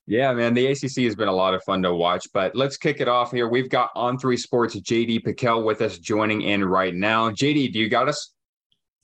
Yeah, 0.09 0.33
man, 0.33 0.55
the 0.55 0.65
ACC 0.65 1.03
has 1.03 1.15
been 1.15 1.27
a 1.27 1.31
lot 1.31 1.53
of 1.53 1.63
fun 1.65 1.83
to 1.83 1.93
watch, 1.93 2.27
but 2.33 2.55
let's 2.55 2.77
kick 2.77 2.99
it 2.99 3.07
off 3.07 3.31
here. 3.31 3.47
We've 3.47 3.69
got 3.69 3.93
On3 3.93 4.39
sports 4.39 4.75
JD 4.75 5.23
Pickell 5.23 5.63
with 5.63 5.83
us 5.83 5.99
joining 5.99 6.41
in 6.41 6.65
right 6.65 6.95
now. 6.95 7.29
JD, 7.29 7.71
do 7.73 7.77
you 7.77 7.89
got 7.89 8.09
us? 8.09 8.33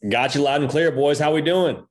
Got 0.10 0.34
you 0.34 0.42
loud 0.42 0.62
and 0.62 0.70
clear, 0.70 0.92
boys. 0.92 1.20
How 1.20 1.32
we 1.32 1.44
doing? 1.44 1.86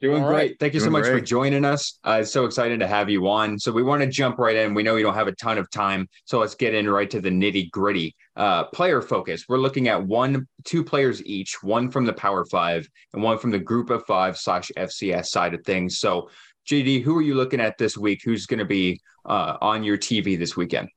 Doing 0.00 0.22
All 0.22 0.28
great. 0.28 0.36
Right. 0.36 0.56
Thank 0.58 0.72
you 0.72 0.80
Doing 0.80 0.88
so 0.88 0.92
much 0.92 1.02
great. 1.02 1.20
for 1.20 1.20
joining 1.20 1.66
us. 1.66 1.98
Uh, 2.04 2.22
so 2.22 2.46
excited 2.46 2.80
to 2.80 2.86
have 2.86 3.10
you 3.10 3.28
on. 3.28 3.58
So 3.58 3.70
we 3.70 3.82
want 3.82 4.02
to 4.02 4.08
jump 4.08 4.38
right 4.38 4.56
in. 4.56 4.72
We 4.72 4.82
know 4.82 4.96
you 4.96 5.04
don't 5.04 5.14
have 5.14 5.28
a 5.28 5.32
ton 5.32 5.58
of 5.58 5.70
time, 5.70 6.08
so 6.24 6.38
let's 6.38 6.54
get 6.54 6.72
in 6.72 6.88
right 6.88 7.10
to 7.10 7.20
the 7.20 7.28
nitty 7.28 7.70
gritty. 7.70 8.16
Uh, 8.34 8.64
player 8.64 9.02
focus. 9.02 9.44
We're 9.46 9.58
looking 9.58 9.88
at 9.88 10.02
one, 10.02 10.46
two 10.64 10.82
players 10.82 11.22
each, 11.26 11.62
one 11.62 11.90
from 11.90 12.06
the 12.06 12.14
Power 12.14 12.46
Five 12.46 12.88
and 13.12 13.22
one 13.22 13.36
from 13.36 13.50
the 13.50 13.58
Group 13.58 13.90
of 13.90 14.06
Five 14.06 14.38
slash 14.38 14.70
FCS 14.74 15.26
side 15.26 15.52
of 15.52 15.62
things. 15.64 15.98
So 15.98 16.30
JD, 16.66 17.02
who 17.02 17.16
are 17.16 17.22
you 17.22 17.34
looking 17.34 17.60
at 17.60 17.78
this 17.78 17.96
week? 17.96 18.22
Who's 18.24 18.46
going 18.46 18.58
to 18.58 18.64
be 18.64 19.00
uh, 19.24 19.56
on 19.60 19.84
your 19.84 19.96
TV 19.96 20.38
this 20.38 20.56
weekend? 20.56 20.88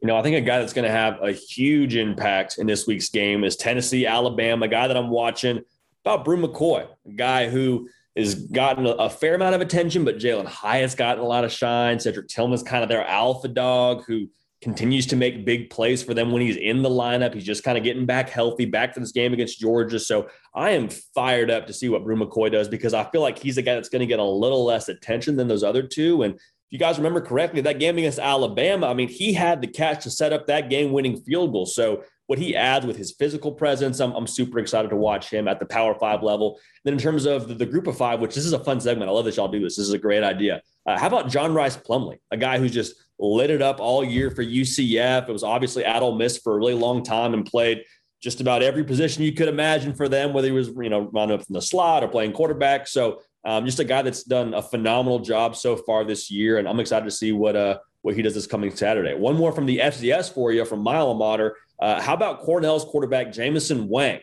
You 0.00 0.08
know, 0.08 0.16
I 0.16 0.22
think 0.22 0.36
a 0.36 0.40
guy 0.40 0.58
that's 0.58 0.72
going 0.72 0.86
to 0.86 0.90
have 0.90 1.22
a 1.22 1.32
huge 1.32 1.94
impact 1.94 2.58
in 2.58 2.66
this 2.66 2.86
week's 2.86 3.10
game 3.10 3.44
is 3.44 3.56
Tennessee, 3.56 4.06
Alabama, 4.06 4.64
a 4.64 4.68
guy 4.68 4.88
that 4.88 4.96
I'm 4.96 5.10
watching 5.10 5.60
about 6.04 6.24
Bru 6.24 6.38
McCoy, 6.38 6.88
a 7.06 7.12
guy 7.12 7.48
who 7.48 7.88
has 8.16 8.34
gotten 8.34 8.86
a, 8.86 9.10
fair 9.10 9.34
amount 9.34 9.54
of 9.54 9.60
attention, 9.60 10.04
but 10.04 10.18
Jalen 10.18 10.46
Hyatt's 10.46 10.94
gotten 10.94 11.22
a 11.22 11.26
lot 11.26 11.44
of 11.44 11.52
shine. 11.52 12.00
Cedric 12.00 12.28
Tillman's 12.28 12.62
kind 12.62 12.82
of 12.82 12.88
their 12.88 13.06
alpha 13.06 13.48
dog 13.48 14.04
who 14.06 14.28
continues 14.62 15.06
to 15.06 15.16
make 15.16 15.46
big 15.46 15.70
plays 15.70 16.02
for 16.02 16.12
them 16.12 16.32
when 16.32 16.42
he's 16.42 16.56
in 16.56 16.82
the 16.82 16.88
lineup. 16.88 17.32
He's 17.32 17.44
just 17.44 17.64
kind 17.64 17.78
of 17.78 17.84
getting 17.84 18.04
back 18.04 18.28
healthy, 18.28 18.66
back 18.66 18.92
for 18.92 19.00
this 19.00 19.12
game 19.12 19.32
against 19.32 19.58
Georgia. 19.58 19.98
So 19.98 20.28
I 20.54 20.70
am 20.70 20.88
fired 21.14 21.50
up 21.50 21.66
to 21.66 21.72
see 21.72 21.88
what 21.88 22.04
Bru 22.04 22.16
McCoy 22.16 22.52
does 22.52 22.68
because 22.68 22.92
I 22.92 23.04
feel 23.10 23.22
like 23.22 23.38
he's 23.38 23.56
a 23.56 23.62
guy 23.62 23.74
that's 23.74 23.88
going 23.88 24.00
to 24.00 24.06
get 24.06 24.18
a 24.18 24.24
little 24.24 24.64
less 24.64 24.88
attention 24.88 25.36
than 25.36 25.48
those 25.48 25.64
other 25.64 25.82
two. 25.82 26.22
And 26.24 26.34
if 26.34 26.40
you 26.68 26.78
guys 26.78 26.98
remember 26.98 27.22
correctly, 27.22 27.62
that 27.62 27.80
game 27.80 27.96
against 27.96 28.18
Alabama, 28.18 28.86
I 28.86 28.94
mean, 28.94 29.08
he 29.08 29.32
had 29.32 29.62
the 29.62 29.66
catch 29.66 30.04
to 30.04 30.10
set 30.10 30.32
up 30.32 30.46
that 30.46 30.68
game 30.68 30.92
winning 30.92 31.20
field 31.22 31.52
goal. 31.52 31.66
So 31.66 32.04
what 32.30 32.38
he 32.38 32.54
adds 32.54 32.86
with 32.86 32.96
his 32.96 33.10
physical 33.10 33.50
presence, 33.50 33.98
I'm, 33.98 34.12
I'm 34.12 34.28
super 34.28 34.60
excited 34.60 34.88
to 34.90 34.96
watch 34.96 35.30
him 35.30 35.48
at 35.48 35.58
the 35.58 35.66
power 35.66 35.96
five 35.96 36.22
level. 36.22 36.60
Then 36.84 36.92
in 36.92 37.00
terms 37.00 37.26
of 37.26 37.48
the, 37.48 37.54
the 37.54 37.66
group 37.66 37.88
of 37.88 37.96
five, 37.96 38.20
which 38.20 38.36
this 38.36 38.46
is 38.46 38.52
a 38.52 38.62
fun 38.62 38.78
segment. 38.78 39.10
I 39.10 39.12
love 39.12 39.24
that 39.24 39.36
y'all 39.36 39.48
do 39.48 39.58
this. 39.58 39.74
This 39.74 39.88
is 39.88 39.94
a 39.94 39.98
great 39.98 40.22
idea. 40.22 40.62
Uh, 40.86 40.96
how 40.96 41.08
about 41.08 41.28
John 41.28 41.52
Rhys 41.52 41.76
Plumlee, 41.76 42.20
a 42.30 42.36
guy 42.36 42.58
who's 42.60 42.70
just 42.70 42.94
lit 43.18 43.50
it 43.50 43.62
up 43.62 43.80
all 43.80 44.04
year 44.04 44.30
for 44.30 44.44
UCF. 44.44 45.28
It 45.28 45.32
was 45.32 45.42
obviously 45.42 45.84
at 45.84 46.04
Ole 46.04 46.14
Miss 46.14 46.38
for 46.38 46.54
a 46.54 46.56
really 46.56 46.74
long 46.74 47.02
time 47.02 47.34
and 47.34 47.44
played 47.44 47.82
just 48.22 48.40
about 48.40 48.62
every 48.62 48.84
position 48.84 49.24
you 49.24 49.32
could 49.32 49.48
imagine 49.48 49.92
for 49.92 50.08
them, 50.08 50.32
whether 50.32 50.46
he 50.46 50.52
was, 50.52 50.68
you 50.68 50.88
know, 50.88 51.10
running 51.12 51.34
up 51.34 51.40
in 51.48 51.52
the 51.52 51.60
slot 51.60 52.04
or 52.04 52.08
playing 52.08 52.30
quarterback. 52.30 52.86
So 52.86 53.22
um, 53.44 53.66
just 53.66 53.80
a 53.80 53.84
guy 53.84 54.02
that's 54.02 54.22
done 54.22 54.54
a 54.54 54.62
phenomenal 54.62 55.18
job 55.18 55.56
so 55.56 55.74
far 55.74 56.04
this 56.04 56.30
year. 56.30 56.58
And 56.58 56.68
I'm 56.68 56.78
excited 56.78 57.06
to 57.06 57.10
see 57.10 57.32
what 57.32 57.56
uh 57.56 57.78
what 58.02 58.14
he 58.14 58.22
does 58.22 58.34
this 58.34 58.46
coming 58.46 58.74
Saturday. 58.74 59.14
One 59.14 59.36
more 59.36 59.52
from 59.52 59.66
the 59.66 59.78
FCS 59.78 60.32
for 60.32 60.52
you 60.52 60.64
from 60.64 60.86
alma 60.86 61.18
mater. 61.18 61.56
Uh, 61.80 62.00
how 62.00 62.14
about 62.14 62.42
Cornell's 62.42 62.84
quarterback, 62.84 63.32
Jameson 63.32 63.88
Wang? 63.88 64.20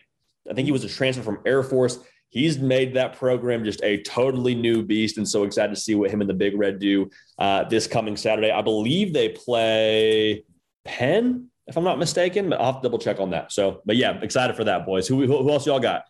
I 0.48 0.54
think 0.54 0.66
he 0.66 0.72
was 0.72 0.84
a 0.84 0.88
transfer 0.88 1.22
from 1.22 1.40
Air 1.44 1.62
Force 1.62 1.98
he's 2.30 2.58
made 2.58 2.94
that 2.94 3.16
program 3.16 3.64
just 3.64 3.82
a 3.82 4.02
totally 4.02 4.54
new 4.54 4.82
beast. 4.82 5.18
And 5.18 5.28
so 5.28 5.44
excited 5.44 5.74
to 5.74 5.80
see 5.80 5.94
what 5.94 6.10
him 6.10 6.20
and 6.20 6.28
the 6.28 6.34
Big 6.34 6.56
Red 6.56 6.78
do 6.78 7.10
uh, 7.38 7.64
this 7.64 7.86
coming 7.86 8.16
Saturday. 8.16 8.50
I 8.50 8.62
believe 8.62 9.12
they 9.12 9.30
play 9.30 10.44
Penn, 10.84 11.50
if 11.66 11.76
I'm 11.76 11.84
not 11.84 11.98
mistaken, 11.98 12.50
but 12.50 12.60
I'll 12.60 12.72
have 12.72 12.82
to 12.82 12.88
double 12.88 12.98
check 12.98 13.20
on 13.20 13.30
that. 13.30 13.52
So, 13.52 13.82
but 13.84 13.96
yeah, 13.96 14.18
excited 14.20 14.56
for 14.56 14.64
that, 14.64 14.86
boys. 14.86 15.06
Who, 15.08 15.26
who, 15.26 15.42
who 15.42 15.50
else 15.50 15.66
y'all 15.66 15.80
got? 15.80 16.04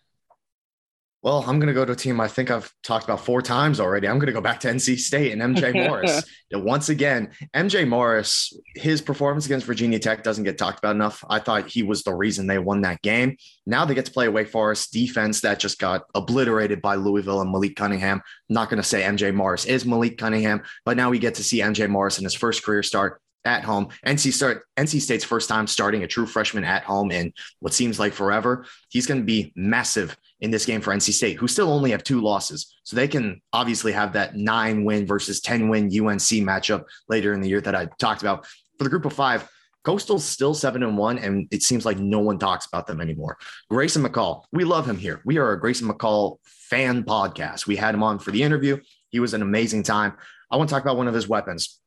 Well, 1.20 1.40
I'm 1.48 1.58
going 1.58 1.66
to 1.66 1.74
go 1.74 1.84
to 1.84 1.92
a 1.92 1.96
team 1.96 2.20
I 2.20 2.28
think 2.28 2.48
I've 2.48 2.72
talked 2.84 3.04
about 3.04 3.20
four 3.20 3.42
times 3.42 3.80
already. 3.80 4.06
I'm 4.06 4.18
going 4.18 4.28
to 4.28 4.32
go 4.32 4.40
back 4.40 4.60
to 4.60 4.68
NC 4.68 4.98
State 4.98 5.32
and 5.32 5.42
MJ 5.42 5.74
Morris. 5.88 6.22
Once 6.52 6.90
again, 6.90 7.32
MJ 7.54 7.88
Morris, 7.88 8.52
his 8.76 9.02
performance 9.02 9.44
against 9.44 9.66
Virginia 9.66 9.98
Tech 9.98 10.22
doesn't 10.22 10.44
get 10.44 10.58
talked 10.58 10.78
about 10.78 10.94
enough. 10.94 11.24
I 11.28 11.40
thought 11.40 11.68
he 11.68 11.82
was 11.82 12.04
the 12.04 12.14
reason 12.14 12.46
they 12.46 12.60
won 12.60 12.82
that 12.82 13.02
game. 13.02 13.36
Now 13.66 13.84
they 13.84 13.94
get 13.94 14.06
to 14.06 14.12
play 14.12 14.26
a 14.26 14.30
Wake 14.30 14.48
Forest 14.48 14.92
defense 14.92 15.40
that 15.40 15.58
just 15.58 15.80
got 15.80 16.04
obliterated 16.14 16.80
by 16.80 16.94
Louisville 16.94 17.40
and 17.40 17.50
Malik 17.50 17.74
Cunningham. 17.74 18.18
I'm 18.18 18.54
not 18.54 18.70
going 18.70 18.80
to 18.80 18.88
say 18.88 19.02
MJ 19.02 19.34
Morris 19.34 19.64
is 19.64 19.84
Malik 19.84 20.18
Cunningham, 20.18 20.62
but 20.84 20.96
now 20.96 21.10
we 21.10 21.18
get 21.18 21.34
to 21.34 21.44
see 21.44 21.58
MJ 21.58 21.88
Morris 21.88 22.18
in 22.18 22.24
his 22.24 22.34
first 22.34 22.62
career 22.62 22.84
start 22.84 23.20
at 23.44 23.64
home. 23.64 23.88
NC 24.06 24.32
start 24.32 24.62
NC 24.76 25.00
State's 25.00 25.24
first 25.24 25.48
time 25.48 25.66
starting 25.66 26.04
a 26.04 26.06
true 26.06 26.26
freshman 26.26 26.64
at 26.64 26.84
home 26.84 27.10
in 27.10 27.32
what 27.58 27.72
seems 27.72 27.98
like 27.98 28.12
forever. 28.12 28.66
He's 28.88 29.06
going 29.06 29.20
to 29.20 29.26
be 29.26 29.52
massive 29.56 30.16
in 30.40 30.50
this 30.50 30.66
game 30.66 30.80
for 30.80 30.94
NC 30.94 31.12
State, 31.12 31.36
who 31.36 31.48
still 31.48 31.72
only 31.72 31.90
have 31.90 32.04
two 32.04 32.20
losses. 32.20 32.76
So 32.84 32.94
they 32.94 33.08
can 33.08 33.40
obviously 33.52 33.92
have 33.92 34.12
that 34.12 34.36
nine 34.36 34.84
win 34.84 35.06
versus 35.06 35.40
10 35.40 35.68
win 35.68 35.84
UNC 35.84 36.20
matchup 36.46 36.84
later 37.08 37.32
in 37.32 37.40
the 37.40 37.48
year 37.48 37.60
that 37.60 37.74
I 37.74 37.88
talked 37.98 38.22
about. 38.22 38.46
For 38.78 38.84
the 38.84 38.90
group 38.90 39.04
of 39.04 39.12
five, 39.12 39.48
Coastal's 39.84 40.24
still 40.24 40.54
seven 40.54 40.82
and 40.82 40.96
one, 40.96 41.18
and 41.18 41.48
it 41.50 41.62
seems 41.62 41.86
like 41.86 41.98
no 41.98 42.20
one 42.20 42.38
talks 42.38 42.66
about 42.66 42.86
them 42.86 43.00
anymore. 43.00 43.38
Grayson 43.70 44.04
McCall, 44.04 44.44
we 44.52 44.64
love 44.64 44.88
him 44.88 44.98
here. 44.98 45.22
We 45.24 45.38
are 45.38 45.52
a 45.52 45.60
Grayson 45.60 45.88
McCall 45.88 46.38
fan 46.44 47.04
podcast. 47.04 47.66
We 47.66 47.76
had 47.76 47.94
him 47.94 48.02
on 48.02 48.18
for 48.18 48.30
the 48.30 48.42
interview. 48.42 48.78
He 49.10 49.20
was 49.20 49.34
an 49.34 49.42
amazing 49.42 49.84
time. 49.84 50.14
I 50.50 50.56
want 50.56 50.68
to 50.68 50.74
talk 50.74 50.82
about 50.82 50.96
one 50.96 51.08
of 51.08 51.14
his 51.14 51.28
weapons. 51.28 51.80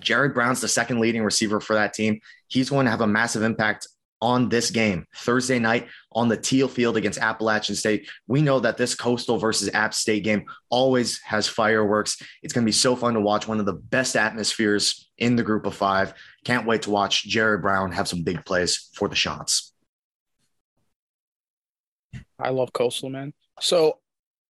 Jared 0.00 0.34
Brown's 0.34 0.60
the 0.60 0.68
second 0.68 1.00
leading 1.00 1.22
receiver 1.22 1.60
for 1.60 1.74
that 1.74 1.94
team. 1.94 2.20
He's 2.48 2.70
going 2.70 2.86
to 2.86 2.90
have 2.90 3.00
a 3.00 3.06
massive 3.06 3.42
impact 3.42 3.88
on 4.20 4.48
this 4.48 4.70
game 4.70 5.04
Thursday 5.14 5.58
night 5.58 5.88
on 6.12 6.28
the 6.28 6.36
teal 6.36 6.68
field 6.68 6.96
against 6.96 7.18
Appalachian 7.18 7.74
State. 7.74 8.08
We 8.26 8.40
know 8.42 8.60
that 8.60 8.76
this 8.76 8.94
Coastal 8.94 9.38
versus 9.38 9.70
App 9.74 9.92
State 9.92 10.24
game 10.24 10.46
always 10.70 11.20
has 11.22 11.46
fireworks. 11.46 12.20
It's 12.42 12.52
going 12.52 12.64
to 12.64 12.68
be 12.68 12.72
so 12.72 12.96
fun 12.96 13.14
to 13.14 13.20
watch. 13.20 13.46
One 13.46 13.60
of 13.60 13.66
the 13.66 13.74
best 13.74 14.16
atmospheres 14.16 15.10
in 15.18 15.36
the 15.36 15.42
group 15.42 15.66
of 15.66 15.74
five. 15.74 16.14
Can't 16.44 16.66
wait 16.66 16.82
to 16.82 16.90
watch 16.90 17.24
Jared 17.24 17.62
Brown 17.62 17.92
have 17.92 18.08
some 18.08 18.22
big 18.22 18.44
plays 18.44 18.88
for 18.94 19.08
the 19.08 19.14
Chants. 19.14 19.72
I 22.38 22.50
love 22.50 22.72
Coastal, 22.72 23.10
man. 23.10 23.32
So 23.60 23.98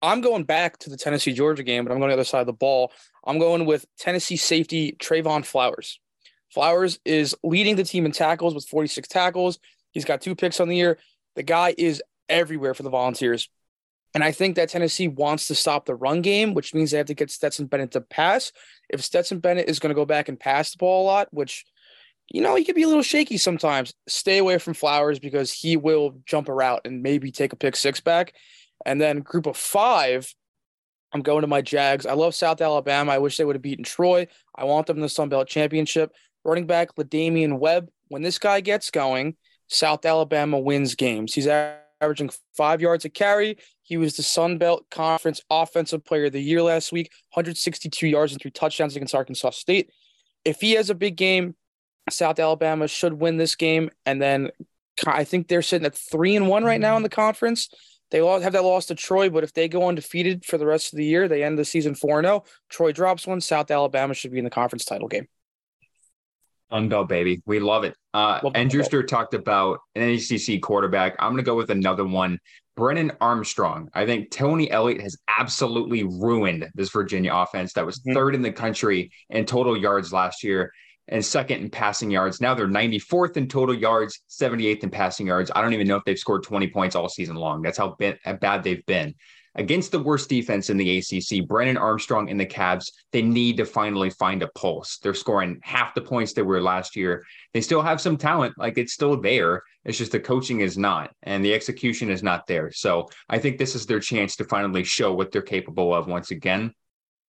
I'm 0.02 0.22
going 0.22 0.44
back 0.44 0.78
to 0.80 0.90
the 0.90 0.98
Tennessee 0.98 1.34
Georgia 1.34 1.64
game, 1.64 1.86
but 1.86 1.92
I'm 1.92 2.00
going 2.00 2.10
to 2.10 2.16
the 2.16 2.22
other 2.22 2.28
side 2.28 2.42
of 2.42 2.48
the 2.48 2.54
ball. 2.54 2.92
I'm 3.26 3.40
going 3.40 3.66
with 3.66 3.86
Tennessee 3.98 4.38
safety 4.38 4.96
Trevon 5.00 5.46
Flowers. 5.46 6.00
Flowers 6.54 7.00
is 7.04 7.36
leading 7.44 7.76
the 7.76 7.84
team 7.84 8.06
in 8.06 8.12
tackles 8.12 8.54
with 8.54 8.68
46 8.68 9.08
tackles. 9.08 9.58
He's 9.92 10.06
got 10.06 10.22
two 10.22 10.36
picks 10.36 10.60
on 10.60 10.68
the 10.68 10.76
year. 10.76 11.00
The 11.36 11.42
guy 11.42 11.74
is 11.78 12.04
everywhere 12.30 12.76
for 12.76 12.84
the 12.84 12.92
Volunteers. 12.92 13.50
And 14.14 14.24
I 14.24 14.32
think 14.32 14.56
that 14.56 14.70
Tennessee 14.70 15.08
wants 15.08 15.48
to 15.48 15.56
stop 15.56 15.86
the 15.86 15.96
run 15.96 16.22
game, 16.22 16.54
which 16.54 16.76
means 16.76 16.92
they 16.92 16.98
have 16.98 17.08
to 17.08 17.16
get 17.16 17.32
Stetson 17.32 17.66
Bennett 17.66 17.92
to 17.92 18.02
pass. 18.02 18.52
If 18.88 19.04
Stetson 19.04 19.40
Bennett 19.40 19.68
is 19.68 19.80
going 19.80 19.90
to 19.90 19.96
go 19.96 20.06
back 20.06 20.30
and 20.30 20.40
pass 20.40 20.72
the 20.72 20.78
ball 20.78 21.04
a 21.04 21.08
lot, 21.08 21.28
which, 21.32 21.66
you 22.30 22.42
know, 22.42 22.54
he 22.54 22.64
could 22.64 22.76
be 22.76 22.84
a 22.84 22.88
little 22.88 23.02
shaky 23.02 23.38
sometimes, 23.38 23.96
stay 24.08 24.38
away 24.38 24.60
from 24.60 24.76
Flowers 24.76 25.18
because 25.18 25.52
he 25.52 25.76
will 25.76 26.20
jump 26.28 26.50
a 26.50 26.54
route 26.54 26.82
and 26.86 27.02
maybe 27.02 27.32
take 27.32 27.54
a 27.54 27.56
pick 27.58 27.76
six 27.76 28.00
back. 28.00 28.34
And 28.86 29.02
then 29.02 29.22
group 29.22 29.48
of 29.48 29.58
five, 29.58 30.32
I'm 31.14 31.24
going 31.24 31.42
to 31.42 31.48
my 31.48 31.64
Jags. 31.64 32.06
I 32.06 32.14
love 32.14 32.36
South 32.36 32.62
Alabama. 32.62 33.12
I 33.12 33.18
wish 33.18 33.38
they 33.38 33.46
would 33.46 33.56
have 33.56 33.64
beaten 33.64 33.84
Troy. 33.84 34.28
I 34.56 34.66
want 34.66 34.86
them 34.86 34.98
in 34.98 35.02
the 35.02 35.10
Sun 35.10 35.30
Belt 35.30 35.48
Championship 35.48 36.14
running 36.44 36.68
back 36.68 36.96
La'Damian 36.96 37.60
Webb. 37.60 37.90
When 38.10 38.22
this 38.22 38.40
guy 38.40 38.62
gets 38.62 38.92
going, 38.92 39.36
South 39.68 40.06
Alabama 40.06 40.60
wins 40.60 40.96
games. 40.96 41.34
He's 41.34 41.48
averaging 41.48 42.30
five 42.56 42.82
yards 42.82 43.06
a 43.06 43.10
carry. 43.10 43.58
He 43.82 43.98
was 43.98 44.16
the 44.16 44.24
Sun 44.24 44.58
Belt 44.58 44.90
Conference 44.90 45.42
Offensive 45.50 46.06
Player 46.06 46.26
of 46.26 46.34
the 46.34 46.42
Year 46.42 46.62
last 46.62 46.92
week, 46.92 47.12
162 47.34 48.08
yards 48.08 48.32
and 48.32 48.42
three 48.42 48.52
touchdowns 48.52 48.96
against 48.96 49.16
Arkansas 49.16 49.52
State. 49.52 49.92
If 50.46 50.62
he 50.62 50.74
has 50.74 50.90
a 50.90 50.96
big 50.96 51.16
game, 51.16 51.56
South 52.10 52.40
Alabama 52.40 52.88
should 52.88 53.14
win 53.14 53.38
this 53.38 53.56
game. 53.56 53.90
And 54.06 54.22
then 54.22 54.52
I 55.06 55.24
think 55.24 55.48
they're 55.48 55.62
sitting 55.62 55.86
at 55.86 55.96
three 55.96 56.36
and 56.36 56.48
one 56.48 56.64
right 56.64 56.80
now 56.80 56.98
in 56.98 57.04
the 57.04 57.10
conference. 57.10 57.70
They 58.12 58.20
have 58.20 58.54
that 58.54 58.64
loss 58.64 58.86
to 58.88 58.96
Troy, 58.96 59.30
but 59.30 59.44
if 59.44 59.54
they 59.54 59.68
go 59.68 59.88
undefeated 59.88 60.46
for 60.46 60.60
the 60.60 60.68
rest 60.68 60.94
of 60.94 60.98
the 60.98 61.06
year, 61.06 61.28
they 61.28 61.44
end 61.44 61.58
the 61.58 61.66
season 61.66 61.96
4 61.96 62.22
0. 62.22 62.44
Troy 62.70 62.92
drops 62.92 63.26
one. 63.26 63.42
South 63.42 63.72
Alabama 63.72 64.14
should 64.14 64.32
be 64.32 64.38
in 64.38 64.44
the 64.44 64.52
conference 64.52 64.86
title 64.86 65.08
game. 65.08 65.28
Unbelt, 66.74 67.08
baby. 67.08 67.42
We 67.46 67.60
love 67.60 67.84
it. 67.84 67.96
Uh, 68.14 68.40
Love 68.44 68.54
Andrewster 68.54 69.06
talked 69.08 69.34
about 69.34 69.80
an 69.96 70.10
ACC 70.10 70.62
quarterback. 70.62 71.16
I'm 71.20 71.32
going 71.32 71.38
to 71.38 71.44
go 71.44 71.56
with 71.56 71.70
another 71.70 72.06
one. 72.06 72.40
Brennan 72.76 73.12
Armstrong. 73.22 73.90
I 73.94 74.06
think 74.08 74.32
Tony 74.32 74.70
Elliott 74.72 75.02
has 75.02 75.16
absolutely 75.38 76.04
ruined 76.04 76.68
this 76.74 76.90
Virginia 76.90 77.32
offense 77.34 77.74
that 77.74 77.86
was 77.86 78.00
Mhm. 78.00 78.14
third 78.16 78.36
in 78.36 78.42
the 78.42 78.52
country 78.52 79.12
in 79.30 79.46
total 79.46 79.78
yards 79.78 80.12
last 80.12 80.44
year 80.44 80.72
and 81.08 81.24
second 81.24 81.62
in 81.62 81.70
passing 81.70 82.10
yards. 82.10 82.42
Now 82.42 82.56
they're 82.56 82.68
94th 82.68 83.38
in 83.38 83.48
total 83.48 83.76
yards, 83.76 84.22
78th 84.28 84.84
in 84.84 84.90
passing 84.90 85.28
yards. 85.28 85.52
I 85.56 85.62
don't 85.62 85.74
even 85.74 85.88
know 85.88 85.98
if 85.98 86.04
they've 86.06 86.18
scored 86.18 86.42
20 86.44 86.68
points 86.70 86.96
all 86.96 87.08
season 87.10 87.36
long. 87.36 87.62
That's 87.62 87.78
how, 87.78 87.90
bit, 88.00 88.18
how 88.24 88.34
bad 88.34 88.64
they've 88.64 88.86
been. 88.88 89.14
Against 89.56 89.92
the 89.92 90.02
worst 90.02 90.30
defense 90.30 90.72
in 90.72 90.78
the 90.78 90.98
ACC, 90.98 91.48
Brennan 91.48 91.78
Armstrong 91.78 92.30
and 92.30 92.40
the 92.40 92.46
Cavs, 92.46 92.92
they 93.12 93.22
need 93.22 93.58
to 93.58 93.66
finally 93.66 94.10
find 94.10 94.42
a 94.42 94.48
pulse. 94.56 94.98
They're 94.98 95.14
scoring 95.14 95.60
half 95.62 95.94
the 95.94 96.02
points 96.02 96.34
they 96.34 96.42
were 96.42 96.60
last 96.60 96.96
year. 96.96 97.24
They 97.54 97.62
still 97.62 97.84
have 97.84 98.02
some 98.02 98.18
talent, 98.18 98.56
like 98.58 98.80
it's 98.80 98.94
still 98.94 99.20
there. 99.22 99.62
It's 99.86 100.00
just 100.00 100.12
the 100.12 100.20
coaching 100.20 100.62
is 100.62 100.76
not, 100.76 101.12
and 101.22 101.46
the 101.46 101.54
execution 101.54 102.10
is 102.10 102.24
not 102.24 102.48
there. 102.48 102.72
So 102.72 103.10
I 103.30 103.38
think 103.38 103.58
this 103.60 103.76
is 103.76 103.86
their 103.86 104.00
chance 104.00 104.36
to 104.38 104.44
finally 104.46 104.84
show 104.84 105.14
what 105.14 105.32
they're 105.32 105.44
capable 105.44 105.94
of 105.94 106.08
once 106.08 106.32
again. 106.32 106.74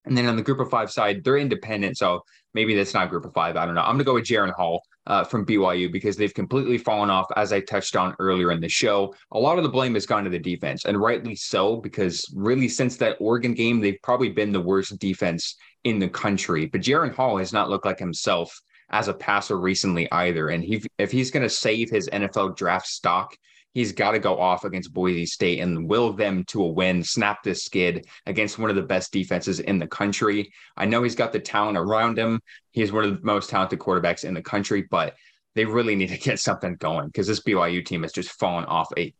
And 0.05 0.17
then 0.17 0.27
on 0.27 0.37
the 0.37 0.43
group 0.43 0.61
of 0.61 0.71
five 0.71 0.91
side, 0.91 1.25
they're 1.25 1.39
independent. 1.39 1.97
So 1.97 2.23
maybe 2.53 2.75
that's 2.75 2.95
not 2.95 3.11
group 3.11 3.25
of 3.25 3.33
five. 3.33 3.57
I 3.57 3.67
don't 3.67 3.75
know. 3.75 3.81
I'm 3.81 3.97
going 3.97 3.99
to 3.99 4.05
go 4.05 4.15
with 4.15 4.25
Jaren 4.25 4.53
Hall 4.53 4.83
uh, 5.07 5.25
from 5.25 5.47
BYU 5.47 5.91
because 5.91 6.17
they've 6.17 6.33
completely 6.33 6.79
fallen 6.79 7.11
off, 7.11 7.27
as 7.37 7.53
I 7.53 7.61
touched 7.61 7.97
on 7.97 8.15
earlier 8.19 8.53
in 8.53 8.61
the 8.61 8.69
show. 8.69 9.15
A 9.33 9.39
lot 9.39 9.59
of 9.59 9.65
the 9.65 9.71
blame 9.71 9.95
has 9.95 10.07
gone 10.07 10.25
to 10.25 10.31
the 10.31 10.39
defense, 10.39 10.85
and 10.85 11.01
rightly 11.01 11.37
so, 11.37 11.77
because 11.77 12.25
really 12.35 12.69
since 12.69 12.97
that 12.99 13.17
Oregon 13.21 13.55
game, 13.55 13.81
they've 13.81 14.01
probably 14.03 14.31
been 14.31 14.53
the 14.53 14.61
worst 14.61 14.99
defense 14.99 15.57
in 15.85 15.99
the 15.99 16.09
country. 16.09 16.67
But 16.67 16.81
Jaren 16.81 17.15
Hall 17.15 17.37
has 17.39 17.53
not 17.53 17.71
looked 17.71 17.87
like 17.87 17.99
himself 17.99 18.59
as 18.91 19.09
a 19.09 19.15
passer 19.15 19.59
recently 19.59 20.11
either. 20.13 20.49
And 20.49 20.63
he, 20.63 20.83
if 20.99 21.11
he's 21.11 21.31
going 21.31 21.43
to 21.43 21.51
save 21.51 21.91
his 21.91 22.09
NFL 22.11 22.57
draft 22.57 22.87
stock, 22.87 23.35
he's 23.75 23.93
got 23.93 24.13
to 24.13 24.19
go 24.19 24.39
off 24.41 24.65
against 24.65 24.95
Boise 24.95 25.27
State 25.27 25.61
and 25.61 25.89
will 25.89 26.13
them 26.13 26.45
to 26.45 26.65
a 26.65 26.69
win, 26.69 27.03
snap 27.03 27.43
this 27.43 27.65
skid 27.65 28.07
against 28.25 28.59
one 28.59 28.71
of 28.71 28.77
the 28.77 28.83
best 28.83 29.13
defenses 29.13 29.61
in 29.61 29.79
the 29.79 29.87
country. 29.87 30.51
I 30.77 30.87
know 30.87 31.03
he's 31.03 31.17
got 31.17 31.33
the 31.33 31.41
talent 31.41 31.77
around 31.77 32.19
him. 32.19 32.41
He's 32.71 32.93
one 32.93 33.05
of 33.05 33.21
the 33.21 33.27
most 33.27 33.51
talented 33.51 33.81
quarterbacks 33.81 34.25
in 34.25 34.33
the 34.33 34.43
country, 34.43 34.87
but 34.91 35.15
they 35.55 35.65
really 35.65 35.97
need 35.97 36.09
to 36.09 36.19
get 36.31 36.39
something 36.39 36.77
going 36.77 37.09
because 37.09 37.27
this 37.27 37.43
BYU 37.43 37.85
team 37.85 38.03
has 38.03 38.13
just 38.13 38.31
fallen 38.39 38.65
off 38.65 38.89
a 38.97 39.13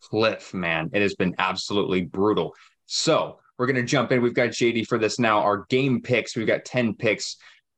cliff, 0.00 0.52
man. 0.54 0.90
It 0.92 1.02
has 1.02 1.14
been 1.14 1.34
absolutely 1.38 2.02
brutal. 2.02 2.54
So 2.86 3.38
we're 3.58 3.66
going 3.66 3.76
to 3.76 3.82
jump 3.82 4.10
in. 4.12 4.22
We've 4.22 4.34
got 4.34 4.50
JD 4.50 4.86
for 4.86 4.98
this 4.98 5.18
now. 5.18 5.40
Our 5.40 5.66
game 5.68 6.00
picks, 6.00 6.34
we've 6.34 6.46
got 6.46 6.64
10 6.64 6.94
picks 6.94 7.36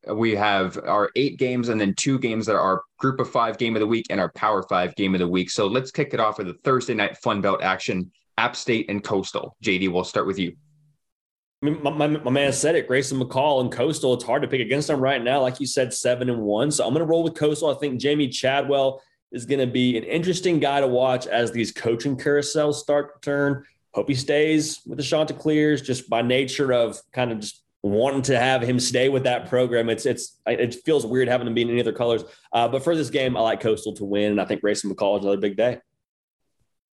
we 0.09 0.34
have 0.34 0.78
our 0.78 1.11
eight 1.14 1.38
games 1.38 1.68
and 1.68 1.80
then 1.80 1.94
two 1.94 2.18
games 2.18 2.46
that 2.46 2.57
are 2.57 2.61
our 2.61 2.82
group 2.98 3.20
of 3.20 3.30
five 3.30 3.59
game 3.59 3.76
of 3.76 3.80
the 3.80 3.86
week 3.86 4.07
and 4.11 4.20
our 4.20 4.30
power 4.32 4.62
five 4.62 4.94
game 4.96 5.14
of 5.14 5.20
the 5.20 5.28
week. 5.28 5.50
So 5.50 5.66
let's 5.66 5.90
kick 5.90 6.12
it 6.12 6.20
off 6.20 6.38
with 6.38 6.48
the 6.48 6.55
Thursday 6.64 6.94
night 6.94 7.16
Fun 7.18 7.40
Belt 7.40 7.62
action. 7.62 8.11
App 8.38 8.57
State 8.57 8.88
and 8.88 9.05
Coastal. 9.05 9.57
JD, 9.62 9.92
we'll 9.92 10.05
start 10.05 10.26
with 10.26 10.38
you. 10.38 10.57
I 11.62 11.66
mean, 11.66 11.82
my, 11.82 11.90
my, 11.90 12.07
my, 12.09 12.30
man 12.30 12.53
said 12.53 12.74
it. 12.74 12.88
Grayson 12.88 13.20
McCall 13.20 13.61
and 13.61 13.70
Coastal. 13.70 14.14
It's 14.14 14.24
hard 14.24 14.42
to 14.42 14.48
pick 14.48 14.61
against 14.61 14.88
them 14.88 15.00
right 15.00 15.22
now. 15.22 15.42
Like 15.42 15.61
you 15.61 15.66
said, 15.66 15.94
seven 15.94 16.28
and 16.28 16.42
one. 16.42 16.70
So 16.72 16.84
I'm 16.84 16.92
going 16.92 17.05
to 17.05 17.11
roll 17.11 17.22
with 17.22 17.34
Coastal. 17.34 17.70
I 17.70 17.74
think 17.74 18.00
Jamey 18.00 18.32
Chadwell 18.32 19.00
is 19.30 19.46
going 19.46 19.61
to 19.61 19.66
be 19.66 19.96
an 19.96 20.03
interesting 20.05 20.59
guy 20.59 20.80
to 20.80 20.88
watch 20.88 21.26
as 21.26 21.53
these 21.53 21.70
coaching 21.70 22.16
carousels 22.16 22.74
start 22.74 23.14
to 23.14 23.30
turn. 23.30 23.64
Hope 23.94 24.09
he 24.09 24.14
stays 24.14 24.80
with 24.86 24.98
the 24.98 25.05
Chanticleers 25.05 25.82
just 25.82 26.09
by 26.11 26.22
nature 26.22 26.72
of 26.72 26.98
kind 27.12 27.30
of 27.30 27.40
just 27.40 27.61
wanting 27.83 28.22
to 28.22 28.39
have 28.39 28.62
him 28.62 28.78
stay 28.78 29.09
with 29.09 29.24
that 29.24 29.49
program. 29.49 29.89
It's 29.89 30.07
it's 30.07 30.39
it 30.47 30.76
feels 30.85 31.05
weird 31.05 31.28
having 31.28 31.47
him 31.47 31.55
be 31.55 31.62
in 31.62 31.70
any 31.70 31.80
other 31.80 31.93
colors. 31.93 32.24
Uh, 32.53 32.68
but 32.68 32.85
for 32.85 32.95
this 32.95 33.11
game, 33.11 33.37
I 33.37 33.41
like 33.41 33.61
Coastal 33.61 33.95
to 33.95 34.05
win, 34.05 34.33
and 34.33 34.41
I 34.41 34.45
think 34.45 34.61
Grayson 34.61 34.91
McCall 34.91 35.18
is 35.18 35.24
another 35.24 35.41
big 35.41 35.57
day. 35.57 35.78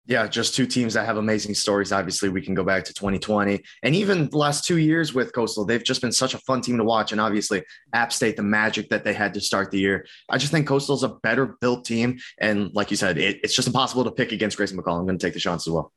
Yeah, 0.10 0.26
just 0.28 0.56
two 0.56 0.66
teams 0.66 0.96
that 0.96 1.06
have 1.06 1.18
amazing 1.18 1.54
stories. 1.54 1.92
Obviously, 1.92 2.30
we 2.30 2.42
can 2.42 2.56
go 2.56 2.64
back 2.64 2.84
to 2.86 2.94
2020 2.96 3.62
and 3.84 3.94
even 3.94 4.28
the 4.28 4.38
last 4.40 4.66
two 4.66 4.80
years 4.80 5.14
with 5.14 5.32
Coastal. 5.34 5.66
They've 5.66 5.84
just 5.84 6.02
been 6.02 6.12
such 6.12 6.34
a 6.34 6.40
fun 6.40 6.62
team 6.62 6.80
to 6.80 6.84
watch. 6.84 7.12
And 7.12 7.22
obviously, 7.22 7.64
App 7.94 8.12
State, 8.12 8.36
the 8.36 8.42
magic 8.42 8.90
that 8.90 9.04
they 9.04 9.14
had 9.14 9.36
to 9.36 9.40
start 9.40 9.70
the 9.70 9.78
year. 9.78 10.08
I 10.28 10.40
just 10.40 10.52
think 10.52 10.66
Coastal's 10.66 11.04
a 11.04 11.10
better 11.10 11.58
built 11.62 11.86
team. 11.86 12.18
And 12.40 12.74
like 12.74 12.90
you 12.90 12.98
said, 12.98 13.20
it, 13.20 13.40
it's 13.44 13.54
just 13.54 13.68
impossible 13.68 14.04
to 14.06 14.12
pick 14.12 14.32
against 14.32 14.58
Grayson 14.58 14.80
McCall. 14.80 14.98
I'm 14.98 15.06
going 15.06 15.20
to 15.20 15.24
take 15.24 15.36
the 15.36 15.40
chance 15.40 15.68
as 15.68 15.74
well. 15.74 15.94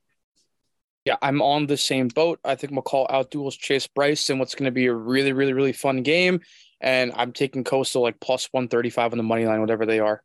Yeah, 1.04 1.16
I'm 1.20 1.42
on 1.42 1.66
the 1.66 1.76
same 1.76 2.08
boat. 2.08 2.38
I 2.44 2.54
think 2.54 2.72
McCall 2.72 3.08
outduels 3.10 3.58
Chase 3.58 3.88
Brice 3.88 4.30
in 4.30 4.38
what's 4.38 4.54
going 4.54 4.66
to 4.66 4.72
be 4.72 4.86
a 4.86 4.94
really, 4.94 5.32
really, 5.32 5.52
really 5.52 5.72
fun 5.72 6.02
game. 6.02 6.40
And 6.80 7.12
I'm 7.16 7.32
taking 7.32 7.64
Coastal 7.64 8.02
like 8.02 8.20
plus 8.20 8.48
135 8.52 9.12
on 9.12 9.18
the 9.18 9.24
money 9.24 9.44
line, 9.44 9.60
whatever 9.60 9.84
they 9.84 9.98
are. 9.98 10.22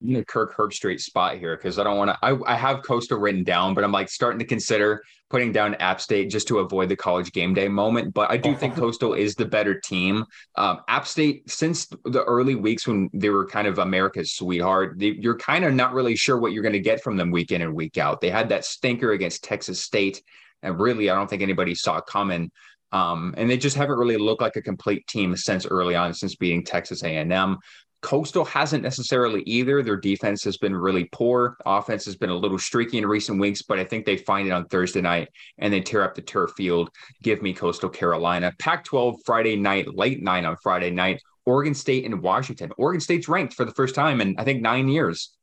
In 0.00 0.14
the 0.14 0.24
Kirk 0.24 0.56
Herbstreit 0.56 1.00
spot 1.00 1.38
here 1.38 1.56
because 1.56 1.78
I 1.78 1.84
don't 1.84 1.96
want 1.96 2.10
to. 2.10 2.18
I, 2.22 2.36
I 2.46 2.56
have 2.56 2.82
Coastal 2.82 3.18
written 3.18 3.44
down, 3.44 3.74
but 3.74 3.84
I'm 3.84 3.92
like 3.92 4.08
starting 4.08 4.38
to 4.38 4.44
consider 4.44 5.02
putting 5.30 5.52
down 5.52 5.74
App 5.76 6.00
State 6.00 6.30
just 6.30 6.48
to 6.48 6.60
avoid 6.60 6.88
the 6.88 6.96
college 6.96 7.32
game 7.32 7.52
day 7.52 7.68
moment. 7.68 8.14
But 8.14 8.30
I 8.30 8.36
do 8.36 8.54
think 8.54 8.74
Coastal 8.76 9.14
is 9.14 9.34
the 9.34 9.44
better 9.44 9.78
team. 9.78 10.24
Um, 10.56 10.80
App 10.88 11.06
State, 11.06 11.50
since 11.50 11.88
the 12.04 12.24
early 12.24 12.54
weeks 12.54 12.86
when 12.86 13.10
they 13.12 13.30
were 13.30 13.46
kind 13.46 13.66
of 13.66 13.78
America's 13.78 14.32
sweetheart, 14.32 14.98
they, 14.98 15.16
you're 15.18 15.36
kind 15.36 15.64
of 15.64 15.74
not 15.74 15.92
really 15.92 16.16
sure 16.16 16.38
what 16.38 16.52
you're 16.52 16.62
going 16.62 16.72
to 16.72 16.80
get 16.80 17.02
from 17.02 17.16
them 17.16 17.30
week 17.30 17.50
in 17.50 17.62
and 17.62 17.74
week 17.74 17.98
out. 17.98 18.20
They 18.20 18.30
had 18.30 18.48
that 18.50 18.64
stinker 18.64 19.12
against 19.12 19.44
Texas 19.44 19.82
State, 19.82 20.22
and 20.62 20.78
really, 20.80 21.10
I 21.10 21.14
don't 21.14 21.28
think 21.28 21.42
anybody 21.42 21.74
saw 21.74 21.98
it 21.98 22.06
coming. 22.06 22.50
Um, 22.90 23.34
and 23.36 23.50
they 23.50 23.58
just 23.58 23.76
haven't 23.76 23.98
really 23.98 24.16
looked 24.16 24.40
like 24.40 24.56
a 24.56 24.62
complete 24.62 25.06
team 25.06 25.36
since 25.36 25.66
early 25.66 25.94
on, 25.94 26.14
since 26.14 26.36
beating 26.36 26.64
Texas 26.64 27.02
A&M. 27.02 27.58
Coastal 28.00 28.44
hasn't 28.44 28.84
necessarily 28.84 29.42
either. 29.42 29.82
Their 29.82 29.96
defense 29.96 30.44
has 30.44 30.56
been 30.56 30.74
really 30.74 31.08
poor. 31.10 31.56
Offense 31.66 32.04
has 32.04 32.16
been 32.16 32.30
a 32.30 32.36
little 32.36 32.58
streaky 32.58 32.98
in 32.98 33.06
recent 33.06 33.40
weeks, 33.40 33.62
but 33.62 33.78
I 33.78 33.84
think 33.84 34.06
they 34.06 34.16
find 34.16 34.46
it 34.46 34.52
on 34.52 34.66
Thursday 34.66 35.00
night 35.00 35.28
and 35.58 35.72
they 35.72 35.80
tear 35.80 36.02
up 36.02 36.14
the 36.14 36.22
turf 36.22 36.52
field. 36.56 36.90
Give 37.22 37.42
me 37.42 37.52
Coastal 37.52 37.88
Carolina. 37.88 38.52
Pac 38.58 38.84
12 38.84 39.16
Friday 39.26 39.56
night, 39.56 39.92
late 39.94 40.22
night 40.22 40.44
on 40.44 40.56
Friday 40.62 40.90
night. 40.90 41.20
Oregon 41.44 41.74
State 41.74 42.04
and 42.04 42.22
Washington. 42.22 42.70
Oregon 42.78 43.00
State's 43.00 43.28
ranked 43.28 43.54
for 43.54 43.64
the 43.64 43.72
first 43.72 43.94
time 43.94 44.20
in, 44.20 44.36
I 44.38 44.44
think, 44.44 44.62
nine 44.62 44.88
years. 44.88 45.34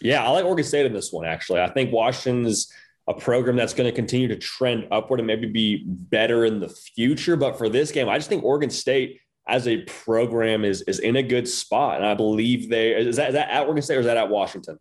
Yeah, 0.00 0.24
I 0.24 0.30
like 0.30 0.44
Oregon 0.44 0.64
State 0.64 0.86
in 0.86 0.92
this 0.92 1.12
one, 1.12 1.26
actually. 1.26 1.60
I 1.60 1.70
think 1.70 1.92
Washington's 1.92 2.72
a 3.08 3.14
program 3.14 3.56
that's 3.56 3.74
going 3.74 3.88
to 3.88 3.94
continue 3.94 4.28
to 4.28 4.36
trend 4.36 4.88
upward 4.90 5.20
and 5.20 5.26
maybe 5.26 5.48
be 5.48 5.84
better 5.86 6.44
in 6.44 6.60
the 6.60 6.68
future. 6.68 7.36
But 7.36 7.58
for 7.58 7.68
this 7.68 7.92
game, 7.92 8.08
I 8.08 8.16
just 8.16 8.28
think 8.28 8.42
Oregon 8.42 8.70
State 8.70 9.20
as 9.46 9.66
a 9.66 9.78
program 9.82 10.64
is 10.64 10.82
is 10.82 10.98
in 10.98 11.16
a 11.16 11.22
good 11.22 11.48
spot. 11.48 11.96
And 11.96 12.06
I 12.06 12.14
believe 12.14 12.70
they 12.70 12.92
is 12.92 13.16
that, 13.16 13.28
is 13.28 13.34
that 13.34 13.50
at 13.50 13.66
Oregon 13.66 13.82
State 13.82 13.96
or 13.96 14.00
is 14.00 14.06
that 14.06 14.16
at 14.16 14.28
Washington? 14.28 14.78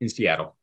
In 0.00 0.08
Seattle. 0.08 0.56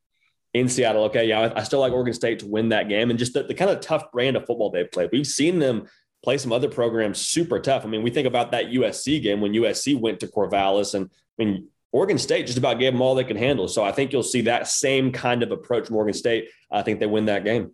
In 0.54 0.70
Seattle. 0.70 1.06
Okay. 1.06 1.28
Yeah. 1.28 1.42
I, 1.42 1.60
I 1.60 1.64
still 1.64 1.80
like 1.80 1.94
Oregon 1.94 2.14
State 2.14 2.40
to 2.40 2.48
win 2.48 2.70
that 2.70 2.90
game 2.90 3.10
and 3.10 3.20
just 3.20 3.34
the, 3.34 3.44
the 3.44 3.54
kind 3.54 3.72
of 3.72 3.82
tough 3.82 4.12
brand 4.12 4.38
of 4.38 4.46
football 4.46 4.70
they've 4.70 4.92
played. 4.92 5.10
We've 5.12 5.28
seen 5.28 5.60
them 5.60 5.88
play 6.24 6.38
some 6.38 6.54
other 6.54 6.70
programs 6.70 7.20
super 7.20 7.60
tough. 7.60 7.84
I 7.84 7.90
mean, 7.90 8.02
we 8.02 8.12
think 8.12 8.28
about 8.28 8.52
that 8.52 8.68
USC 8.68 9.22
game 9.22 9.42
when 9.42 9.54
USC 9.54 10.00
went 10.00 10.20
to 10.22 10.28
Corvallis 10.28 10.94
and 10.94 11.10
I 11.40 11.44
mean 11.44 11.68
Oregon 11.92 12.18
State 12.18 12.48
just 12.48 12.58
about 12.58 12.80
gave 12.80 12.94
them 12.94 13.02
all 13.02 13.14
they 13.14 13.24
could 13.24 13.38
handle. 13.38 13.68
So 13.68 13.84
I 13.84 13.92
think 13.92 14.12
you'll 14.12 14.24
see 14.24 14.42
that 14.42 14.68
same 14.68 15.12
kind 15.12 15.44
of 15.44 15.52
approach 15.52 15.88
from 15.88 15.98
Oregon 15.98 16.14
State. 16.14 16.50
I 16.72 16.82
think 16.82 17.00
they 17.00 17.06
win 17.06 17.26
that 17.26 17.44
game. 17.44 17.72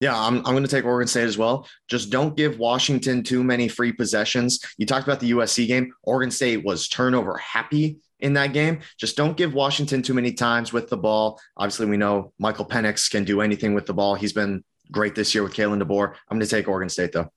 Yeah, 0.00 0.18
I'm, 0.18 0.38
I'm 0.38 0.52
going 0.52 0.64
to 0.64 0.68
take 0.68 0.84
Oregon 0.84 1.06
State 1.06 1.24
as 1.24 1.38
well. 1.38 1.66
Just 1.88 2.10
don't 2.10 2.36
give 2.36 2.58
Washington 2.58 3.22
too 3.22 3.44
many 3.44 3.68
free 3.68 3.92
possessions. 3.92 4.58
You 4.76 4.86
talked 4.86 5.06
about 5.06 5.20
the 5.20 5.30
USC 5.30 5.66
game. 5.66 5.92
Oregon 6.02 6.30
State 6.30 6.64
was 6.64 6.88
turnover 6.88 7.36
happy 7.38 7.98
in 8.20 8.32
that 8.34 8.52
game. 8.52 8.80
Just 8.98 9.16
don't 9.16 9.36
give 9.36 9.54
Washington 9.54 10.02
too 10.02 10.14
many 10.14 10.32
times 10.32 10.72
with 10.72 10.88
the 10.88 10.96
ball. 10.96 11.40
Obviously, 11.56 11.86
we 11.86 11.96
know 11.96 12.32
Michael 12.38 12.66
Penix 12.66 13.10
can 13.10 13.24
do 13.24 13.40
anything 13.40 13.74
with 13.74 13.86
the 13.86 13.94
ball. 13.94 14.14
He's 14.14 14.32
been 14.32 14.64
great 14.90 15.14
this 15.14 15.34
year 15.34 15.42
with 15.42 15.54
Kalen 15.54 15.82
DeBoer. 15.82 16.08
I'm 16.28 16.38
going 16.38 16.40
to 16.40 16.46
take 16.46 16.68
Oregon 16.68 16.88
State 16.88 17.12
though. 17.12 17.30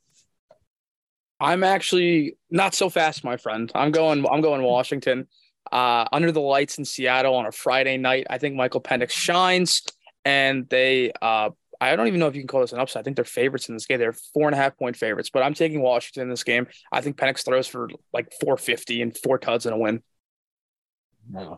I'm 1.39 1.64
actually 1.64 2.38
not 2.49 2.74
so 2.74 2.89
fast, 2.89 3.24
my 3.24 3.38
friend. 3.38 3.72
I'm 3.76 3.91
going. 3.91 4.26
I'm 4.28 4.41
going 4.41 4.64
Washington. 4.64 5.28
Uh, 5.72 6.05
under 6.12 6.32
the 6.32 6.41
lights 6.41 6.78
in 6.78 6.86
Seattle 6.86 7.36
on 7.36 7.45
a 7.45 7.51
Friday 7.51 7.97
night, 7.97 8.26
I 8.30 8.38
think 8.38 8.55
Michael 8.55 8.82
Penix 8.82 9.12
shines, 9.12 9.84
and 10.26 10.68
they. 10.70 11.12
Uh, 11.22 11.51
I 11.80 11.95
don't 11.95 12.07
even 12.07 12.19
know 12.19 12.28
if 12.28 12.36
you 12.36 12.41
can 12.41 12.47
call 12.47 12.61
this 12.61 12.73
an 12.73 12.80
upset. 12.80 13.01
I 13.01 13.03
think 13.03 13.15
they're 13.15 13.25
favorites 13.25 13.69
in 13.69 13.75
this 13.75 13.86
game. 13.86 13.99
They're 13.99 14.13
four 14.13 14.47
and 14.47 14.53
a 14.53 14.57
half 14.57 14.78
point 14.78 14.95
favorites, 14.95 15.30
but 15.32 15.43
I'm 15.43 15.53
taking 15.53 15.82
Washington 15.82 16.23
in 16.23 16.30
this 16.30 16.43
game. 16.43 16.67
I 16.91 17.01
think 17.01 17.17
Penix 17.17 17.45
throws 17.45 17.67
for 17.67 17.89
like 18.13 18.32
450 18.41 19.01
and 19.01 19.17
four 19.17 19.38
tuds 19.38 19.65
and 19.65 19.75
a 19.75 19.78
win. 19.78 20.01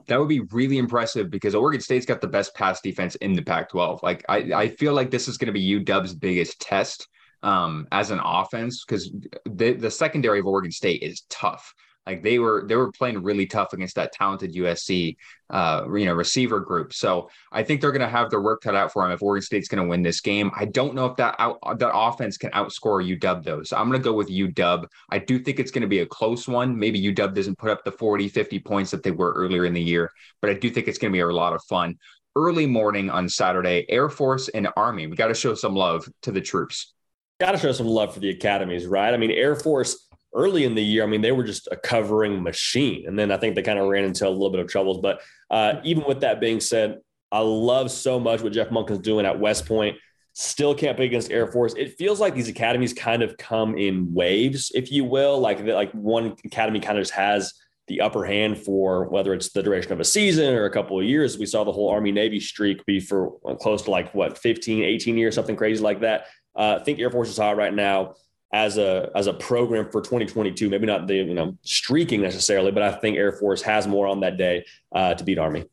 That 0.08 0.20
would 0.20 0.30
be 0.30 0.40
really 0.40 0.80
impressive 0.80 1.30
because 1.30 1.54
Oregon 1.54 1.82
State's 1.82 2.06
got 2.06 2.22
the 2.22 2.28
best 2.28 2.56
pass 2.56 2.82
defense 2.82 3.16
in 3.16 3.34
the 3.34 3.44
Pac 3.44 3.70
12. 3.70 4.02
Like, 4.02 4.26
I, 4.28 4.38
I 4.54 4.68
feel 4.70 4.94
like 4.94 5.12
this 5.12 5.28
is 5.28 5.38
going 5.38 5.48
to 5.48 5.54
be 5.54 5.86
UW's 5.86 6.16
biggest 6.16 6.60
test 6.60 7.08
um, 7.44 7.88
as 7.92 8.10
an 8.10 8.20
offense 8.24 8.84
because 8.84 9.12
the, 9.46 9.74
the 9.74 9.92
secondary 9.92 10.40
of 10.40 10.48
Oregon 10.48 10.72
State 10.72 11.04
is 11.04 11.22
tough. 11.30 11.74
Like 12.10 12.24
they 12.24 12.40
were 12.40 12.66
they 12.68 12.76
were 12.76 12.92
playing 12.92 13.22
really 13.22 13.46
tough 13.46 13.72
against 13.72 13.96
that 13.98 14.12
talented 14.12 14.56
USC 14.56 15.16
uh, 15.52 15.86
you 15.94 16.06
know 16.06 16.14
receiver 16.14 16.60
group. 16.60 16.92
So 16.92 17.30
I 17.52 17.62
think 17.62 17.82
they're 17.82 17.92
going 17.92 18.02
to 18.02 18.10
have 18.10 18.32
their 18.32 18.42
work 18.42 18.62
cut 18.62 18.74
out 18.74 18.92
for 18.92 19.04
them 19.04 19.12
if 19.12 19.22
Oregon 19.22 19.44
State's 19.44 19.68
going 19.68 19.84
to 19.84 19.88
win 19.88 20.02
this 20.02 20.20
game. 20.20 20.50
I 20.58 20.66
don't 20.66 20.96
know 20.96 21.06
if 21.06 21.16
that 21.18 21.36
out, 21.38 21.60
that 21.78 21.92
offense 21.94 22.36
can 22.36 22.50
outscore 22.50 23.06
UW 23.20 23.44
though. 23.44 23.62
So 23.62 23.78
I'm 23.78 23.88
going 23.90 24.02
to 24.02 24.04
go 24.04 24.14
with 24.14 24.28
UW. 24.28 24.88
I 25.12 25.20
do 25.20 25.38
think 25.38 25.60
it's 25.60 25.70
going 25.70 25.84
to 25.84 25.88
be 25.88 26.00
a 26.00 26.06
close 26.08 26.48
one. 26.48 26.76
Maybe 26.76 27.00
UW 27.00 27.32
doesn't 27.36 27.60
put 27.60 27.70
up 27.70 27.84
the 27.84 27.92
40, 27.92 28.28
50 28.28 28.60
points 28.62 28.90
that 28.90 29.04
they 29.04 29.12
were 29.12 29.34
earlier 29.34 29.66
in 29.66 29.74
the 29.74 29.82
year, 29.82 30.12
but 30.42 30.50
I 30.50 30.56
do 30.56 30.72
think 30.72 30.88
it's 30.88 30.98
going 30.98 31.12
to 31.12 31.16
be 31.16 31.22
a 31.22 31.28
lot 31.28 31.54
of 31.54 31.62
fun. 31.66 31.96
Early 32.36 32.66
morning 32.66 33.12
on 33.12 33.30
Saturday, 33.30 33.86
Air 33.88 34.10
Force 34.10 34.50
and 34.50 34.68
Army. 34.76 35.06
We 35.06 35.16
got 35.16 35.28
to 35.28 35.36
show 35.36 35.54
some 35.54 35.76
love 35.76 36.08
to 36.24 36.32
the 36.32 36.42
troops. 36.42 36.94
Got 37.40 37.52
to 37.52 37.58
show 37.60 37.72
some 37.72 37.88
love 37.88 38.16
for 38.16 38.20
the 38.20 38.30
academies, 38.30 38.88
right? 38.88 39.14
I 39.14 39.18
mean, 39.18 39.32
Air 39.32 39.56
Force 39.56 40.09
early 40.34 40.64
in 40.64 40.76
the 40.76 40.84
year, 40.84 41.04
I 41.04 41.08
mean, 41.08 41.22
they 41.22 41.32
were 41.32 41.44
just 41.44 41.68
a 41.72 41.76
covering 41.76 42.44
machine. 42.44 43.06
And 43.08 43.18
then 43.18 43.32
I 43.32 43.38
think 43.38 43.56
they 43.56 43.62
kind 43.62 43.80
of 43.80 43.88
ran 43.88 44.04
into 44.04 44.28
a 44.28 44.30
little 44.30 44.52
bit 44.52 44.60
of 44.60 44.68
troubles. 44.68 45.00
But 45.02 45.22
uh, 45.50 45.76
even 45.84 46.04
with 46.06 46.22
that 46.22 46.40
being 46.40 46.60
said, 46.60 47.00
I 47.32 47.40
love 47.40 47.92
so 47.92 48.20
much 48.20 48.42
what 48.42 48.54
Jeff 48.54 48.70
Monken's 48.70 49.00
doing 49.00 49.26
at 49.26 49.40
West 49.40 49.66
Point. 49.66 49.98
Still 50.34 50.74
can't 50.74 50.96
play 50.96 51.06
against 51.06 51.32
Air 51.32 51.48
Force. 51.48 51.74
It 51.76 51.98
feels 51.98 52.20
like 52.20 52.34
these 52.34 52.48
academies 52.48 52.94
kind 52.94 53.24
of 53.24 53.38
come 53.38 53.78
in 53.78 54.14
waves, 54.14 54.72
if 54.74 54.92
you 54.92 55.04
will. 55.04 55.40
Like 55.40 55.60
like 55.62 55.92
one 55.92 56.36
academy 56.46 56.80
kind 56.80 56.98
of 56.98 57.02
just 57.02 57.14
has 57.14 57.54
the 57.88 58.02
upper 58.02 58.24
hand 58.24 58.58
for 58.58 59.10
whether 59.10 59.34
it's 59.34 59.52
the 59.52 59.64
duration 59.64 59.92
of 59.92 60.00
a 60.00 60.06
season 60.06 60.54
or 60.54 60.66
a 60.66 60.72
couple 60.72 61.00
of 61.00 61.06
years. 61.06 61.38
We 61.38 61.46
saw 61.46 61.64
the 61.64 61.72
whole 61.72 61.90
Army 61.90 62.12
Navy 62.12 62.40
streak 62.40 62.86
be 62.86 63.00
for 63.00 63.32
close 63.60 63.82
to 63.84 63.92
like 63.92 64.14
what 64.14 64.38
15, 64.38 64.84
18 64.84 65.18
years, 65.18 65.36
something 65.36 65.56
crazy 65.56 65.84
like 65.84 66.02
that. 66.02 66.28
Uh, 66.56 66.78
I 66.80 66.84
think 66.84 67.00
Air 67.00 67.10
Force 67.10 67.30
is 67.30 67.38
hot 67.38 67.58
right 67.58 67.74
now 67.74 68.14
as 68.52 68.78
a 68.78 69.12
as 69.16 69.28
a 69.28 69.34
program 69.34 69.86
for 69.92 70.02
2022. 70.02 70.70
Maybe 70.70 70.86
not 70.86 71.08
the 71.08 71.16
you 71.16 71.34
know 71.34 71.58
streaking 71.64 72.22
necessarily, 72.22 72.72
but 72.72 72.84
I 72.84 72.92
think 72.94 73.18
Air 73.18 73.32
Force 73.32 73.62
has 73.62 73.88
more 73.88 74.08
on 74.08 74.22
that 74.22 74.38
day 74.38 74.66
uh, 74.94 75.14
to 75.14 75.24
beat 75.24 75.38
Army. 75.38 75.66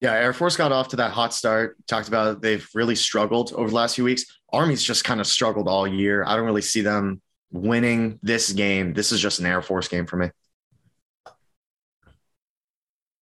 Yeah, 0.00 0.12
Air 0.12 0.32
Force 0.32 0.56
got 0.56 0.70
off 0.70 0.88
to 0.88 0.96
that 0.96 1.10
hot 1.10 1.34
start. 1.34 1.76
Talked 1.86 2.08
about 2.08 2.40
they've 2.40 2.68
really 2.74 2.94
struggled 2.94 3.52
over 3.52 3.68
the 3.68 3.74
last 3.74 3.96
few 3.96 4.04
weeks. 4.04 4.24
Army's 4.52 4.82
just 4.82 5.04
kind 5.04 5.20
of 5.20 5.26
struggled 5.26 5.68
all 5.68 5.86
year. 5.86 6.24
I 6.24 6.36
don't 6.36 6.46
really 6.46 6.62
see 6.62 6.82
them 6.82 7.20
winning 7.50 8.18
this 8.22 8.52
game. 8.52 8.92
This 8.92 9.10
is 9.10 9.20
just 9.20 9.40
an 9.40 9.46
Air 9.46 9.62
Force 9.62 9.88
game 9.88 10.06
for 10.06 10.16
me. 10.16 10.30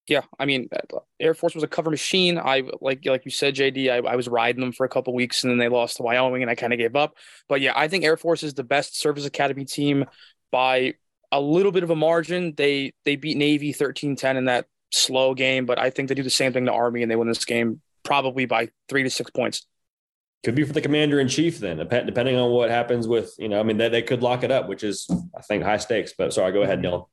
Yeah, 0.09 0.23
I 0.39 0.45
mean, 0.45 0.69
uh, 0.73 1.01
Air 1.19 1.35
Force 1.35 1.55
was 1.55 1.65
a 1.65 1.69
cover 1.69 1.91
machine. 1.91 2.39
I 2.39 2.63
like 2.81 3.05
like 3.05 3.25
you 3.25 3.31
said, 3.31 3.57
JD. 3.57 3.91
I, 3.91 4.09
I 4.09 4.15
was 4.17 4.29
riding 4.29 4.61
them 4.61 4.73
for 4.73 4.87
a 4.87 4.89
couple 4.89 5.13
weeks, 5.15 5.43
and 5.43 5.51
then 5.51 5.59
they 5.59 5.69
lost 5.69 5.97
to 5.97 6.05
Wyoming, 6.05 6.43
and 6.43 6.51
I 6.51 6.55
kind 6.55 6.73
of 6.73 6.79
gave 6.79 6.95
up. 6.95 7.15
But 7.49 7.61
yeah, 7.61 7.73
I 7.75 7.89
think 7.89 8.05
Air 8.05 8.17
Force 8.17 8.43
is 8.43 8.55
the 8.55 8.63
best 8.63 8.99
service 8.99 9.27
academy 9.27 9.65
team 9.65 10.05
by 10.53 10.95
a 11.33 11.41
little 11.41 11.73
bit 11.73 11.83
of 11.83 11.91
a 11.91 11.97
margin. 11.97 12.55
They 12.57 12.93
they 13.05 13.17
beat 13.17 13.37
Navy 13.37 13.73
13-10 13.73 14.37
in 14.37 14.45
that 14.45 14.67
slow 14.93 15.35
game, 15.35 15.67
but 15.67 15.79
I 15.79 15.91
think 15.91 16.09
they 16.09 16.15
do 16.15 16.23
the 16.23 16.31
same 16.31 16.53
thing 16.53 16.67
to 16.67 16.73
Army, 16.73 17.03
and 17.03 17.11
they 17.11 17.17
win 17.17 17.29
this 17.29 17.45
game 17.45 17.81
probably 18.05 18.47
by 18.47 18.69
three 18.89 19.03
to 19.03 19.11
six 19.11 19.31
points. 19.31 19.67
Could 20.45 20.55
be 20.55 20.63
for 20.63 20.73
the 20.73 20.81
commander 20.81 21.19
in 21.19 21.27
chief 21.27 21.59
then, 21.59 21.79
depending 21.79 22.37
on 22.37 22.53
what 22.53 22.71
happens 22.71 23.09
with 23.09 23.35
you 23.39 23.49
know. 23.49 23.59
I 23.59 23.65
mean, 23.65 23.79
they, 23.79 23.89
they 23.89 24.03
could 24.03 24.23
lock 24.23 24.45
it 24.45 24.53
up, 24.53 24.69
which 24.69 24.85
is 24.85 25.09
I 25.37 25.43
think 25.43 25.65
high 25.65 25.79
stakes. 25.79 26.15
But 26.17 26.33
sorry, 26.33 26.53
go 26.53 26.63
ahead, 26.63 26.81
mm-hmm. 26.81 26.95
Dylan. 26.95 27.07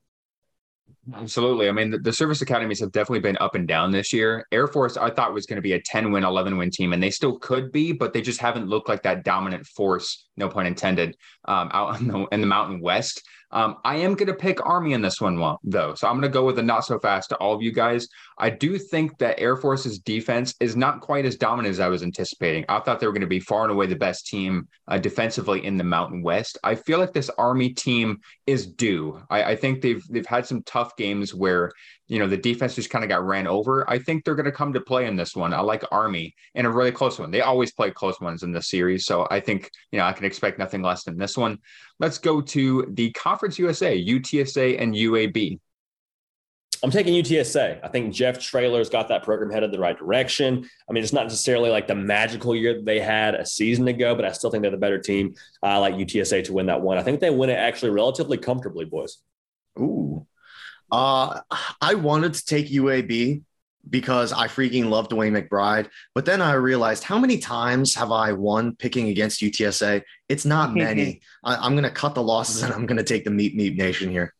Absolutely. 1.14 1.68
I 1.68 1.74
mean, 1.74 1.92
the, 1.92 1.98
the, 1.98 2.14
service 2.14 2.42
academies 2.42 2.80
have 2.80 2.94
definitely 2.94 3.20
been 3.20 3.38
up 3.42 3.56
and 3.56 3.68
down 3.68 3.92
this 3.92 4.14
year. 4.14 4.48
Air 4.54 4.68
Force, 4.68 4.96
I 4.96 5.10
thought 5.10 5.34
was 5.34 5.46
going 5.46 5.58
to 5.58 5.62
be 5.62 5.74
a 5.74 5.82
10 5.82 6.14
win, 6.14 6.24
11 6.24 6.56
win 6.58 6.72
team, 6.72 6.94
and 6.94 7.04
they 7.04 7.10
still 7.10 7.38
could 7.40 7.74
be, 7.74 7.92
but 7.92 8.14
they 8.14 8.22
just 8.22 8.40
haven't 8.40 8.68
looked 8.68 8.88
like 8.88 9.04
that 9.04 9.26
dominant 9.26 9.66
force, 9.66 10.28
no 10.38 10.48
pun 10.48 10.66
intended, 10.66 11.18
um, 11.46 11.70
out 11.74 12.00
in 12.00 12.08
the, 12.08 12.26
in 12.32 12.40
the 12.40 12.48
Mountain 12.48 12.80
West. 12.80 13.22
Um, 13.54 13.78
I 13.86 13.98
am 13.98 14.16
going 14.16 14.28
to 14.28 14.34
pick 14.34 14.66
Army 14.66 14.94
in 14.94 15.02
this 15.02 15.22
one, 15.22 15.40
though. 15.64 15.94
So 15.94 16.08
I'm 16.08 16.16
going 16.16 16.24
to 16.24 16.30
go 16.30 16.44
with 16.44 16.58
a 16.58 16.64
not 16.64 16.86
so 16.86 17.00
fast 17.00 17.30
to 17.30 17.38
all 17.38 17.54
of 17.54 17.62
you 17.62 17.72
guys. 17.72 18.08
I 18.40 18.50
do 18.50 18.80
think 18.80 19.20
that 19.20 19.40
Air 19.40 19.56
Force's 19.56 20.00
defense 20.00 20.56
is 20.60 20.76
not 20.76 21.02
quite 21.02 21.26
as 21.26 21.36
dominant 21.36 21.72
as 21.72 21.80
I 21.80 21.88
was 21.88 22.02
anticipating. 22.02 22.66
I 22.68 22.80
thought 22.80 23.00
they 23.00 23.06
were 23.06 23.14
going 23.14 23.22
to 23.22 23.28
be 23.28 23.40
far 23.40 23.62
and 23.62 23.72
away 23.72 23.86
the 23.86 23.96
best 23.96 24.26
team 24.26 24.68
uh, 24.88 24.98
defensively 24.98 25.64
in 25.64 25.78
the 25.78 25.84
Mountain 25.84 26.24
West. 26.24 26.58
I 26.64 26.74
feel 26.74 26.98
like 26.98 27.14
this 27.14 27.30
Army 27.38 27.70
team 27.70 28.22
is 28.48 28.66
due. 28.66 29.22
I, 29.30 29.44
I 29.44 29.56
think 29.56 29.82
they've 29.82 30.04
they've 30.10 30.26
had 30.26 30.48
some 30.48 30.64
tough 30.64 30.98
games 30.98 31.34
where 31.34 31.72
you 32.08 32.20
know, 32.20 32.28
the 32.28 32.38
defense 32.38 32.76
just 32.76 32.90
kind 32.90 33.04
of 33.04 33.10
got 33.10 33.26
ran 33.26 33.48
over. 33.48 33.90
I 33.90 33.98
think 33.98 34.24
they're 34.24 34.36
going 34.36 34.46
to 34.46 34.52
come 34.52 34.74
to 34.74 34.82
play 34.82 35.08
in 35.08 35.16
this 35.16 35.36
one. 35.36 35.54
I 35.54 35.62
like 35.62 35.84
Army 35.92 36.36
in 36.54 36.66
a 36.66 36.70
really 36.70 36.92
close 36.92 37.18
one. 37.18 37.32
They 37.32 37.42
always 37.42 37.72
play 37.72 37.92
close 37.92 38.20
ones 38.20 38.44
in 38.44 38.52
this 38.52 38.68
series. 38.68 39.06
So 39.06 39.26
I 39.32 39.40
think, 39.40 39.72
you 39.92 40.00
know, 40.00 40.06
I 40.06 40.12
can 40.12 40.26
expect 40.26 40.60
nothing 40.60 40.82
less 40.82 41.06
than 41.06 41.18
this 41.18 41.38
one. 41.38 41.60
Let's 42.04 42.18
go 42.18 42.42
to 42.42 42.86
the 42.96 43.12
Conference 43.12 43.58
USA, 43.58 43.98
UTSA 43.98 44.82
and 44.82 44.94
UAB. 44.94 45.58
I'm 46.84 46.92
taking 46.92 47.14
UTSA. 47.14 47.80
I 47.82 47.88
think 47.88 48.14
Jeff 48.14 48.40
Traylor's 48.40 48.90
got 48.90 49.08
that 49.08 49.24
program 49.24 49.50
headed 49.50 49.72
the 49.72 49.80
right 49.80 49.98
direction. 49.98 50.70
I 50.90 50.92
mean, 50.92 51.02
it's 51.02 51.14
not 51.14 51.24
necessarily 51.24 51.70
like 51.70 51.88
the 51.88 51.96
magical 51.96 52.58
year 52.58 52.74
that 52.74 52.84
they 52.84 53.00
had 53.00 53.36
a 53.36 53.46
season 53.46 53.88
ago, 53.88 54.16
but 54.16 54.26
I 54.26 54.34
still 54.34 54.52
think 54.52 54.64
they're 54.64 54.72
the 54.72 54.76
better 54.76 55.00
team. 55.00 55.36
I 55.62 55.78
like 55.78 55.96
UTSA 55.96 56.44
to 56.44 56.52
win 56.52 56.66
that 56.66 56.82
one. 56.82 56.98
I 56.98 57.04
think 57.04 57.22
they 57.22 57.30
win 57.30 57.50
it 57.50 57.54
actually 57.54 57.92
relatively 57.92 58.38
comfortably, 58.38 58.84
boys. 58.84 59.20
Ooh, 59.80 60.28
uh, 60.92 61.40
I 61.80 61.94
wanted 61.94 62.34
to 62.34 62.44
take 62.44 62.68
UAB 62.68 63.44
because 63.90 64.32
I 64.32 64.48
freaking 64.48 64.90
love 64.90 65.10
DeWayne 65.10 65.38
McBride. 65.38 65.90
But 66.16 66.26
then 66.26 66.42
I 66.42 66.54
realized 66.54 67.04
how 67.04 67.20
many 67.20 67.38
times 67.38 67.94
have 67.96 68.12
I 68.12 68.32
won 68.32 68.76
picking 68.76 69.10
against 69.10 69.42
UTSA? 69.42 70.02
It's 70.30 70.46
not 70.46 70.74
many. 70.74 71.22
I, 71.44 71.66
am 71.66 71.74
going 71.74 71.84
to 71.84 71.90
cut 71.90 72.16
the 72.16 72.24
losses 72.24 72.64
and 72.64 72.74
I'm 72.74 72.86
going 72.86 72.98
to 72.98 73.04
take 73.04 73.26
the 73.26 73.30
Meep 73.30 73.56
Meep 73.56 73.78
Nation 73.78 74.10
here. 74.10 74.34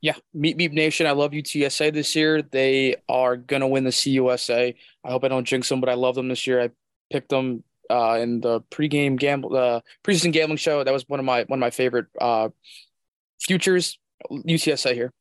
Yeah, 0.00 0.16
Meep 0.36 0.58
Meep 0.58 0.72
Nation. 0.72 1.06
I 1.06 1.12
love 1.12 1.30
UTSA 1.30 1.92
this 1.92 2.14
year. 2.14 2.42
They 2.42 2.96
are 3.08 3.36
going 3.36 3.60
to 3.60 3.68
win 3.68 3.84
the 3.84 3.90
CUSA. 3.90 4.74
I 5.04 5.10
hope 5.10 5.24
I 5.24 5.28
don't 5.28 5.46
jinx 5.46 5.68
them, 5.68 5.80
but 5.80 5.88
I 5.88 5.94
love 5.94 6.14
them 6.14 6.28
this 6.28 6.46
year. 6.46 6.60
I 6.60 6.70
picked 7.10 7.30
them 7.30 7.62
uh, 7.90 8.18
in 8.20 8.40
the 8.40 8.60
pregame 8.62 9.18
gamble, 9.18 9.56
uh, 9.56 9.80
preseason 10.02 10.32
gambling 10.32 10.58
show. 10.58 10.82
That 10.82 10.92
was 10.92 11.08
one 11.08 11.20
of 11.20 11.26
my 11.26 11.44
one 11.44 11.58
of 11.58 11.60
my 11.60 11.70
favorite 11.70 12.06
uh, 12.20 12.48
futures. 13.40 13.98
UTSA 14.30 14.94
here. 14.94 15.12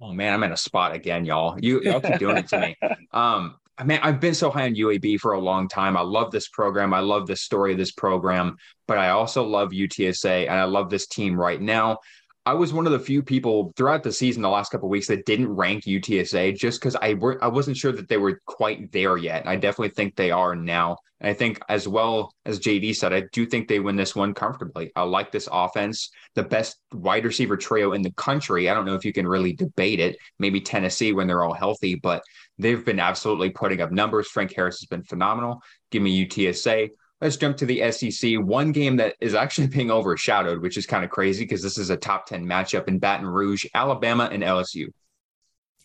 Oh 0.00 0.12
man, 0.12 0.34
I'm 0.34 0.42
in 0.42 0.52
a 0.52 0.56
spot 0.56 0.94
again, 0.94 1.24
y'all. 1.24 1.58
You 1.60 1.80
y'all 1.82 2.00
keep 2.00 2.18
doing 2.18 2.38
it 2.38 2.48
to 2.48 2.60
me. 2.60 2.76
Um, 3.12 3.54
man, 3.84 4.00
I've 4.02 4.18
been 4.18 4.34
so 4.34 4.50
high 4.50 4.64
on 4.64 4.74
UAB 4.74 5.20
for 5.20 5.32
a 5.32 5.38
long 5.38 5.68
time. 5.68 5.96
I 5.96 6.00
love 6.00 6.32
this 6.32 6.48
program. 6.48 6.92
I 6.92 6.98
love 6.98 7.28
the 7.28 7.36
story 7.36 7.70
of 7.70 7.78
this 7.78 7.92
program, 7.92 8.56
but 8.88 8.98
I 8.98 9.10
also 9.10 9.44
love 9.44 9.70
UTSA 9.70 10.48
and 10.48 10.58
I 10.58 10.64
love 10.64 10.90
this 10.90 11.06
team 11.06 11.36
right 11.36 11.60
now. 11.60 11.98
I 12.46 12.52
was 12.52 12.74
one 12.74 12.84
of 12.84 12.92
the 12.92 12.98
few 12.98 13.22
people 13.22 13.72
throughout 13.74 14.02
the 14.02 14.12
season, 14.12 14.42
the 14.42 14.50
last 14.50 14.70
couple 14.70 14.88
weeks, 14.90 15.06
that 15.06 15.24
didn't 15.24 15.48
rank 15.48 15.84
UTSA 15.84 16.56
just 16.56 16.78
because 16.78 16.94
I 16.96 17.14
were 17.14 17.42
I 17.42 17.48
wasn't 17.48 17.78
sure 17.78 17.92
that 17.92 18.08
they 18.08 18.18
were 18.18 18.42
quite 18.44 18.92
there 18.92 19.16
yet. 19.16 19.46
I 19.46 19.56
definitely 19.56 19.90
think 19.90 20.14
they 20.14 20.30
are 20.30 20.54
now. 20.54 20.98
And 21.20 21.30
I 21.30 21.32
think, 21.32 21.58
as 21.70 21.88
well 21.88 22.34
as 22.44 22.60
JD 22.60 22.96
said, 22.96 23.14
I 23.14 23.22
do 23.32 23.46
think 23.46 23.66
they 23.66 23.80
win 23.80 23.96
this 23.96 24.14
one 24.14 24.34
comfortably. 24.34 24.92
I 24.94 25.04
like 25.04 25.32
this 25.32 25.48
offense, 25.50 26.10
the 26.34 26.42
best 26.42 26.76
wide 26.92 27.24
receiver 27.24 27.56
trio 27.56 27.92
in 27.92 28.02
the 28.02 28.12
country. 28.12 28.68
I 28.68 28.74
don't 28.74 28.84
know 28.84 28.94
if 28.94 29.06
you 29.06 29.12
can 29.14 29.26
really 29.26 29.54
debate 29.54 30.00
it. 30.00 30.16
Maybe 30.38 30.60
Tennessee 30.60 31.12
when 31.12 31.26
they're 31.26 31.44
all 31.44 31.54
healthy, 31.54 31.94
but 31.94 32.22
they've 32.58 32.84
been 32.84 33.00
absolutely 33.00 33.50
putting 33.50 33.80
up 33.80 33.90
numbers. 33.90 34.28
Frank 34.28 34.52
Harris 34.54 34.80
has 34.80 34.86
been 34.86 35.02
phenomenal. 35.02 35.62
Give 35.90 36.02
me 36.02 36.26
UTSA. 36.26 36.90
Let's 37.24 37.36
jump 37.36 37.56
to 37.56 37.64
the 37.64 37.90
SEC. 37.90 38.34
One 38.34 38.70
game 38.70 38.96
that 38.98 39.14
is 39.18 39.34
actually 39.34 39.66
being 39.76 39.90
overshadowed, 39.90 40.60
which 40.60 40.76
is 40.76 40.84
kind 40.84 41.04
of 41.04 41.10
crazy 41.10 41.44
because 41.44 41.62
this 41.62 41.78
is 41.78 41.88
a 41.88 41.96
top 41.96 42.26
10 42.26 42.44
matchup 42.44 42.86
in 42.86 42.98
Baton 42.98 43.26
Rouge, 43.26 43.64
Alabama, 43.74 44.28
and 44.30 44.42
LSU. 44.42 44.92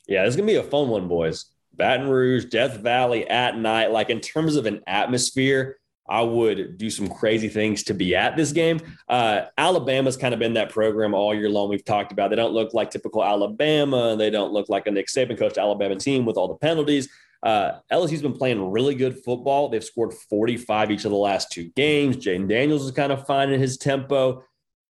Yeah, 0.06 0.26
this 0.26 0.34
is 0.34 0.36
going 0.36 0.48
to 0.48 0.54
be 0.54 0.60
a 0.60 0.64
fun 0.64 0.90
one, 0.90 1.08
boys. 1.08 1.46
Baton 1.74 2.10
Rouge, 2.10 2.44
Death 2.46 2.80
Valley 2.80 3.26
at 3.30 3.58
night. 3.58 3.92
Like 3.92 4.10
in 4.10 4.20
terms 4.20 4.58
of 4.58 4.66
an 4.66 4.82
atmosphere, 4.86 5.78
I 6.10 6.24
would 6.24 6.78
do 6.78 6.90
some 6.90 7.08
crazy 7.08 7.48
things 7.48 7.84
to 7.84 7.94
be 7.94 8.18
at 8.18 8.36
this 8.36 8.52
game. 8.52 8.82
Uh, 9.08 9.44
Alabama's 9.58 10.18
kind 10.18 10.34
of 10.34 10.42
been 10.42 10.56
that 10.56 10.72
program 10.72 11.14
all 11.14 11.34
year 11.34 11.50
long. 11.50 11.70
We've 11.70 11.86
talked 11.86 12.12
about. 12.12 12.32
They 12.32 12.36
don't 12.36 12.52
look 12.52 12.74
like 12.74 12.92
typical 12.92 13.24
Alabama. 13.24 14.18
They 14.18 14.30
don't 14.30 14.52
look 14.52 14.68
like 14.68 14.88
a 14.88 14.92
Nick 14.92 15.08
Saban 15.08 15.38
coached 15.38 15.58
Alabama 15.58 15.96
team 15.96 16.26
with 16.26 16.36
all 16.36 16.50
the 16.50 16.56
penalties. 16.56 17.08
Uh, 17.42 17.80
LSU's 17.92 18.22
been 18.22 18.34
playing 18.34 18.72
really 18.72 18.96
good 18.96 19.24
football. 19.24 19.70
They've 19.70 19.84
scored 19.84 20.14
45 20.14 20.92
each 20.92 21.06
of 21.06 21.12
the 21.12 21.18
last 21.18 21.52
two 21.52 21.70
games. 21.76 22.18
Jayden 22.18 22.50
Daniels 22.50 22.86
is 22.86 22.92
kind 22.92 23.12
of 23.12 23.26
finding 23.26 23.60
his 23.60 23.78
tempo. 23.78 24.44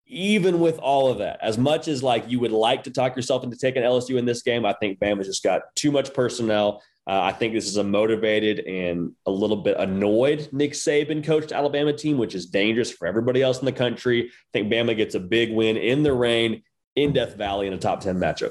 Even 0.06 0.58
with 0.60 0.78
all 0.78 1.10
of 1.10 1.18
that, 1.18 1.38
as 1.42 1.58
much 1.58 1.86
as 1.86 2.02
like 2.02 2.30
you 2.30 2.40
would 2.40 2.50
like 2.50 2.84
to 2.84 2.90
talk 2.90 3.14
yourself 3.14 3.44
into 3.44 3.58
taking 3.58 3.82
LSU 3.82 4.18
in 4.18 4.24
this 4.24 4.42
game, 4.42 4.64
I 4.64 4.72
think 4.72 4.98
Bama's 4.98 5.26
just 5.26 5.42
got 5.42 5.62
too 5.74 5.92
much 5.92 6.14
personnel. 6.14 6.82
Uh, 7.06 7.20
I 7.22 7.32
think 7.32 7.52
this 7.52 7.66
is 7.66 7.76
a 7.76 7.84
motivated 7.84 8.60
and 8.60 9.12
a 9.26 9.30
little 9.30 9.56
bit 9.56 9.78
annoyed 9.78 10.48
Nick 10.52 10.72
Saban 10.72 11.24
coached 11.24 11.52
Alabama 11.52 11.92
team, 11.92 12.16
which 12.16 12.34
is 12.34 12.46
dangerous 12.46 12.90
for 12.90 13.06
everybody 13.06 13.42
else 13.42 13.58
in 13.60 13.66
the 13.66 13.72
country. 13.72 14.24
I 14.26 14.30
think 14.52 14.72
Bama 14.72 14.96
gets 14.96 15.14
a 15.14 15.20
big 15.20 15.52
win 15.52 15.76
in 15.76 16.02
the 16.02 16.12
rain 16.12 16.62
in 16.96 17.12
Death 17.12 17.36
Valley 17.36 17.66
in 17.66 17.72
a 17.72 17.78
top 17.78 18.00
10 18.00 18.16
matchup. 18.16 18.50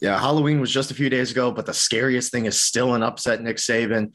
Yeah, 0.00 0.18
Halloween 0.18 0.60
was 0.60 0.70
just 0.70 0.90
a 0.90 0.94
few 0.94 1.10
days 1.10 1.30
ago, 1.30 1.50
but 1.50 1.66
the 1.66 1.74
scariest 1.74 2.30
thing 2.30 2.46
is 2.46 2.58
still 2.58 2.94
an 2.94 3.02
upset 3.02 3.42
Nick 3.42 3.56
Saban. 3.56 4.14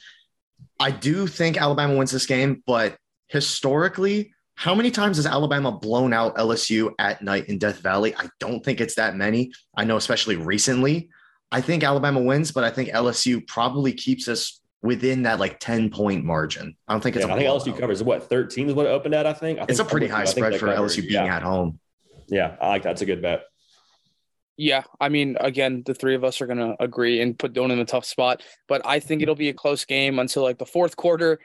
I 0.80 0.92
do 0.92 1.28
think 1.28 1.58
Alabama 1.58 1.96
wins 1.96 2.12
this 2.12 2.26
game, 2.26 2.64
but 2.66 2.96
historically, 3.28 4.34
how 4.56 4.76
many 4.76 4.92
times 4.92 5.18
has 5.18 5.26
Alabama 5.26 5.72
blown 5.72 6.14
out 6.14 6.38
LSU 6.38 6.94
at 7.00 7.22
night 7.22 7.46
in 7.50 7.58
Death 7.58 7.80
Valley? 7.80 8.16
I 8.16 8.30
don't 8.40 8.64
think 8.64 8.80
it's 8.80 8.96
that 8.96 9.16
many. 9.16 9.52
I 9.76 9.84
know, 9.84 9.98
especially 9.98 10.36
recently. 10.36 11.10
I 11.52 11.62
think 11.62 11.84
Alabama 11.84 12.22
wins, 12.22 12.52
but 12.52 12.64
I 12.64 12.70
think 12.70 12.90
LSU 12.90 13.46
probably 13.48 13.94
keeps 13.94 14.28
us 14.28 14.62
within 14.82 15.24
that 15.24 15.40
like 15.40 15.60
10 15.60 15.90
point 15.90 16.24
margin. 16.24 16.76
I 16.88 16.94
don't 16.94 17.02
think 17.02 17.16
it's 17.16 17.26
yeah, 17.26 17.34
I 17.34 17.38
think 17.38 17.50
LSU 17.50 17.78
covers 17.78 18.04
what 18.04 18.30
13 18.30 18.70
is 18.70 18.76
what 18.76 18.86
it 18.86 18.90
opened 18.90 19.16
at, 19.16 19.26
I 19.26 19.34
think. 19.34 19.60
I 19.60 19.64
it's 19.64 19.78
think 19.78 19.88
a 19.88 19.92
pretty 19.92 20.08
high 20.08 20.26
spread 20.26 20.60
for 20.60 20.68
LSU 20.68 21.02
being 21.02 21.26
yeah. 21.26 21.36
at 21.36 21.42
home. 21.42 21.80
Yeah, 22.28 22.56
I 22.62 22.70
like 22.70 22.84
that. 22.84 22.90
That's 22.90 23.02
a 23.02 23.06
good 23.06 23.22
bet. 23.22 23.44
Yeah, 24.56 24.84
I 25.00 25.10
mean, 25.10 25.36
again, 25.40 25.82
the 25.86 25.96
three 25.96 26.14
of 26.16 26.24
us 26.24 26.40
are 26.40 26.48
to 26.48 26.76
agree 26.80 27.22
and 27.22 27.38
put 27.38 27.54
Don 27.54 27.72
in 27.72 27.80
a 27.80 27.86
tough 27.86 28.06
spot, 28.06 28.44
but 28.68 28.82
I 28.86 29.00
think 29.00 29.22
it'll 29.22 29.36
be 29.36 29.50
a 29.50 29.54
close 29.54 29.84
game 29.84 30.20
until 30.20 30.44
like 30.44 30.60
the 30.60 30.66
fourth 30.66 30.96
quarter. 30.96 31.40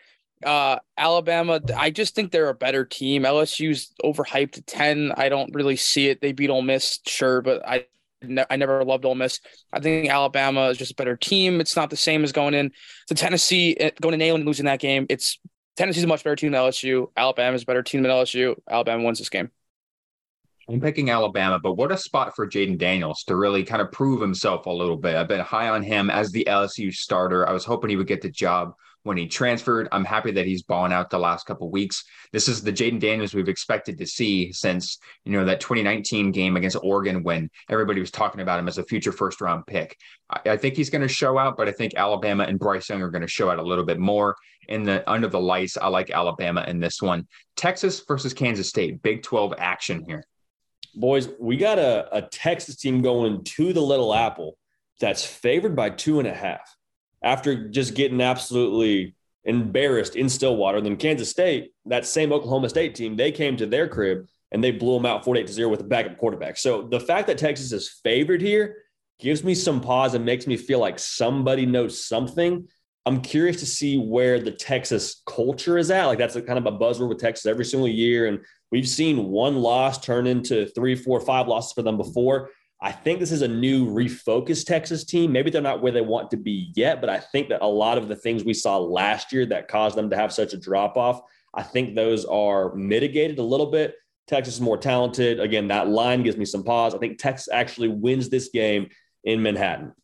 Uh, 0.45 0.79
Alabama, 0.97 1.61
I 1.77 1.91
just 1.91 2.15
think 2.15 2.31
they're 2.31 2.51
a 2.51 2.55
better 2.55 2.85
team. 2.85 3.25
LSU's 3.25 3.93
overhyped 4.05 4.63
10. 4.67 5.13
I 5.17 5.29
don't 5.31 5.55
really 5.55 5.77
see 5.77 6.09
it. 6.09 6.21
They 6.21 6.33
beat 6.33 6.51
Ole 6.51 6.63
Miss, 6.63 7.01
sure, 7.07 7.41
but 7.41 7.67
I 7.67 7.87
ne- 8.23 8.45
I 8.51 8.57
never 8.57 8.85
loved 8.85 9.05
Ole 9.05 9.15
Miss. 9.15 9.41
I 9.73 9.81
think 9.81 10.09
Alabama 10.11 10.69
is 10.69 10.79
just 10.79 10.93
a 10.93 10.95
better 10.95 11.17
team. 11.17 11.61
It's 11.61 11.77
not 11.77 11.91
the 11.91 11.97
same 11.97 12.25
as 12.25 12.33
going 12.33 12.55
in 12.55 12.73
to 13.09 13.15
Tennessee, 13.15 13.77
eh, 13.79 13.91
going 14.01 14.19
to 14.19 14.25
Neyland 14.25 14.37
and 14.37 14.47
losing 14.47 14.67
that 14.67 14.81
game. 14.81 15.07
It's 15.09 15.39
Tennessee's 15.77 16.05
a 16.05 16.09
much 16.09 16.25
better 16.25 16.37
team 16.37 16.53
than 16.53 16.61
LSU. 16.61 17.11
Alabama's 17.17 17.63
a 17.63 17.67
better 17.67 17.83
team 17.83 18.03
than 18.03 18.13
LSU. 18.13 18.55
Alabama 18.69 19.03
wins 19.03 19.19
this 19.19 19.29
game. 19.31 19.51
I'm 20.71 20.83
picking 20.83 21.09
Alabama, 21.09 21.59
but 21.59 21.75
what 21.75 21.93
a 21.93 21.97
spot 21.97 22.37
for 22.37 22.47
Jayden 22.47 22.77
Daniels 22.77 23.25
to 23.25 23.37
really 23.37 23.65
kind 23.65 23.81
of 23.81 23.91
prove 23.91 24.21
himself 24.21 24.67
a 24.67 24.71
little 24.71 24.99
bit. 24.99 25.17
I've 25.17 25.27
been 25.27 25.41
high 25.41 25.71
on 25.71 25.83
him 25.83 26.11
as 26.11 26.31
the 26.31 26.45
LSU 26.47 26.93
starter. 26.93 27.49
I 27.49 27.53
was 27.53 27.65
hoping 27.65 27.89
he 27.89 27.97
would 27.97 28.07
get 28.07 28.21
the 28.21 28.31
job 28.31 28.75
when 29.03 29.17
he 29.17 29.27
transferred. 29.27 29.89
I'm 29.93 30.05
happy 30.05 30.31
that 30.33 30.45
he's 30.45 30.63
balling 30.63 30.93
out 30.93 31.09
the 31.09 31.19
last 31.19 31.47
couple 31.47 31.71
weeks. 31.71 32.05
This 32.35 32.49
is 32.49 32.63
the 32.63 32.71
Jayden 32.71 33.01
Daniels 33.01 33.33
we've 33.33 33.49
expected 33.49 33.97
to 33.97 34.07
see 34.07 34.53
since 34.53 34.99
you 35.25 35.33
know 35.33 35.47
that 35.47 35.61
2019 35.61 36.33
game 36.33 36.59
against 36.59 36.77
Oregon 36.83 37.23
when 37.23 37.49
everybody 37.71 38.01
was 38.01 38.11
talking 38.11 38.43
about 38.43 38.59
him 38.59 38.69
as 38.69 38.77
a 38.77 38.85
future 38.85 39.13
first 39.13 39.41
round 39.41 39.67
pick. 39.67 39.97
I, 40.29 40.51
I 40.51 40.57
think 40.59 40.77
he's 40.77 40.91
going 40.91 41.01
to 41.01 41.09
show 41.09 41.39
out, 41.39 41.57
but 41.57 41.69
I 41.69 41.73
think 41.73 41.95
Alabama 41.97 42.45
and 42.45 42.59
Bryce 42.59 42.91
Young 42.91 43.01
are 43.01 43.11
going 43.11 43.23
to 43.23 43.29
show 43.29 43.49
out 43.49 43.59
a 43.59 43.63
little 43.63 43.87
bit 43.87 43.99
more 43.99 44.37
in 44.69 44.83
the 44.83 45.09
under 45.11 45.29
the 45.29 45.41
lights. 45.41 45.79
I 45.79 45.89
like 45.89 46.11
Alabama 46.11 46.67
in 46.69 46.79
this 46.79 47.01
one. 47.01 47.27
Texas 47.57 48.03
versus 48.07 48.35
Kansas 48.35 48.69
State, 48.69 49.01
Big 49.01 49.23
12 49.23 49.55
action 49.57 50.05
here 50.07 50.27
boys, 50.95 51.29
we 51.39 51.57
got 51.57 51.79
a, 51.79 52.09
a 52.17 52.23
Texas 52.23 52.77
team 52.77 53.03
going 53.03 53.45
to 53.45 53.73
the 53.73 53.81
Little 53.81 54.15
Apple 54.15 54.57
that's 55.01 55.25
favored 55.25 55.77
by 55.77 55.91
two 55.91 56.19
and 56.19 56.29
a 56.29 56.35
half 56.35 56.75
after 57.23 57.69
just 57.69 57.95
getting 57.95 58.21
absolutely 58.21 59.15
embarrassed 59.45 60.17
in 60.17 60.29
Stillwater. 60.29 60.81
Then 60.81 60.97
Kansas 60.97 61.31
State, 61.31 61.73
that 61.87 62.07
same 62.07 62.33
Oklahoma 62.33 62.69
State 62.69 62.95
team, 62.95 63.17
they 63.17 63.33
came 63.33 63.57
to 63.57 63.67
their 63.67 63.89
crib 63.89 64.27
and 64.51 64.63
they 64.63 64.71
blew 64.71 64.95
them 64.95 65.07
out 65.07 65.25
48 65.25 65.47
to 65.47 65.53
0 65.53 65.69
with 65.69 65.81
a 65.81 65.85
backup 65.85 66.19
quarterback. 66.19 66.57
So 66.57 66.83
the 66.83 67.01
fact 67.01 67.27
that 67.27 67.39
Texas 67.39 67.73
is 67.73 67.89
favored 68.03 68.41
here 68.41 68.77
gives 69.19 69.43
me 69.43 69.55
some 69.55 69.81
pause 69.81 70.15
and 70.15 70.25
makes 70.25 70.47
me 70.47 70.57
feel 70.57 70.79
like 70.79 70.99
somebody 70.99 71.67
knows 71.67 72.05
something. 72.05 72.69
I'm 73.07 73.23
curious 73.23 73.61
to 73.61 73.67
see 73.67 73.97
where 73.97 74.39
the 74.39 74.51
Texas 74.51 75.23
culture 75.27 75.79
is 75.79 75.91
at. 75.91 76.07
Like 76.07 76.19
that's 76.19 76.37
a 76.37 76.43
kind 76.43 76.59
of 76.59 76.67
a 76.67 76.77
buzzword 76.79 77.09
with 77.09 77.19
Texas 77.19 77.47
every 77.47 77.65
single 77.65 77.89
year. 77.89 78.27
And 78.27 78.41
We've 78.71 78.89
seen 78.89 79.29
one 79.29 79.57
loss 79.57 79.99
turn 79.99 80.27
into 80.27 80.67
three, 80.67 80.95
four, 80.95 81.21
five 81.21 81.49
losses 81.49 81.73
for 81.73 81.83
them 81.83 81.97
before. 81.97 82.51
I 82.81 82.93
think 82.93 83.19
this 83.19 83.33
is 83.33 83.43
a 83.43 83.49
new 83.49 83.89
refocused 83.89 84.67
Texas 84.67 85.05
team. 85.05 85.33
Maybe 85.33 85.51
they're 85.51 85.63
not 85.63 85.83
where 85.83 85.91
they 85.91 86.01
want 86.01 86.31
to 86.31 86.37
be 86.37 86.71
yet, 86.77 87.01
but 87.01 87.11
I 87.11 87.19
think 87.19 87.49
that 87.49 87.65
a 87.65 87.67
lot 87.67 87.99
of 87.99 88.09
the 88.09 88.15
things 88.15 88.45
we 88.45 88.55
saw 88.55 88.79
last 88.79 89.33
year 89.33 89.47
that 89.47 89.69
caused 89.69 89.97
them 89.97 90.11
to 90.11 90.17
have 90.17 90.33
such 90.33 90.53
a 90.53 90.59
drop 90.59 90.97
off, 90.97 91.21
I 91.55 91.63
think 91.63 91.95
those 91.95 92.25
are 92.27 92.75
mitigated 92.75 93.39
a 93.39 93.43
little 93.43 93.71
bit. 93.71 93.97
Texas 94.29 94.55
is 94.55 94.61
more 94.61 94.77
talented. 94.77 95.41
Again, 95.41 95.69
that 95.69 95.89
line 95.89 96.23
gives 96.23 96.37
me 96.37 96.45
some 96.45 96.63
pause. 96.63 96.95
I 96.95 96.99
think 96.99 97.19
Texas 97.19 97.49
actually 97.51 97.89
wins 97.89 98.29
this 98.29 98.51
game 98.51 98.91
in 99.25 99.43
Manhattan. 99.43 99.95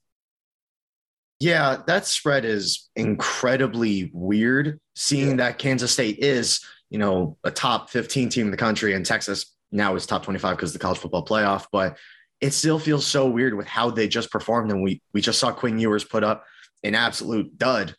Yeah, 1.44 1.82
that 1.86 2.06
spread 2.06 2.44
is 2.44 2.88
incredibly 2.96 4.10
weird, 4.14 4.80
seeing 4.94 5.30
yeah. 5.30 5.36
that 5.36 5.58
Kansas 5.58 5.92
State 5.92 6.18
is 6.20 6.64
you 6.94 6.98
know, 6.98 7.36
a 7.42 7.50
top 7.50 7.90
15 7.90 8.28
team 8.28 8.46
in 8.46 8.50
the 8.52 8.56
country, 8.56 8.94
and 8.94 9.04
Texas 9.04 9.56
now 9.72 9.96
is 9.96 10.06
top 10.06 10.22
25 10.22 10.56
because 10.56 10.70
of 10.70 10.74
the 10.74 10.78
college 10.78 10.98
football 10.98 11.24
playoff. 11.24 11.66
But 11.72 11.98
it 12.40 12.52
still 12.52 12.78
feels 12.78 13.04
so 13.04 13.28
weird 13.28 13.54
with 13.54 13.66
how 13.66 13.90
they 13.90 14.06
just 14.06 14.30
performed. 14.30 14.70
And 14.70 14.80
we 14.80 15.02
we 15.12 15.20
just 15.20 15.40
saw 15.40 15.50
Quinn 15.50 15.80
Ewers 15.80 16.04
put 16.04 16.22
up 16.22 16.44
an 16.84 16.94
absolute 16.94 17.58
dud. 17.58 17.96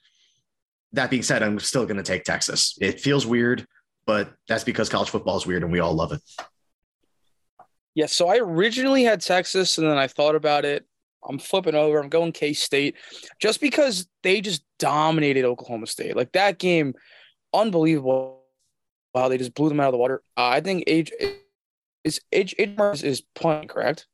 That 0.93 1.09
being 1.09 1.23
said, 1.23 1.43
I'm 1.43 1.59
still 1.59 1.85
going 1.85 1.97
to 1.97 2.03
take 2.03 2.23
Texas. 2.23 2.77
It 2.79 3.01
feels 3.01 3.25
weird, 3.25 3.65
but 4.07 4.33
that's 4.47 4.63
because 4.63 4.87
college 4.87 5.09
football 5.09 5.35
is 5.35 5.45
weird 5.45 5.63
and 5.63 5.71
we 5.73 5.81
all 5.81 5.93
love 5.93 6.13
it. 6.13 6.21
Yeah, 7.95 8.05
so 8.05 8.29
I 8.29 8.37
originally 8.37 9.03
had 9.03 9.19
Texas 9.19 9.77
and 9.77 9.89
then 9.89 9.97
I 9.97 10.07
thought 10.07 10.35
about 10.35 10.63
it. 10.63 10.85
I'm 11.27 11.39
flipping 11.39 11.75
over. 11.75 11.99
I'm 11.99 12.09
going 12.09 12.31
K 12.31 12.53
State 12.53 12.95
just 13.39 13.61
because 13.61 14.07
they 14.23 14.41
just 14.41 14.63
dominated 14.79 15.45
Oklahoma 15.45 15.87
State. 15.87 16.15
Like 16.15 16.31
that 16.33 16.59
game, 16.59 16.93
unbelievable 17.53 18.45
Wow, 19.15 19.29
they 19.29 19.37
just 19.37 19.53
blew 19.53 19.69
them 19.69 19.79
out 19.79 19.87
of 19.87 19.93
the 19.93 19.97
water. 19.97 20.21
Uh, 20.35 20.49
I 20.49 20.59
think 20.59 20.83
age 20.87 21.09
is 22.03 22.19
age 22.33 22.53
is 22.59 23.23
playing 23.33 23.69
correct. 23.69 24.07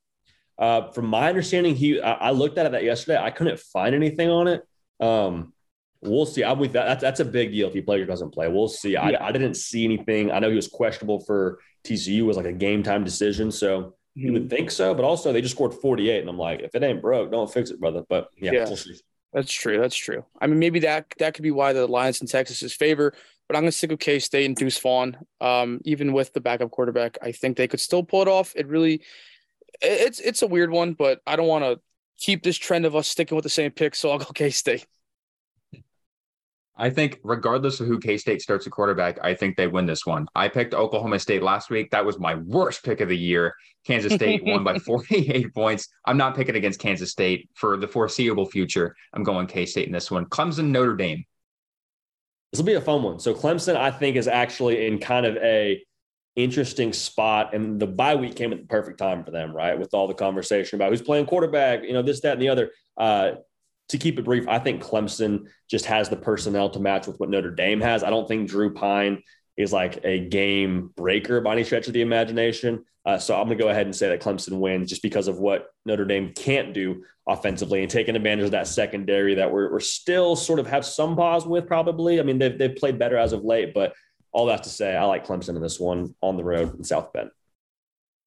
Uh, 0.60 0.92
from 0.92 1.08
my 1.08 1.28
understanding, 1.28 1.76
he 1.76 2.00
I, 2.00 2.12
I, 2.12 2.32
looked 2.32 2.60
at 2.60 2.72
that 2.72 2.84
yesterday. 2.84 3.18
I 3.18 3.32
couldn't 3.32 3.60
find 3.60 3.96
anything 3.96 4.30
on 4.30 4.48
it. 4.48 4.64
Um, 5.00 5.54
we'll 6.02 6.28
see. 6.28 6.44
I'm 6.44 6.60
with 6.60 6.74
that. 6.74 6.86
That's, 6.86 7.02
that's 7.02 7.20
a 7.20 7.26
big 7.26 7.52
deal 7.52 7.68
if 7.68 7.74
he 7.74 7.82
plays 7.82 8.04
or 8.04 8.06
doesn't 8.06 8.30
play. 8.30 8.48
We'll 8.48 8.68
see. 8.68 8.96
I, 8.96 9.10
yeah. 9.10 9.26
I 9.26 9.32
didn't 9.32 9.56
see 9.56 9.84
anything. 9.86 10.32
I 10.32 10.38
know 10.38 10.50
he 10.50 10.56
was 10.56 10.68
questionable 10.68 11.22
for 11.22 11.58
TCU 11.84 12.22
was 12.22 12.38
like 12.38 12.46
a 12.46 12.54
game 12.54 12.84
time 12.84 13.04
decision, 13.04 13.52
so 13.52 13.96
mm-hmm. 14.18 14.28
you 14.28 14.34
would 14.34 14.50
think 14.50 14.72
so. 14.72 14.94
But 14.94 15.06
also, 15.06 15.34
they 15.34 15.42
just 15.42 15.56
scored 15.56 15.74
48, 15.74 16.22
and 16.22 16.30
I'm 16.30 16.38
like, 16.38 16.62
if 16.62 16.76
it 16.76 16.84
ain't 16.84 17.02
broke, 17.02 17.32
don't 17.32 17.52
fix 17.52 17.70
it, 17.72 17.80
brother. 17.80 18.04
But 18.08 18.30
yeah, 18.38 18.52
yeah. 18.52 18.66
We'll 18.66 18.78
that's 19.34 19.52
true. 19.52 19.80
That's 19.80 19.96
true. 19.96 20.26
I 20.42 20.48
mean, 20.48 20.60
maybe 20.60 20.80
that 20.80 21.14
that 21.20 21.34
could 21.34 21.44
be 21.44 21.52
why 21.52 21.72
the 21.72 21.88
Lions 21.88 22.20
in 22.20 22.28
Texas's 22.28 22.74
favor 22.74 23.14
but 23.52 23.58
I'm 23.58 23.64
going 23.64 23.72
to 23.72 23.78
stick 23.78 23.90
with 23.90 24.00
K 24.00 24.18
State 24.20 24.46
and 24.46 24.56
Deuce 24.56 24.80
Vaughn. 24.80 25.18
Um, 25.42 25.82
even 25.84 26.14
with 26.14 26.32
the 26.32 26.40
backup 26.40 26.72
quarterback, 26.72 27.18
I 27.22 27.34
think 27.34 27.58
they 27.58 27.68
could 27.68 27.82
still 27.82 28.02
pull 28.02 28.22
it 28.22 28.30
off. 28.30 28.54
It 28.56 28.66
really, 28.66 29.02
it's 29.82 30.22
it's 30.22 30.42
a 30.42 30.48
weird 30.48 30.72
one, 30.72 30.94
but 30.94 31.20
I 31.28 31.36
don't 31.36 31.50
want 31.50 31.66
to 31.66 31.82
keep 32.18 32.44
this 32.44 32.56
trend 32.56 32.86
of 32.86 32.96
us 32.96 33.10
sticking 33.10 33.36
with 33.36 33.44
the 33.44 33.50
same 33.50 33.72
pick, 33.72 33.94
so 33.94 34.10
I'll 34.10 34.20
go 34.20 34.32
K 34.34 34.52
State. 34.52 34.86
I 36.82 36.90
think, 36.90 37.20
regardless 37.24 37.80
of 37.80 37.86
who 37.86 38.00
K 38.00 38.18
State 38.18 38.42
starts 38.42 38.66
a 38.66 38.72
quarterback, 38.72 39.20
I 39.24 39.36
think 39.36 39.56
they 39.56 39.68
win 39.68 39.86
this 39.86 40.04
one. 40.04 40.28
I 40.34 40.48
picked 40.48 40.74
Oklahoma 40.74 41.20
State 41.20 41.44
last 41.44 41.70
week. 41.70 41.92
That 41.92 42.04
was 42.04 42.18
my 42.18 42.34
worst 42.34 42.84
pick 42.84 43.02
of 43.02 43.10
the 43.10 43.18
year. 43.18 43.54
Kansas 43.86 44.14
State 44.14 44.44
won 44.46 44.64
by 44.64 44.80
48 44.80 45.54
points. 45.54 45.88
I'm 46.06 46.18
not 46.18 46.36
picking 46.36 46.56
against 46.56 46.80
Kansas 46.80 47.12
State 47.12 47.48
for 47.54 47.78
the 47.78 47.88
foreseeable 47.88 48.48
future. 48.48 48.96
I'm 49.14 49.22
going 49.22 49.46
K 49.46 49.68
State 49.68 49.86
in 49.86 49.94
this 49.94 50.10
one. 50.10 50.26
Clemson, 50.26 50.70
Notre 50.70 50.96
Dame. 50.96 51.24
This 52.52 52.60
will 52.60 52.66
be 52.66 52.74
a 52.74 52.82
fun 52.82 53.04
one. 53.04 53.20
So 53.20 53.36
Clemson, 53.36 53.76
I 53.76 53.92
think, 53.92 54.16
is 54.16 54.28
actually 54.28 54.88
in 54.88 54.98
kind 54.98 55.28
of 55.28 55.38
a 55.38 55.84
interesting 56.36 56.94
spot, 56.94 57.54
and 57.54 57.80
the 57.80 57.86
bye 57.86 58.16
week 58.16 58.36
came 58.36 58.54
at 58.54 58.60
the 58.60 58.66
perfect 58.66 58.98
time 58.98 59.24
for 59.24 59.30
them, 59.30 59.56
right? 59.56 59.78
With 59.78 59.94
all 59.94 60.08
the 60.08 60.16
conversation 60.16 60.78
about 60.78 60.90
who's 60.90 61.04
playing 61.04 61.28
quarterback, 61.28 61.84
you 61.84 61.94
know, 61.94 62.02
this, 62.02 62.22
that, 62.22 62.34
and 62.34 62.42
the 62.42 62.50
other. 62.50 62.72
Uh, 62.98 63.34
to 63.92 63.98
keep 63.98 64.20
it 64.20 64.26
brief, 64.26 64.48
I 64.48 64.60
think 64.60 64.84
Clemson 64.84 65.48
just 65.70 65.86
has 65.86 66.10
the 66.10 66.16
personnel 66.16 66.70
to 66.72 66.80
match 66.80 67.08
with 67.08 67.20
what 67.20 67.30
Notre 67.30 67.52
Dame 67.52 67.82
has. 67.82 68.04
I 68.04 68.10
don't 68.10 68.28
think 68.28 68.50
Drew 68.50 68.74
Pyne 68.74 69.24
is 69.58 69.72
like 69.72 70.04
a 70.04 70.28
game 70.28 70.92
breaker 70.96 71.42
by 71.42 71.54
any 71.54 71.64
stretch 71.64 71.88
of 71.88 71.94
the 71.94 72.02
imagination. 72.02 72.86
Uh, 73.06 73.18
so 73.18 73.36
I'm 73.36 73.48
going 73.48 73.58
to 73.58 73.64
go 73.64 73.70
ahead 73.70 73.88
and 73.88 73.96
say 73.96 74.10
that 74.10 74.22
Clemson 74.22 74.60
wins 74.60 74.90
just 74.90 75.02
because 75.02 75.28
of 75.28 75.40
what 75.40 75.68
Notre 75.86 76.06
Dame 76.06 76.34
can't 76.34 76.74
do 76.74 77.04
offensively 77.28 77.82
and 77.82 77.90
taking 77.90 78.16
advantage 78.16 78.46
of 78.46 78.52
that 78.52 78.68
secondary 78.68 79.36
that 79.36 79.52
we're, 79.52 79.72
we're 79.72 79.80
still 79.80 80.36
sort 80.36 80.60
of 80.60 80.68
have 80.68 80.86
some 80.86 81.16
pause 81.16 81.46
with 81.46 81.68
probably. 81.68 82.20
I 82.20 82.24
mean, 82.24 82.38
they've, 82.38 82.58
they've 82.58 82.76
played 82.76 83.00
better 83.00 83.18
as 83.18 83.34
of 83.34 83.44
late, 83.44 83.74
but 83.74 83.94
all 84.32 84.46
that 84.48 84.64
to 84.64 84.70
say, 84.70 84.96
I 84.96 85.04
like 85.06 85.26
Clemson 85.26 85.56
in 85.56 85.62
this 85.62 85.80
one 85.80 86.16
on 86.22 86.38
the 86.38 86.44
road 86.44 86.76
in 86.78 86.84
South 86.84 87.12
Bend. 87.12 87.32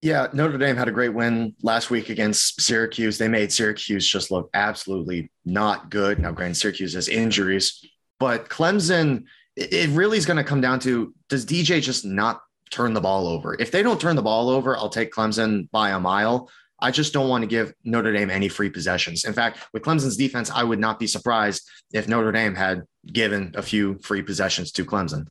Yeah, 0.05 0.26
Notre 0.34 0.59
Dame 0.59 0.76
had 0.76 0.86
a 0.86 0.92
great 0.92 1.14
win 1.14 1.55
last 1.62 1.88
week 1.88 2.11
against 2.11 2.61
Syracuse. 2.61 3.16
They 3.16 3.26
made 3.26 3.50
Syracuse 3.50 4.07
just 4.07 4.30
look 4.30 4.50
absolutely 4.52 5.30
not 5.46 5.88
good. 5.88 6.18
Now, 6.18 6.30
granted, 6.30 6.57
Syracuse 6.57 6.92
has 6.92 7.09
injuries, 7.09 7.82
but 8.20 8.50
Clemson, 8.50 9.24
it 9.57 9.88
really 9.88 10.18
is 10.18 10.26
going 10.26 10.36
to 10.36 10.44
come 10.44 10.61
down 10.61 10.78
to 10.80 11.14
does 11.30 11.46
DJ 11.46 11.80
just 11.80 12.05
not 12.05 12.42
turn 12.70 12.92
the 12.92 13.00
ball 13.00 13.26
over? 13.26 13.57
If 13.59 13.70
they 13.70 13.82
don't 13.82 13.98
turn 13.98 14.14
the 14.14 14.20
ball 14.20 14.50
over, 14.50 14.76
I'll 14.76 14.90
take 14.90 15.11
Clemson 15.11 15.70
by 15.70 15.92
a 15.92 15.98
mile. 15.98 16.50
I 16.78 16.90
just 16.90 17.14
don't 17.14 17.30
want 17.30 17.40
to 17.40 17.48
give 17.48 17.72
Notre 17.82 18.12
Dame 18.12 18.28
any 18.28 18.50
free 18.50 18.68
possessions. 18.68 19.24
In 19.24 19.32
fact, 19.32 19.61
with 19.72 19.84
Clemson's 19.84 20.18
defense, 20.18 20.50
I 20.50 20.64
would 20.64 20.80
not 20.80 20.98
be 20.98 21.07
surprised 21.07 21.66
if 21.94 22.09
Notre 22.09 22.30
Dame 22.30 22.55
had 22.55 22.82
given 23.07 23.55
a 23.57 23.62
few 23.62 23.96
free 24.00 24.20
possessions 24.20 24.70
to 24.72 24.84
Clemson. 24.84 25.28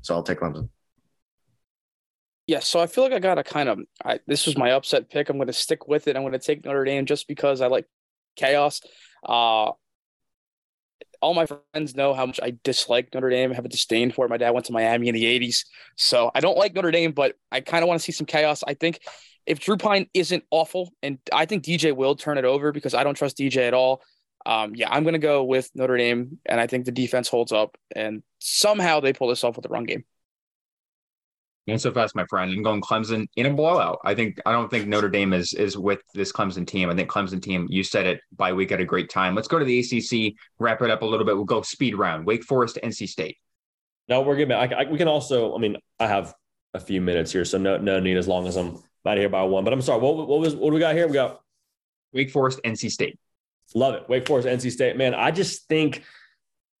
So 0.00 0.14
I'll 0.14 0.22
take 0.22 0.40
Clemson. 0.40 0.70
Yeah, 2.46 2.60
so 2.60 2.78
I 2.78 2.86
feel 2.86 3.02
like 3.04 3.12
I 3.12 3.18
got 3.18 3.36
to 3.36 3.44
kind 3.44 3.68
of. 3.68 3.80
I, 4.04 4.20
this 4.26 4.46
was 4.46 4.56
my 4.56 4.72
upset 4.72 5.10
pick. 5.10 5.28
I'm 5.28 5.36
going 5.36 5.48
to 5.48 5.52
stick 5.52 5.88
with 5.88 6.06
it. 6.06 6.16
I'm 6.16 6.22
going 6.22 6.32
to 6.32 6.38
take 6.38 6.64
Notre 6.64 6.84
Dame 6.84 7.04
just 7.04 7.26
because 7.26 7.60
I 7.60 7.66
like 7.66 7.86
chaos. 8.36 8.80
Uh, 9.24 9.72
all 11.20 11.34
my 11.34 11.46
friends 11.46 11.96
know 11.96 12.14
how 12.14 12.26
much 12.26 12.38
I 12.42 12.56
dislike 12.62 13.12
Notre 13.12 13.30
Dame, 13.30 13.50
I 13.50 13.54
have 13.54 13.64
a 13.64 13.68
disdain 13.68 14.10
for 14.12 14.24
it. 14.26 14.28
My 14.28 14.36
dad 14.36 14.50
went 14.50 14.66
to 14.66 14.72
Miami 14.72 15.08
in 15.08 15.14
the 15.14 15.24
80s. 15.24 15.64
So 15.96 16.30
I 16.34 16.40
don't 16.40 16.56
like 16.56 16.74
Notre 16.74 16.90
Dame, 16.90 17.12
but 17.12 17.34
I 17.50 17.60
kind 17.60 17.82
of 17.82 17.88
want 17.88 18.00
to 18.00 18.04
see 18.04 18.12
some 18.12 18.26
chaos. 18.26 18.62
I 18.66 18.74
think 18.74 19.00
if 19.46 19.60
Drew 19.60 19.76
Pyne 19.76 20.06
isn't 20.14 20.44
awful, 20.50 20.92
and 21.02 21.18
I 21.32 21.46
think 21.46 21.64
DJ 21.64 21.94
will 21.96 22.14
turn 22.16 22.38
it 22.38 22.44
over 22.44 22.72
because 22.72 22.94
I 22.94 23.04
don't 23.04 23.14
trust 23.14 23.38
DJ 23.38 23.66
at 23.66 23.74
all. 23.74 24.02
Um, 24.44 24.74
yeah, 24.76 24.88
I'm 24.90 25.02
going 25.02 25.14
to 25.14 25.18
go 25.18 25.42
with 25.42 25.70
Notre 25.74 25.96
Dame, 25.96 26.38
and 26.46 26.60
I 26.60 26.66
think 26.66 26.84
the 26.84 26.92
defense 26.92 27.28
holds 27.28 27.50
up, 27.50 27.76
and 27.94 28.22
somehow 28.38 29.00
they 29.00 29.12
pull 29.12 29.28
this 29.28 29.42
off 29.42 29.56
with 29.56 29.64
the 29.64 29.68
run 29.68 29.84
game. 29.84 30.04
And 31.68 31.80
so 31.80 31.92
fast, 31.92 32.14
my 32.14 32.24
friend. 32.26 32.52
I'm 32.52 32.62
going 32.62 32.80
Clemson 32.80 33.26
in 33.34 33.46
a 33.46 33.52
blowout. 33.52 33.98
I 34.04 34.14
think 34.14 34.40
I 34.46 34.52
don't 34.52 34.70
think 34.70 34.86
Notre 34.86 35.08
Dame 35.08 35.32
is 35.32 35.52
is 35.52 35.76
with 35.76 36.00
this 36.14 36.30
Clemson 36.30 36.66
team. 36.66 36.90
I 36.90 36.94
think 36.94 37.10
Clemson 37.10 37.42
team. 37.42 37.66
You 37.68 37.82
said 37.82 38.06
it 38.06 38.20
bye 38.36 38.52
week 38.52 38.70
at 38.70 38.80
a 38.80 38.84
great 38.84 39.10
time. 39.10 39.34
Let's 39.34 39.48
go 39.48 39.58
to 39.58 39.64
the 39.64 39.80
ACC. 39.80 40.34
Wrap 40.60 40.80
it 40.82 40.90
up 40.90 41.02
a 41.02 41.06
little 41.06 41.26
bit. 41.26 41.34
We'll 41.34 41.44
go 41.44 41.62
speed 41.62 41.96
round. 41.96 42.24
Wake 42.24 42.44
Forest, 42.44 42.78
NC 42.84 43.08
State. 43.08 43.36
No, 44.08 44.20
we're 44.22 44.36
good. 44.36 44.52
I, 44.52 44.66
I, 44.66 44.84
we 44.84 44.96
can 44.96 45.08
also. 45.08 45.56
I 45.56 45.58
mean, 45.58 45.76
I 45.98 46.06
have 46.06 46.34
a 46.72 46.78
few 46.78 47.00
minutes 47.00 47.32
here, 47.32 47.44
so 47.44 47.58
no 47.58 47.78
no 47.78 47.98
need 47.98 48.16
as 48.16 48.28
long 48.28 48.46
as 48.46 48.56
I'm 48.56 48.78
out 49.04 49.18
here 49.18 49.28
by 49.28 49.42
one. 49.42 49.64
But 49.64 49.72
I'm 49.72 49.82
sorry. 49.82 50.00
What 50.00 50.28
what 50.28 50.38
was 50.38 50.54
what 50.54 50.70
do 50.70 50.74
we 50.74 50.80
got 50.80 50.94
here? 50.94 51.08
We 51.08 51.14
got 51.14 51.40
Wake 52.12 52.30
Forest, 52.30 52.60
NC 52.64 52.90
State. 52.90 53.18
Love 53.74 53.94
it. 53.94 54.08
Wake 54.08 54.28
Forest, 54.28 54.46
NC 54.46 54.70
State. 54.70 54.96
Man, 54.96 55.14
I 55.14 55.32
just 55.32 55.66
think 55.68 56.04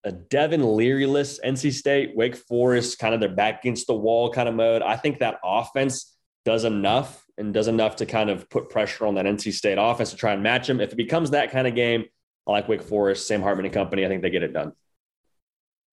a 0.06 0.12
Devin 0.12 0.62
Leary-less 0.76 1.40
NC 1.40 1.72
State, 1.72 2.16
Wake 2.16 2.36
Forest, 2.36 3.00
kind 3.00 3.12
of 3.12 3.18
their 3.18 3.28
back 3.28 3.58
against 3.60 3.88
the 3.88 3.94
wall 3.94 4.30
kind 4.32 4.48
of 4.48 4.54
mode. 4.54 4.80
I 4.80 4.96
think 4.96 5.18
that 5.18 5.40
offense 5.44 6.16
does 6.44 6.62
enough 6.62 7.24
and 7.36 7.52
does 7.52 7.66
enough 7.66 7.96
to 7.96 8.06
kind 8.06 8.30
of 8.30 8.48
put 8.48 8.70
pressure 8.70 9.04
on 9.04 9.16
that 9.16 9.24
NC 9.26 9.52
State 9.52 9.78
offense 9.80 10.10
to 10.10 10.16
try 10.16 10.32
and 10.32 10.44
match 10.44 10.68
them. 10.68 10.80
If 10.80 10.92
it 10.92 10.96
becomes 10.96 11.30
that 11.32 11.50
kind 11.50 11.66
of 11.66 11.74
game, 11.74 12.04
I 12.46 12.52
like 12.52 12.68
Wake 12.68 12.82
Forest, 12.82 13.26
Sam 13.26 13.42
Hartman 13.42 13.66
and 13.66 13.74
company. 13.74 14.06
I 14.06 14.08
think 14.08 14.22
they 14.22 14.30
get 14.30 14.44
it 14.44 14.52
done. 14.52 14.68
I 14.68 14.72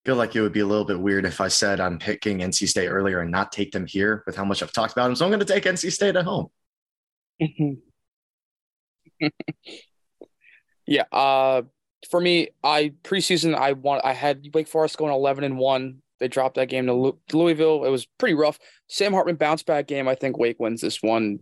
feel 0.05 0.15
like 0.15 0.35
it 0.35 0.41
would 0.41 0.53
be 0.53 0.59
a 0.59 0.65
little 0.65 0.85
bit 0.85 0.99
weird 0.99 1.25
if 1.25 1.41
I 1.41 1.47
said 1.47 1.79
I'm 1.79 1.97
picking 1.97 2.37
NC 2.39 2.67
State 2.67 2.89
earlier 2.89 3.21
and 3.21 3.31
not 3.31 3.51
take 3.51 3.71
them 3.71 3.87
here 3.87 4.21
with 4.27 4.35
how 4.35 4.45
much 4.45 4.61
I've 4.61 4.71
talked 4.71 4.93
about 4.93 5.07
them. 5.07 5.15
So 5.15 5.25
I'm 5.25 5.31
going 5.31 5.39
to 5.39 5.45
take 5.45 5.63
NC 5.63 5.91
State 5.91 6.15
at 6.15 6.23
home. 6.23 6.49
yeah. 10.85 11.05
Uh, 11.11 11.63
for 12.09 12.19
me, 12.19 12.49
I 12.63 12.93
preseason 13.03 13.55
I 13.55 13.73
want 13.73 14.05
I 14.05 14.13
had 14.13 14.49
Wake 14.53 14.67
Forest 14.67 14.97
going 14.97 15.13
eleven 15.13 15.43
and 15.43 15.57
one. 15.57 16.01
They 16.19 16.27
dropped 16.27 16.55
that 16.55 16.69
game 16.69 16.85
to 16.87 17.17
Louisville. 17.33 17.83
It 17.83 17.89
was 17.89 18.05
pretty 18.17 18.35
rough. 18.35 18.59
Sam 18.87 19.13
Hartman 19.13 19.35
bounce 19.35 19.63
back 19.63 19.87
game. 19.87 20.07
I 20.07 20.15
think 20.15 20.37
Wake 20.37 20.59
wins 20.59 20.81
this 20.81 21.01
one 21.01 21.39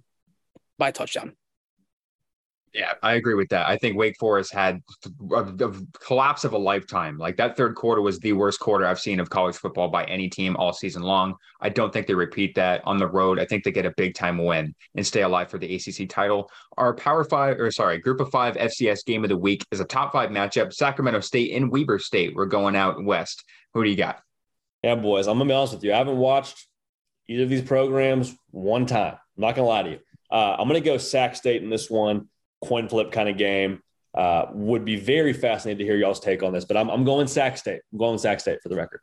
by 0.77 0.91
touchdown. 0.91 1.35
Yeah, 2.73 2.93
I 3.03 3.13
agree 3.15 3.33
with 3.33 3.49
that. 3.49 3.67
I 3.67 3.75
think 3.75 3.97
Wake 3.97 4.15
Forest 4.17 4.53
had 4.53 4.81
a, 5.33 5.73
collapse 5.99 6.45
of 6.45 6.53
a 6.53 6.57
lifetime. 6.57 7.17
Like 7.17 7.35
that 7.35 7.57
third 7.57 7.75
quarter 7.75 8.01
was 8.01 8.17
the 8.19 8.31
worst 8.31 8.61
quarter 8.61 8.85
I've 8.85 8.99
seen 8.99 9.19
of 9.19 9.29
college 9.29 9.57
football 9.57 9.89
by 9.89 10.05
any 10.05 10.29
team 10.29 10.55
all 10.55 10.71
season 10.71 11.01
long. 11.01 11.35
I 11.59 11.67
don't 11.67 11.91
think 11.91 12.07
they 12.07 12.13
repeat 12.13 12.55
that 12.55 12.81
on 12.85 12.97
the 12.97 13.07
road. 13.07 13.39
I 13.39 13.45
think 13.45 13.65
they 13.65 13.71
get 13.71 13.85
a 13.85 13.93
big 13.97 14.15
time 14.15 14.37
win 14.37 14.73
and 14.95 15.05
stay 15.05 15.23
alive 15.23 15.49
for 15.49 15.57
the 15.57 15.75
ACC 15.75 16.07
title. 16.07 16.49
Our 16.77 16.93
Power 16.93 17.25
Five, 17.25 17.59
or 17.59 17.71
sorry, 17.71 17.97
Group 17.97 18.21
of 18.21 18.31
Five 18.31 18.55
FCS 18.55 19.05
game 19.05 19.25
of 19.25 19.29
the 19.29 19.37
week 19.37 19.65
is 19.71 19.81
a 19.81 19.85
top 19.85 20.13
five 20.13 20.29
matchup. 20.29 20.71
Sacramento 20.71 21.19
State 21.19 21.53
and 21.53 21.69
Weber 21.69 21.99
State. 21.99 22.35
We're 22.35 22.45
going 22.45 22.77
out 22.77 23.03
west. 23.03 23.43
Who 23.73 23.83
do 23.83 23.89
you 23.89 23.97
got? 23.97 24.21
Yeah, 24.81 24.95
boys. 24.95 25.27
I'm 25.27 25.37
gonna 25.37 25.49
be 25.49 25.53
honest 25.53 25.73
with 25.73 25.83
you. 25.83 25.93
I 25.93 25.97
haven't 25.97 26.17
watched 26.17 26.67
either 27.27 27.43
of 27.43 27.49
these 27.49 27.61
programs 27.61 28.33
one 28.51 28.85
time. 28.85 29.15
I'm 29.15 29.41
not 29.41 29.55
gonna 29.55 29.67
lie 29.67 29.83
to 29.83 29.89
you. 29.89 29.99
Uh, 30.31 30.55
I'm 30.57 30.69
gonna 30.69 30.79
go 30.79 30.97
Sac 30.97 31.35
State 31.35 31.61
in 31.61 31.69
this 31.69 31.89
one 31.89 32.29
coin 32.63 32.87
flip 32.87 33.11
kind 33.11 33.29
of 33.29 33.37
game. 33.37 33.81
Uh, 34.13 34.47
would 34.51 34.83
be 34.83 34.97
very 34.97 35.31
fascinated 35.31 35.79
to 35.79 35.85
hear 35.85 35.95
y'all's 35.95 36.19
take 36.19 36.43
on 36.43 36.51
this, 36.51 36.65
but 36.65 36.75
I'm, 36.75 36.89
I'm 36.89 37.05
going 37.05 37.27
Sac 37.27 37.57
State. 37.57 37.81
I'm 37.93 37.97
going 37.97 38.17
Sac 38.17 38.41
State 38.41 38.61
for 38.61 38.67
the 38.67 38.75
record. 38.75 38.99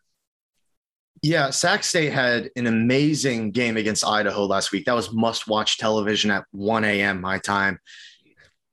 Yeah, 1.23 1.51
Sac 1.51 1.83
State 1.83 2.13
had 2.13 2.51
an 2.57 2.67
amazing 2.67 3.51
game 3.51 3.77
against 3.77 4.05
Idaho 4.05 4.45
last 4.45 4.71
week. 4.71 4.85
That 4.85 4.95
was 4.95 5.13
must 5.13 5.49
watch 5.49 5.79
television 5.79 6.31
at 6.31 6.45
1 6.53 6.85
a.m. 6.85 7.21
my 7.21 7.39
time. 7.39 7.79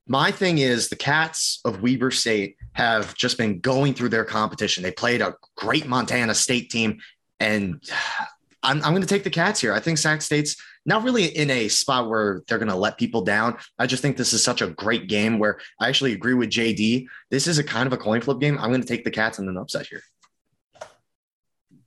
My 0.07 0.29
thing 0.29 0.59
is 0.59 0.89
the 0.89 0.95
Cats 0.95 1.61
of 1.65 1.81
Weber 1.81 2.11
State 2.11 2.57
have 2.73 3.15
just 3.15 3.37
been 3.37 3.59
going 3.59 3.93
through 3.93 4.09
their 4.09 4.25
competition. 4.25 4.83
They 4.83 4.91
played 4.91 5.21
a 5.21 5.35
great 5.55 5.87
Montana 5.87 6.35
State 6.35 6.69
team, 6.69 6.99
and 7.39 7.81
I'm, 8.63 8.77
I'm 8.83 8.91
going 8.91 9.01
to 9.01 9.07
take 9.07 9.23
the 9.23 9.29
Cats 9.29 9.59
here. 9.59 9.73
I 9.73 9.79
think 9.79 9.97
Sac 9.97 10.21
State's 10.21 10.55
not 10.85 11.03
really 11.03 11.25
in 11.25 11.49
a 11.49 11.67
spot 11.67 12.09
where 12.09 12.43
they're 12.47 12.59
going 12.59 12.69
to 12.69 12.75
let 12.75 12.97
people 12.97 13.21
down. 13.21 13.57
I 13.79 13.87
just 13.87 14.01
think 14.01 14.17
this 14.17 14.33
is 14.33 14.43
such 14.43 14.61
a 14.61 14.67
great 14.67 15.07
game 15.07 15.39
where 15.39 15.59
I 15.79 15.89
actually 15.89 16.13
agree 16.13 16.33
with 16.33 16.49
JD. 16.49 17.07
This 17.31 17.47
is 17.47 17.57
a 17.57 17.63
kind 17.63 17.87
of 17.87 17.93
a 17.93 17.97
coin 17.97 18.21
flip 18.21 18.39
game. 18.39 18.57
I'm 18.59 18.69
going 18.69 18.81
to 18.81 18.87
take 18.87 19.03
the 19.03 19.11
Cats 19.11 19.39
and 19.39 19.49
an 19.49 19.57
upset 19.57 19.87
here. 19.87 20.01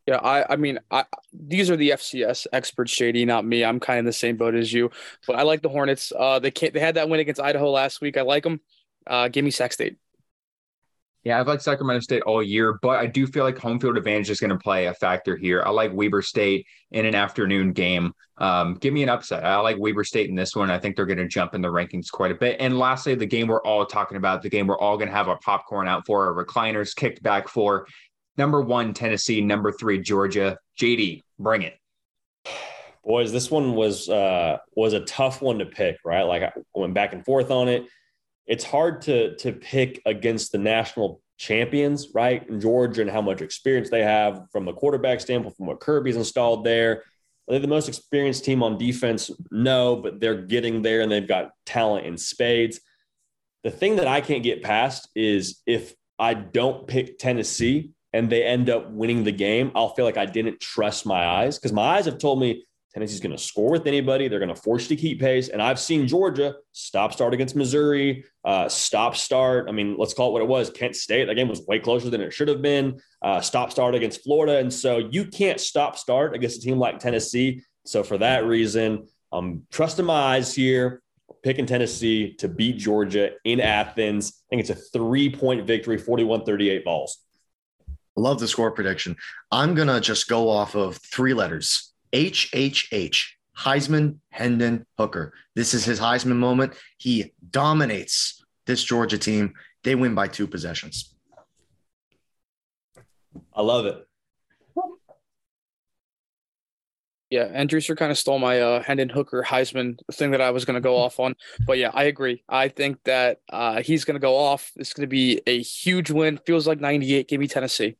Yeah, 0.06 0.16
I, 0.16 0.54
I 0.54 0.56
mean, 0.56 0.78
I, 0.90 1.04
these 1.32 1.70
are 1.70 1.76
the 1.76 1.90
FCS 1.90 2.46
experts, 2.52 2.94
JD, 2.94 3.26
not 3.26 3.44
me. 3.44 3.62
I'm 3.62 3.78
kind 3.78 3.98
of 3.98 4.00
in 4.00 4.06
the 4.06 4.12
same 4.12 4.38
boat 4.38 4.54
as 4.54 4.72
you, 4.72 4.90
but 5.26 5.36
I 5.36 5.42
like 5.42 5.60
the 5.60 5.68
Hornets. 5.68 6.14
Uh, 6.18 6.38
they 6.38 6.50
can't, 6.50 6.72
they 6.72 6.80
had 6.80 6.94
that 6.94 7.10
win 7.10 7.20
against 7.20 7.40
Idaho 7.40 7.70
last 7.70 8.00
week. 8.00 8.16
I 8.16 8.22
like 8.22 8.42
them. 8.42 8.60
Uh, 9.06 9.28
give 9.28 9.44
me 9.44 9.50
Sac 9.50 9.72
State. 9.72 9.98
Yeah, 11.24 11.40
I've 11.40 11.48
liked 11.48 11.62
Sacramento 11.62 12.00
State 12.00 12.22
all 12.22 12.42
year, 12.42 12.78
but 12.80 13.00
I 13.00 13.06
do 13.06 13.26
feel 13.26 13.44
like 13.44 13.58
home 13.58 13.80
field 13.80 13.96
advantage 13.96 14.30
is 14.30 14.38
going 14.38 14.50
to 14.50 14.56
play 14.56 14.86
a 14.86 14.94
factor 14.94 15.36
here. 15.36 15.62
I 15.64 15.70
like 15.70 15.92
Weber 15.92 16.22
State 16.22 16.66
in 16.92 17.04
an 17.06 17.14
afternoon 17.14 17.72
game. 17.72 18.12
Um, 18.38 18.74
give 18.74 18.94
me 18.94 19.02
an 19.02 19.08
upset. 19.08 19.44
I 19.44 19.58
like 19.58 19.78
Weber 19.78 20.04
State 20.04 20.30
in 20.30 20.36
this 20.36 20.54
one. 20.54 20.70
I 20.70 20.78
think 20.78 20.94
they're 20.94 21.06
going 21.06 21.18
to 21.18 21.26
jump 21.26 21.54
in 21.54 21.60
the 21.60 21.68
rankings 21.68 22.10
quite 22.10 22.30
a 22.30 22.36
bit. 22.36 22.56
And 22.60 22.78
lastly, 22.78 23.16
the 23.16 23.26
game 23.26 23.48
we're 23.48 23.62
all 23.62 23.84
talking 23.84 24.16
about, 24.16 24.42
the 24.42 24.48
game 24.48 24.68
we're 24.68 24.78
all 24.78 24.96
going 24.96 25.08
to 25.08 25.14
have 25.14 25.28
our 25.28 25.38
popcorn 25.40 25.88
out 25.88 26.06
for, 26.06 26.26
our 26.26 26.44
recliners 26.44 26.94
kicked 26.94 27.22
back 27.22 27.48
for. 27.48 27.86
Number 28.36 28.60
one, 28.60 28.94
Tennessee. 28.94 29.40
Number 29.40 29.72
three, 29.72 30.00
Georgia. 30.00 30.56
JD, 30.80 31.22
bring 31.40 31.62
it. 31.62 31.76
Boys, 33.04 33.32
this 33.32 33.50
one 33.50 33.74
was 33.74 34.08
uh, 34.08 34.58
was 34.76 34.92
a 34.92 35.00
tough 35.00 35.42
one 35.42 35.58
to 35.58 35.66
pick, 35.66 35.96
right? 36.04 36.22
Like 36.22 36.42
I 36.42 36.52
went 36.74 36.94
back 36.94 37.12
and 37.12 37.24
forth 37.24 37.50
on 37.50 37.66
it 37.66 37.86
it's 38.48 38.64
hard 38.64 39.02
to 39.02 39.36
to 39.36 39.52
pick 39.52 40.02
against 40.06 40.50
the 40.50 40.58
national 40.58 41.20
champions, 41.36 42.08
right? 42.14 42.48
In 42.48 42.60
Georgia 42.60 43.02
and 43.02 43.10
how 43.10 43.22
much 43.22 43.40
experience 43.40 43.90
they 43.90 44.02
have 44.02 44.46
from 44.50 44.64
the 44.64 44.72
quarterback 44.72 45.20
standpoint, 45.20 45.56
from 45.56 45.66
what 45.66 45.80
Kirby's 45.80 46.16
installed 46.16 46.64
there. 46.64 47.04
Are 47.48 47.52
they 47.52 47.58
the 47.58 47.68
most 47.68 47.88
experienced 47.88 48.44
team 48.44 48.62
on 48.62 48.76
defense? 48.76 49.30
No, 49.50 49.96
but 49.96 50.20
they're 50.20 50.42
getting 50.42 50.82
there 50.82 51.00
and 51.00 51.12
they've 51.12 51.28
got 51.28 51.52
talent 51.64 52.06
in 52.06 52.18
spades. 52.18 52.80
The 53.62 53.70
thing 53.70 53.96
that 53.96 54.08
I 54.08 54.20
can't 54.20 54.42
get 54.42 54.62
past 54.62 55.08
is 55.14 55.62
if 55.66 55.94
I 56.18 56.34
don't 56.34 56.86
pick 56.86 57.18
Tennessee 57.18 57.92
and 58.12 58.30
they 58.30 58.42
end 58.44 58.68
up 58.68 58.90
winning 58.90 59.24
the 59.24 59.32
game, 59.32 59.70
I'll 59.74 59.94
feel 59.94 60.04
like 60.04 60.16
I 60.16 60.26
didn't 60.26 60.60
trust 60.60 61.06
my 61.06 61.24
eyes 61.24 61.58
because 61.58 61.72
my 61.72 61.96
eyes 61.96 62.06
have 62.06 62.18
told 62.18 62.40
me 62.40 62.64
Tennessee's 62.94 63.20
going 63.20 63.36
to 63.36 63.42
score 63.42 63.70
with 63.70 63.86
anybody. 63.86 64.28
They're 64.28 64.38
going 64.38 64.54
to 64.54 64.60
force 64.60 64.88
you 64.88 64.96
to 64.96 65.00
keep 65.00 65.20
pace. 65.20 65.48
And 65.48 65.60
I've 65.60 65.78
seen 65.78 66.08
Georgia 66.08 66.54
stop 66.72 67.12
start 67.12 67.34
against 67.34 67.54
Missouri, 67.54 68.24
uh, 68.44 68.68
stop 68.68 69.14
start. 69.14 69.68
I 69.68 69.72
mean, 69.72 69.96
let's 69.98 70.14
call 70.14 70.30
it 70.30 70.32
what 70.32 70.42
it 70.42 70.48
was. 70.48 70.70
Kent 70.70 70.96
State, 70.96 71.26
that 71.26 71.34
game 71.34 71.48
was 71.48 71.62
way 71.66 71.78
closer 71.78 72.08
than 72.08 72.20
it 72.20 72.32
should 72.32 72.48
have 72.48 72.62
been. 72.62 72.98
Uh, 73.20 73.40
stop 73.40 73.70
start 73.70 73.94
against 73.94 74.24
Florida. 74.24 74.58
And 74.58 74.72
so 74.72 74.98
you 74.98 75.26
can't 75.26 75.60
stop 75.60 75.98
start 75.98 76.34
against 76.34 76.58
a 76.58 76.60
team 76.62 76.78
like 76.78 76.98
Tennessee. 76.98 77.62
So 77.84 78.02
for 78.02 78.18
that 78.18 78.46
reason, 78.46 79.06
I'm 79.32 79.66
trusting 79.70 80.06
my 80.06 80.36
eyes 80.36 80.54
here, 80.54 81.02
picking 81.42 81.66
Tennessee 81.66 82.34
to 82.34 82.48
beat 82.48 82.78
Georgia 82.78 83.32
in 83.44 83.60
Athens. 83.60 84.32
I 84.46 84.56
think 84.56 84.60
it's 84.60 84.70
a 84.70 84.74
three 84.74 85.30
point 85.30 85.66
victory, 85.66 85.98
41 85.98 86.44
38 86.44 86.84
balls. 86.84 87.18
Love 88.16 88.40
the 88.40 88.48
score 88.48 88.70
prediction. 88.70 89.14
I'm 89.52 89.74
going 89.74 89.88
to 89.88 90.00
just 90.00 90.26
go 90.26 90.48
off 90.48 90.74
of 90.74 90.96
three 90.96 91.34
letters 91.34 91.92
HHH, 92.12 93.24
Heisman, 93.56 94.18
Hendon, 94.30 94.86
Hooker. 94.96 95.32
This 95.54 95.74
is 95.74 95.84
his 95.84 96.00
Heisman 96.00 96.36
moment. 96.36 96.74
He 96.98 97.32
dominates 97.50 98.44
this 98.66 98.82
Georgia 98.84 99.18
team. 99.18 99.54
They 99.84 99.94
win 99.94 100.14
by 100.14 100.28
two 100.28 100.46
possessions. 100.46 101.14
I 103.54 103.62
love 103.62 103.86
it. 103.86 104.04
Yeah, 107.30 107.46
and 107.52 107.68
Drewser 107.68 107.94
kind 107.94 108.10
of 108.10 108.16
stole 108.16 108.38
my 108.38 108.60
uh, 108.60 108.82
Hendon 108.82 109.10
Hooker 109.10 109.44
Heisman 109.46 109.98
thing 110.12 110.30
that 110.30 110.40
I 110.40 110.50
was 110.50 110.64
going 110.64 110.76
to 110.76 110.80
go 110.80 110.96
off 110.96 111.20
on. 111.20 111.34
But 111.66 111.76
yeah, 111.76 111.90
I 111.92 112.04
agree. 112.04 112.42
I 112.48 112.68
think 112.68 113.04
that 113.04 113.40
uh, 113.50 113.82
he's 113.82 114.06
going 114.06 114.14
to 114.14 114.20
go 114.20 114.34
off. 114.34 114.72
It's 114.76 114.94
going 114.94 115.02
to 115.02 115.10
be 115.10 115.42
a 115.46 115.60
huge 115.60 116.10
win. 116.10 116.38
Feels 116.46 116.66
like 116.66 116.80
98. 116.80 117.28
Give 117.28 117.38
me 117.38 117.46
Tennessee 117.46 117.96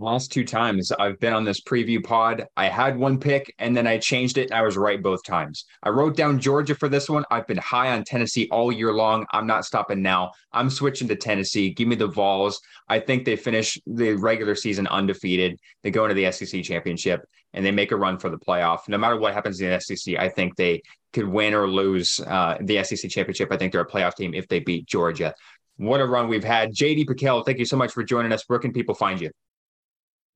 last 0.00 0.32
two 0.32 0.44
times 0.44 0.90
I've 0.92 1.20
been 1.20 1.32
on 1.32 1.44
this 1.44 1.60
preview 1.60 2.02
pod, 2.02 2.46
I 2.56 2.68
had 2.68 2.98
one 2.98 3.20
pick 3.20 3.54
and 3.58 3.76
then 3.76 3.86
I 3.86 3.98
changed 3.98 4.38
it 4.38 4.50
and 4.50 4.54
I 4.54 4.62
was 4.62 4.76
right 4.76 5.02
both 5.02 5.22
times. 5.22 5.66
I 5.82 5.90
wrote 5.90 6.16
down 6.16 6.40
Georgia 6.40 6.74
for 6.74 6.88
this 6.88 7.08
one. 7.08 7.24
I've 7.30 7.46
been 7.46 7.58
high 7.58 7.92
on 7.92 8.04
Tennessee 8.04 8.48
all 8.50 8.72
year 8.72 8.92
long. 8.92 9.26
I'm 9.32 9.46
not 9.46 9.64
stopping 9.64 10.02
now. 10.02 10.32
I'm 10.52 10.70
switching 10.70 11.08
to 11.08 11.16
Tennessee. 11.16 11.70
Give 11.70 11.86
me 11.86 11.96
the 11.96 12.06
Vols. 12.06 12.60
I 12.88 12.98
think 12.98 13.24
they 13.24 13.36
finish 13.36 13.78
the 13.86 14.14
regular 14.14 14.54
season 14.54 14.86
undefeated. 14.86 15.58
They 15.82 15.90
go 15.90 16.04
into 16.06 16.14
the 16.14 16.32
SEC 16.32 16.62
championship 16.64 17.20
and 17.52 17.64
they 17.64 17.70
make 17.70 17.92
a 17.92 17.96
run 17.96 18.18
for 18.18 18.30
the 18.30 18.38
playoff. 18.38 18.88
No 18.88 18.96
matter 18.96 19.18
what 19.18 19.34
happens 19.34 19.60
in 19.60 19.70
the 19.70 19.80
SEC, 19.80 20.16
I 20.16 20.28
think 20.28 20.56
they 20.56 20.82
could 21.12 21.28
win 21.28 21.52
or 21.52 21.68
lose 21.68 22.20
uh, 22.26 22.56
the 22.60 22.82
SEC 22.84 23.10
championship. 23.10 23.52
I 23.52 23.56
think 23.56 23.72
they're 23.72 23.80
a 23.82 23.88
playoff 23.88 24.14
team 24.14 24.34
if 24.34 24.48
they 24.48 24.60
beat 24.60 24.86
Georgia. 24.86 25.34
what 25.76 26.00
a 26.00 26.06
run 26.06 26.28
we've 26.28 26.44
had. 26.44 26.74
JD 26.74 27.06
Pickell, 27.06 27.44
thank 27.44 27.58
you 27.58 27.64
so 27.66 27.76
much 27.76 27.92
for 27.92 28.02
joining 28.02 28.32
us. 28.32 28.44
Where 28.46 28.58
can 28.58 28.72
people 28.72 28.94
find 28.94 29.20
you? 29.20 29.30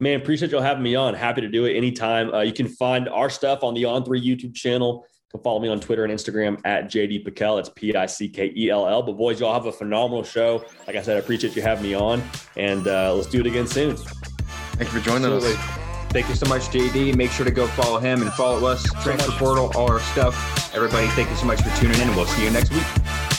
Man, 0.00 0.20
appreciate 0.20 0.50
y'all 0.50 0.60
having 0.60 0.82
me 0.82 0.96
on. 0.96 1.14
Happy 1.14 1.40
to 1.40 1.48
do 1.48 1.66
it 1.66 1.76
anytime. 1.76 2.32
Uh, 2.34 2.40
you 2.40 2.52
can 2.52 2.66
find 2.66 3.08
our 3.08 3.30
stuff 3.30 3.62
on 3.62 3.74
the 3.74 3.84
On3 3.84 4.04
YouTube 4.04 4.54
channel. 4.54 5.06
You 5.06 5.38
can 5.38 5.42
follow 5.42 5.60
me 5.60 5.68
on 5.68 5.78
Twitter 5.78 6.04
and 6.04 6.12
Instagram 6.12 6.60
at 6.64 6.86
JD 6.86 7.24
Pickell. 7.24 7.60
It's 7.60 7.68
P 7.68 7.94
I 7.94 8.06
C 8.06 8.28
K 8.28 8.52
E 8.56 8.70
L 8.70 8.88
L. 8.88 9.02
But 9.02 9.12
boys, 9.12 9.38
y'all 9.38 9.54
have 9.54 9.66
a 9.66 9.72
phenomenal 9.72 10.24
show. 10.24 10.64
Like 10.86 10.96
I 10.96 11.02
said, 11.02 11.16
I 11.16 11.20
appreciate 11.20 11.54
you 11.54 11.62
having 11.62 11.84
me 11.84 11.94
on, 11.94 12.22
and 12.56 12.88
uh, 12.88 13.14
let's 13.14 13.28
do 13.28 13.40
it 13.40 13.46
again 13.46 13.68
soon. 13.68 13.96
Thank 13.96 14.92
you 14.92 14.98
for 14.98 15.04
joining 15.04 15.32
Absolutely. 15.32 15.52
us. 15.52 15.84
Thank 16.10 16.28
you 16.28 16.34
so 16.34 16.46
much, 16.46 16.62
JD. 16.62 17.16
Make 17.16 17.30
sure 17.30 17.44
to 17.44 17.52
go 17.52 17.66
follow 17.68 17.98
him 17.98 18.22
and 18.22 18.32
follow 18.32 18.66
us, 18.66 18.82
Transfer 19.02 19.32
Portal, 19.32 19.70
all 19.76 19.90
our 19.90 20.00
stuff. 20.00 20.74
Everybody, 20.74 21.06
thank 21.08 21.30
you 21.30 21.36
so 21.36 21.46
much 21.46 21.62
for 21.62 21.76
tuning 21.80 22.00
in, 22.00 22.08
and 22.08 22.16
we'll 22.16 22.26
see 22.26 22.44
you 22.44 22.50
next 22.50 22.72
week. 22.72 23.33